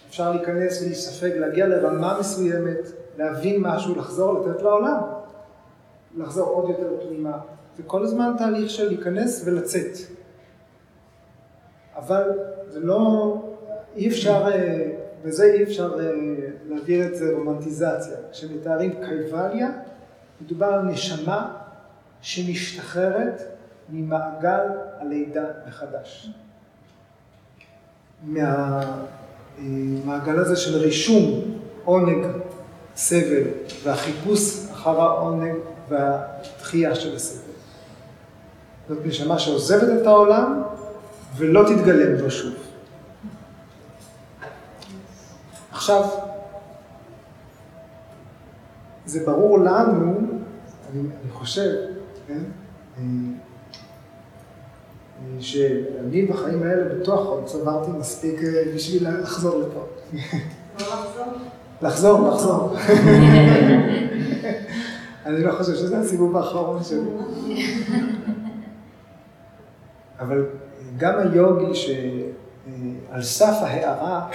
אפשר 0.10 0.32
להיכנס, 0.32 0.82
להיספג, 0.82 1.32
להגיע 1.38 1.68
לרמה 1.68 2.18
מסוימת, 2.20 2.92
להבין 3.18 3.62
משהו, 3.62 3.96
לחזור, 3.96 4.34
לתת 4.34 4.62
לעולם. 4.62 4.98
לחזור 6.18 6.48
עוד 6.48 6.70
יותר 6.70 6.90
פנימה. 7.08 7.38
זה 7.78 7.84
כל 7.84 8.04
הזמן 8.04 8.34
תהליך 8.38 8.70
של 8.70 8.88
להיכנס 8.88 9.42
ולצאת. 9.46 9.98
אבל 11.96 12.32
זה 12.68 12.80
לא, 12.80 13.36
אי 13.96 14.08
אפשר, 14.08 14.48
אה, 14.52 14.92
בזה 15.26 15.54
אי 15.54 15.64
אפשר 15.64 16.00
אה, 16.00 16.12
להעביר 16.70 17.08
את 17.08 17.16
זה 17.16 17.34
רומנטיזציה. 17.36 18.18
כשמתארים 18.32 18.94
קייבליה, 19.06 19.70
מדובר 20.42 20.66
על 20.66 20.82
נשמה 20.82 21.58
שמשתחררת 22.22 23.42
ממעגל 23.90 24.68
הלידה 25.00 25.46
מחדש. 25.68 26.30
מהמעגל 28.24 30.40
הזה 30.40 30.56
של 30.56 30.78
רישום 30.78 31.42
עונג, 31.84 32.26
סבל, 32.96 33.44
והחיפוש 33.84 34.70
אחר 34.72 35.02
העונג 35.02 35.56
והתחייה 35.90 36.96
של 36.96 37.16
הסבל. 37.16 37.54
זאת 38.90 38.98
נשמה 39.06 39.40
שעוזבת 39.40 40.02
את 40.02 40.08
העולם 40.08 40.64
ולא 41.38 41.64
תתגלם 41.64 42.22
בו 42.24 42.32
שוב. 42.32 42.54
עכשיו, 45.72 46.04
זה 49.06 49.26
ברור 49.26 49.60
לנו, 49.60 50.20
אני, 50.92 51.00
אני 51.00 51.32
חושב, 51.32 51.76
כן? 52.28 52.40
אה, 52.98 53.04
שאני 55.40 56.26
בחיים 56.26 56.64
האלה 56.64 56.96
בטוח 56.96 57.26
עוד 57.26 57.46
צברתי 57.46 57.92
מספיק 57.92 58.44
אה, 58.44 58.64
בשביל 58.76 59.10
לחזור 59.10 59.60
לפה. 59.60 59.86
לחזור, 61.82 62.30
לחזור. 62.30 62.76
אני 65.28 65.44
לא 65.44 65.52
חושב 65.52 65.76
שזה 65.76 66.00
הסיבוב 66.00 66.38
האחרון 66.38 66.84
שלי. 66.84 67.10
אבל 70.20 70.46
גם 70.98 71.14
היוגי 71.20 71.76
שעל 71.76 73.22
סף 73.22 73.56
ההערה, 73.62 74.28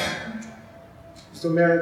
זאת 1.32 1.44
אומרת, 1.44 1.80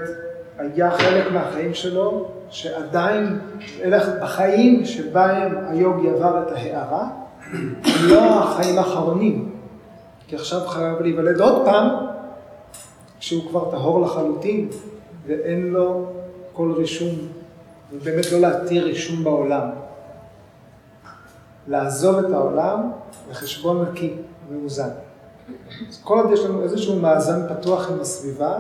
היה 0.59 0.91
חלק 0.91 1.33
מהחיים 1.33 1.75
שלו 1.75 2.29
שעדיין, 2.51 3.39
אלה 3.83 4.21
בחיים 4.23 4.85
שבהם 4.85 5.55
היוגי 5.69 6.11
עבר 6.11 6.43
את 6.43 6.53
ההערה, 6.53 7.09
לא 8.03 8.43
החיים 8.43 8.79
האחרונים, 8.79 9.55
כי 10.27 10.37
עכשיו 10.37 10.61
חייב 10.61 11.01
להיוולד 11.01 11.41
עוד 11.41 11.65
פעם, 11.65 11.89
כשהוא 13.21 13.49
כבר 13.49 13.71
טהור 13.71 14.01
לחלוטין, 14.01 14.69
ואין 15.27 15.67
לו 15.67 16.07
כל 16.53 16.73
רישום, 16.77 17.40
ובאמת 17.93 18.33
לא 18.33 18.41
להתיר 18.41 18.85
רישום 18.85 19.25
בעולם. 19.25 19.71
לעזוב 21.69 22.19
את 22.19 22.33
העולם 22.33 22.91
לחשבון 23.31 23.87
נקי, 23.91 24.15
מאוזן. 24.51 24.89
אז 25.89 26.01
כל 26.05 26.19
עוד 26.19 26.31
יש 26.33 26.41
לנו 26.41 26.63
איזשהו 26.63 27.01
מאזן 27.01 27.41
פתוח 27.49 27.91
עם 27.91 28.01
הסביבה, 28.01 28.59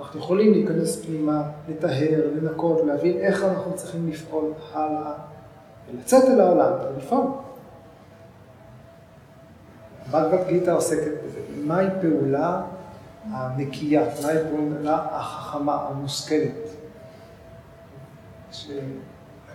אנחנו 0.00 0.20
יכולים 0.20 0.52
להיכנס 0.52 1.04
פנימה, 1.04 1.42
לטהר, 1.68 2.20
לנקות, 2.34 2.80
להבין 2.86 3.16
איך 3.16 3.44
אנחנו 3.44 3.72
צריכים 3.74 4.08
לפעול 4.08 4.52
הלאה, 4.72 5.12
ולצאת 5.90 6.24
אל 6.24 6.40
העולם 6.40 6.72
ולפעול. 6.94 7.26
בגבד 10.10 10.48
גיתא 10.48 10.70
עוסקת 10.70 11.12
בזה, 11.26 11.40
מהי 11.64 11.86
פעולה 12.00 12.62
הנקייה, 13.30 14.04
מהי 14.22 14.38
פעולה 14.50 15.06
החכמה, 15.10 15.86
המושכלת. 15.90 16.63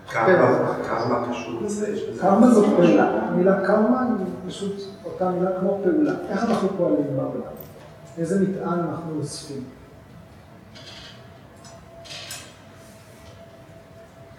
קרמה 0.08 1.28
קשור 1.30 1.62
לזה? 1.62 1.94
קרמה 2.22 2.48
זו 2.48 2.66
פעולה, 2.66 3.10
המילה 3.10 3.66
קרמה 3.66 4.06
היא 4.20 4.26
פשוט 4.48 4.82
אותה 5.06 5.30
מילה 5.30 5.50
כמו 5.60 5.80
פעולה. 5.84 6.14
איך 6.30 6.44
אנחנו 6.44 6.70
פועלים 6.78 7.16
בעולם? 7.16 7.42
איזה 8.18 8.40
מטען 8.40 8.80
אנחנו 8.80 9.20
אוספים? 9.20 9.64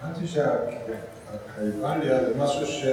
הבנתי 0.03 0.27
שהקייבליה 0.27 2.25
זה 2.25 2.33
משהו 2.39 2.67
ש... 2.67 2.85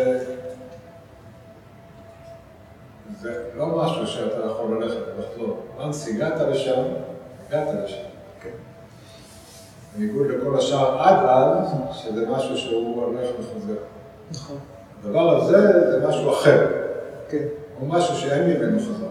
זה 3.21 3.43
לא 3.55 3.65
משהו 3.67 4.07
שאתה 4.07 4.45
יכול 4.45 4.83
ללכת 4.83 4.97
ולחזור. 5.17 5.63
once 5.79 6.09
הגעת 6.09 6.41
לשם, 6.41 6.83
הגעת 7.47 7.67
לשם. 7.83 8.07
בניגוד 9.95 10.27
לכל 10.27 10.57
השאר 10.57 11.01
עד 11.01 11.25
אז, 11.25 11.67
שזה 11.93 12.29
משהו 12.29 12.57
שהוא 12.57 13.03
הולך 13.03 13.29
וחוזר. 13.39 13.75
נכון. 14.31 14.57
הדבר 15.03 15.37
הזה 15.37 15.91
זה 15.91 16.07
משהו 16.07 16.33
אחר. 16.33 16.67
כן. 17.29 17.43
הוא 17.79 17.89
משהו 17.89 18.15
שאין 18.15 18.49
ממנו 18.49 18.79
חזרה. 18.79 19.09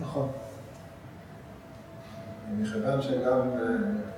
נכון. 0.00 0.28
מכיוון 2.60 3.02
שגם 3.02 3.40
אה, 3.56 3.66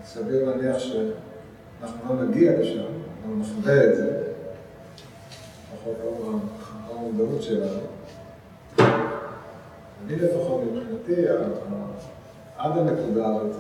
סביר 0.05 0.49
להניח 0.49 0.79
שאנחנו 0.79 2.15
לא 2.15 2.23
נגיע 2.23 2.61
לשם, 2.61 2.81
אנחנו 2.81 3.41
נחווה 3.41 3.85
את 3.85 3.97
זה, 3.97 4.23
לפחות 5.75 5.95
לא 6.05 6.95
במודעות 6.95 7.43
שלנו. 7.43 7.81
אני 10.07 10.17
לפחות 10.17 10.63
מבחינתי, 10.65 11.29
עד 12.59 12.79
הנקודה 12.79 13.27
הזאת, 13.27 13.57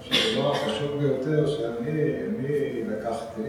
שהדבר 0.00 0.52
החשוב 0.52 1.00
ביותר 1.00 1.46
שאני 1.46 2.82
לקחתי, 2.88 3.42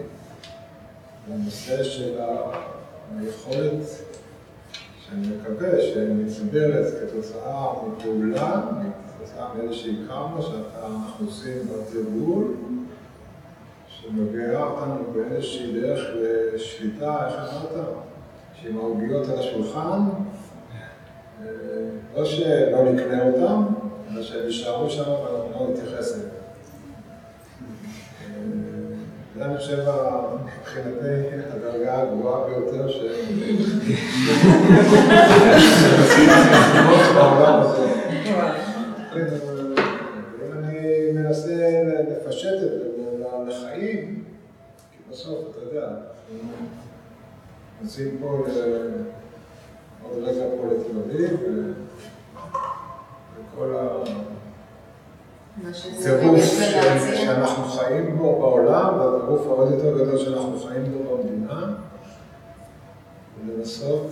זה 1.28 1.34
הנושא 1.34 1.84
של 1.84 2.20
היכולת, 3.18 3.82
שאני 5.00 5.28
מקווה 5.28 5.82
שנצברת 5.82 6.94
כתוצאה 7.02 7.74
מפעולה, 7.88 8.62
כתוצאה 9.18 9.54
מאיזושהי 9.54 9.96
קרמה 10.08 10.42
שאנחנו 10.42 11.26
עושים 11.26 11.58
בתרגול, 11.68 12.54
שמביאה 13.88 14.64
אותנו 14.64 15.04
באיזושהי 15.14 15.82
דרך 15.82 16.08
לשליטה, 16.54 17.28
איך 17.28 17.36
אמרת? 17.36 17.88
שעם 18.54 18.78
העוגיות 18.78 19.30
על 19.30 19.40
השולחן, 19.40 20.00
אה, 21.42 21.48
לא 22.16 22.26
שלא 22.26 22.84
נקנה 22.94 23.24
אותם, 23.24 23.64
אלא 24.14 24.24
שהם 24.24 24.46
יישארו 24.46 24.90
שם 24.90 25.10
ואנחנו 25.10 25.52
לא 25.60 25.72
נתייחס 25.72 26.14
אליהם. 26.14 26.30
זה 29.36 29.46
אני 29.46 29.58
חושב 29.58 29.86
מבחינתי 30.60 31.08
הדרגה 31.54 32.02
הגבוהה 32.02 32.48
ביותר 32.48 32.90
ש... 32.90 33.02
אם 40.46 40.54
אני 40.54 41.12
מנסה 41.14 41.84
לפשט 42.10 42.54
את 42.54 42.60
זה 42.60 42.90
לחיים, 43.48 44.24
כי 44.92 44.98
בסוף, 45.12 45.40
אתה 45.50 45.60
יודע, 45.66 45.88
נוסעים 47.82 48.18
פה 48.22 48.46
עוד 50.04 50.24
רגע 50.24 50.44
פה 50.58 50.68
לתל 50.68 51.00
אביב, 51.00 51.40
וכל 53.54 53.76
ה... 53.76 54.04
טירוף 56.04 56.44
שאנחנו 57.16 57.64
חיים 57.64 58.18
בו 58.18 58.40
בעולם, 58.40 59.00
והטירוף 59.00 59.48
העוד 59.48 59.72
יותר 59.72 59.98
גדול 59.98 60.18
שאנחנו 60.18 60.60
חיים 60.60 60.84
בו 60.92 61.18
במדינה, 61.18 61.74
ולנסות 63.46 64.08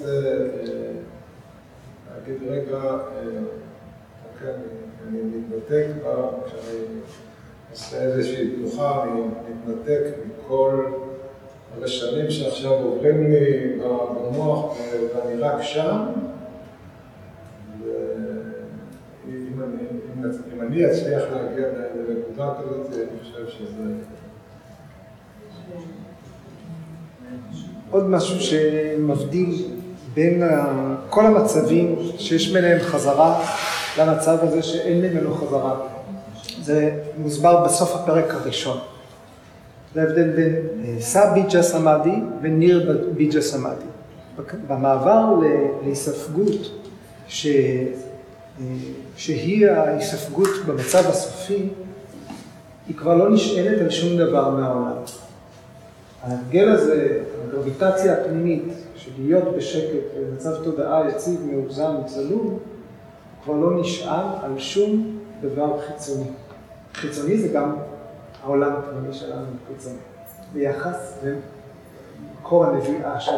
להגיד 2.10 2.50
רגע, 2.50 2.98
אוקיי, 4.34 4.54
אני 5.08 5.20
מתנתק, 5.22 5.86
כשאני 6.46 6.86
עושה 7.72 7.98
איזושהי 7.98 8.56
תנוחה, 8.56 9.04
אני 9.04 9.22
מתנתק 9.54 10.04
מכל 10.28 10.86
הרשמים 11.78 12.32
שעכשיו 12.32 12.72
עוברים 12.72 13.32
לי 13.32 13.80
במוח 13.80 14.78
ואני 15.16 15.42
רק 15.42 15.62
שם. 15.62 15.98
אני 20.78 20.92
אצליח 20.92 21.24
להגיע 21.34 21.66
לנקודה 22.08 22.54
כזאת, 22.60 22.88
אני 22.94 23.20
חושב 23.20 23.58
שזה... 23.58 23.84
עוד 27.92 28.10
משהו 28.10 28.40
שמבדיל 28.40 29.66
בין 30.14 30.44
כל 31.10 31.26
המצבים 31.26 31.96
שיש 32.18 32.54
ביניהם 32.54 32.80
חזרה 32.80 33.46
למצב 34.00 34.38
הזה 34.42 34.64
שאין 34.64 35.02
ממנו 35.02 35.34
חזרה. 35.36 35.80
זה 36.62 36.92
מוסבר 37.18 37.66
בסוף 37.66 37.96
הפרק 37.96 38.34
הראשון. 38.34 38.78
זה 39.94 40.02
ההבדל 40.02 40.30
בין 40.30 40.54
סא 41.00 41.34
ביג'ה 41.34 41.64
סמאדי 41.64 42.16
וניר 42.42 43.04
ביג'ה 43.18 43.42
סמאדי. 43.42 43.86
במעבר 44.68 45.26
להיספגות, 45.84 46.72
ש... 47.28 47.48
שהיא 49.16 49.68
ההיספגות 49.68 50.50
במצב 50.68 51.10
הסופי, 51.10 51.70
היא 52.88 52.96
כבר 52.96 53.16
לא 53.16 53.30
נשענת 53.30 53.82
על 53.82 53.90
שום 53.90 54.18
דבר 54.18 54.50
מהעולם. 54.50 54.98
ההרגל 56.24 56.70
הזה, 56.70 57.24
הגרביטציה 57.48 58.14
הפנימית, 58.14 58.64
של 58.96 59.12
להיות 59.18 59.56
בשקט 59.58 60.04
במצב 60.20 60.64
תודעה 60.64 61.10
יציב, 61.10 61.42
מאוזן, 61.52 61.96
צלול, 62.06 62.48
כבר 63.44 63.54
לא 63.54 63.82
נשען 63.82 64.26
על 64.44 64.60
שום 64.60 65.20
דבר 65.42 65.80
חיצוני. 65.88 66.30
חיצוני 66.94 67.38
זה 67.38 67.48
גם 67.48 67.76
העולם 68.44 68.72
הפנימי 68.74 69.14
שלנו 69.14 69.46
חיצוני, 69.68 70.00
ביחס 70.54 71.18
למקור 71.24 72.66
הנביאה 72.66 73.20
של. 73.20 73.32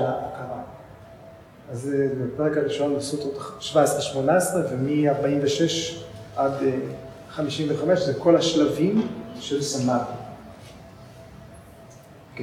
אז 1.72 1.82
זה 1.82 2.09
בפרק 2.24 2.57
הראשון 2.57 2.95
בסוטרות 2.95 3.38
17-18, 3.74 3.76
ומ-46 4.72 5.93
עד 6.36 6.53
55 7.30 7.99
זה 7.99 8.13
כל 8.13 8.36
השלבים 8.36 9.07
של 9.39 9.61
סמאדי. 9.61 10.03
Okay. 12.36 12.41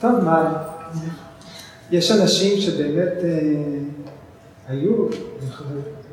טוב, 0.00 0.24
מה, 0.24 0.62
יש 1.90 2.10
אנשים 2.10 2.60
שבאמת 2.60 3.12
אה, 3.24 3.38
היו, 4.68 5.06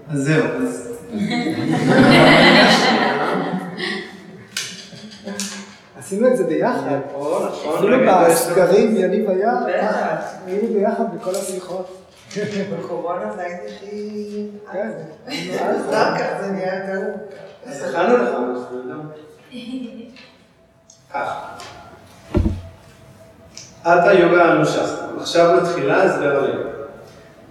אז 0.10 0.24
זהו, 0.24 0.45
אז... 0.62 0.93
ביחד. 6.47 6.99
פה, 7.14 7.39
נכון? 7.51 7.76
אפילו 7.78 7.97
רגע, 7.97 8.24
יש 8.30 8.45
לנו- 8.45 8.55
בסגרים, 8.55 8.95
יניב 8.97 9.30
היה. 9.30 9.53
היינו 10.45 10.74
ביחד 10.74 11.03
בכל 11.16 11.32
השיחות. 11.32 11.93
בקורונה 12.80 13.32
זה 13.36 13.41
הייתי 13.41 13.76
הכי... 13.76 14.47
כן. 14.72 14.89
אחר 15.89 16.18
כך 16.18 16.26
זה 16.41 16.51
נהיה 16.51 16.74
יותר... 16.80 17.08
אז 17.66 17.84
הכנו 17.84 18.18
לך 18.18 18.30
משהו, 18.30 18.78
לא? 18.86 18.95
ככה. 21.14 21.47
עתה 23.84 24.14
יוגה 24.14 24.51
אנושסטה, 24.51 25.05
עכשיו 25.20 25.62
מתחילה 25.62 26.03
הסבר 26.03 26.36
על 26.39 26.49
יוגה. 26.49 26.70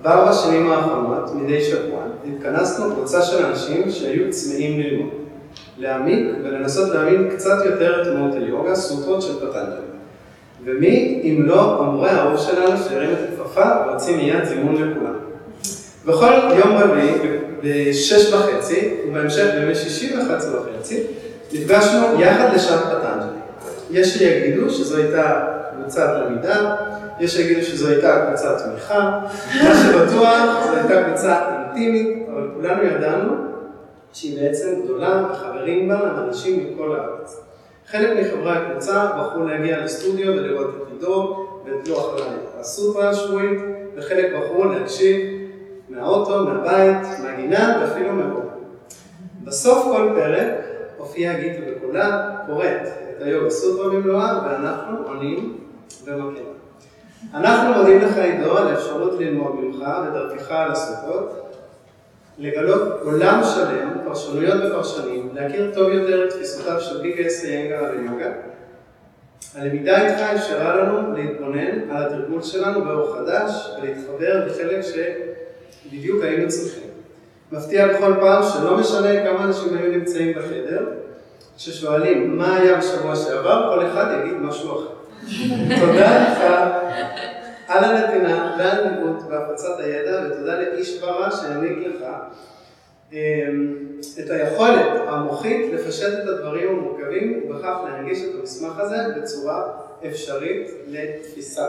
בארבע 0.03 0.33
שנים 0.33 0.73
האחרונות, 0.73 1.35
מדי 1.35 1.61
שבוע, 1.65 2.03
התכנסנו 2.29 2.95
קבוצה 2.95 3.23
של 3.23 3.47
אנשים 3.47 3.91
שהיו 3.91 4.31
צמאים 4.33 4.81
ללמוד, 4.81 5.11
להעמיק 5.79 6.27
ולנסות 6.45 6.95
להבין 6.95 7.29
קצת 7.31 7.65
יותר 7.65 8.03
את 8.03 8.15
מהות 8.15 8.35
היוגה, 8.35 8.75
סוטרות 8.75 9.23
של 9.23 9.37
פטנג'לי. 9.41 9.87
ומי 10.65 11.21
אם 11.25 11.43
לא 11.47 11.81
המורה 11.81 12.11
האהוב 12.11 12.39
שלנו 12.39 12.77
שהרים 12.89 13.11
את 13.13 13.19
הכפפה 13.33 13.71
והוציא 13.87 14.17
מיד 14.17 14.45
זימון 14.45 14.75
לכולם. 14.75 15.15
בכל 16.07 16.33
יום 16.59 16.77
רביעי 16.77 17.13
בשש 17.63 18.33
וחצי, 18.33 18.95
ובהמשך 19.09 19.47
בימי 19.55 19.75
שישי 19.75 20.15
וחצי 20.17 20.47
וחצי, 20.49 21.03
נפגשנו 21.53 22.21
יחד 22.21 22.49
לשעת 22.55 22.81
פטנג'לי. 22.81 23.37
יש 23.91 24.19
שיגידו 24.19 24.71
שזו 24.71 24.97
הייתה 24.97 25.47
קבוצת 25.75 26.09
למידה, 26.15 26.75
יש 27.21 27.37
שיגידו 27.37 27.63
שזו 27.63 27.89
הייתה 27.89 28.27
קבוצת 28.27 28.63
תמיכה, 28.65 29.21
מה 29.65 29.75
שבטוח 29.75 30.67
זו 30.67 30.77
הייתה 30.77 31.05
קבוצה 31.05 31.39
אינטימית, 31.49 32.27
אבל 32.33 32.49
כולנו 32.55 32.83
ידענו 32.83 33.35
שהיא 34.17 34.41
בעצם 34.41 34.83
גדולה 34.85 35.27
וחברים 35.31 35.89
בה 35.89 36.01
אנשים 36.19 36.75
מכל 36.75 36.97
הארץ. 36.97 37.41
חלק 37.87 38.19
מחברי 38.19 38.53
הקבוצה 38.53 39.07
בחרו 39.19 39.45
להגיע 39.45 39.85
לסטודיו 39.85 40.33
ולראות 40.33 40.75
את 40.77 40.93
עידו 40.93 41.47
ואת 41.65 41.89
לוח 41.89 42.15
הסוטרה 42.61 43.11
השבועית, 43.11 43.61
וחלק 43.97 44.33
בחרו 44.35 44.65
להקשיב 44.65 45.27
מהאוטו, 45.89 46.45
מהבית, 46.45 47.07
מהגינה 47.23 47.81
ואפילו 47.81 48.13
מהאוטו. 48.13 48.49
בסוף 49.45 49.85
כל 49.85 50.09
פרק 50.15 50.55
הופיעה 50.97 51.41
גיטה 51.41 51.61
בקולה, 51.71 52.37
קוראת 52.47 52.83
את 53.17 53.23
היוגה 53.23 53.51
סוטרה 53.51 53.89
במלואה, 53.89 54.41
ואנחנו 54.45 54.99
עונים 55.07 55.59
ומכירים. 56.05 56.47
אנחנו 57.35 57.75
מודים 57.75 57.99
לך 57.99 58.17
עידו 58.19 58.59
על 58.59 58.69
האפשרות 58.69 59.13
ללמוד 59.19 59.55
ממך 59.55 59.89
ודרכך 60.07 60.51
על 60.51 60.73
הסוטות, 60.73 61.46
לגלות 62.39 63.01
עולם 63.03 63.41
שלם, 63.55 63.89
פרשנויות 64.05 64.61
ופרשנים, 64.65 65.29
להכיר 65.35 65.71
טוב 65.75 65.89
יותר 65.91 66.25
את 66.25 66.31
תפיסותיו 66.31 66.81
של 66.81 67.03
ביגס 67.03 67.45
איינגר 67.45 67.85
על 67.85 67.99
היוגה. 67.99 68.31
הלמידה 69.55 70.07
איתך 70.07 70.21
אפשרה 70.21 70.77
לנו 70.77 71.13
להתבונן 71.17 71.91
על 71.91 72.07
התרגול 72.07 72.43
שלנו 72.43 72.85
באור 72.85 73.17
חדש 73.17 73.71
ולהתחבר 73.79 74.47
לחלק 74.47 74.81
שבדיוק 74.81 76.23
היינו 76.25 76.49
צריכים. 76.49 76.83
מפתיע 77.53 77.89
בכל 77.89 78.13
פעם 78.21 78.43
שלא 78.43 78.77
משנה 78.79 79.25
כמה 79.25 79.45
אנשים 79.45 79.77
היו 79.77 79.91
נמצאים 79.91 80.33
בחדר, 80.39 80.87
כששואלים 81.57 82.39
מה 82.39 82.57
היה 82.57 82.79
בשבוע 82.79 83.17
שעבר, 83.17 83.75
כל 83.75 83.87
אחד 83.87 84.17
יגיד 84.21 84.37
משהו 84.41 84.73
אחר. 84.73 84.97
תודה 85.81 86.23
לך 86.23 86.43
על 87.69 87.85
הנתינה 87.85 88.57
והנדיבות 88.59 89.23
והפצת 89.31 89.81
הידע, 89.81 90.23
ותודה 90.27 90.61
לאיש 90.61 91.01
ברא 91.01 91.31
שהעניק 91.31 91.79
לך 91.87 92.05
אמ, 93.13 93.77
את 94.21 94.31
היכולת 94.31 94.87
המוחית 95.07 95.73
לפשט 95.73 96.13
את 96.23 96.29
הדברים 96.29 96.69
המורכבים, 96.69 97.43
ובכך 97.45 97.77
להנגיש 97.85 98.19
את 98.23 98.35
המסמך 98.41 98.79
הזה 98.79 98.97
בצורה 99.17 99.63
אפשרית 100.07 100.71
לתפיסה. 100.87 101.67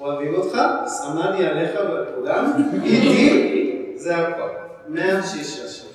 אוהבים 0.00 0.34
אותך, 0.34 0.58
סמדי 0.86 1.46
עליך 1.46 1.70
ועל 1.74 2.06
כולם, 2.14 2.52
איתי 2.84 3.92
זה 3.96 4.16
הכל. 4.16 4.48
מהשיש 4.88 5.60
השם. 5.60 5.86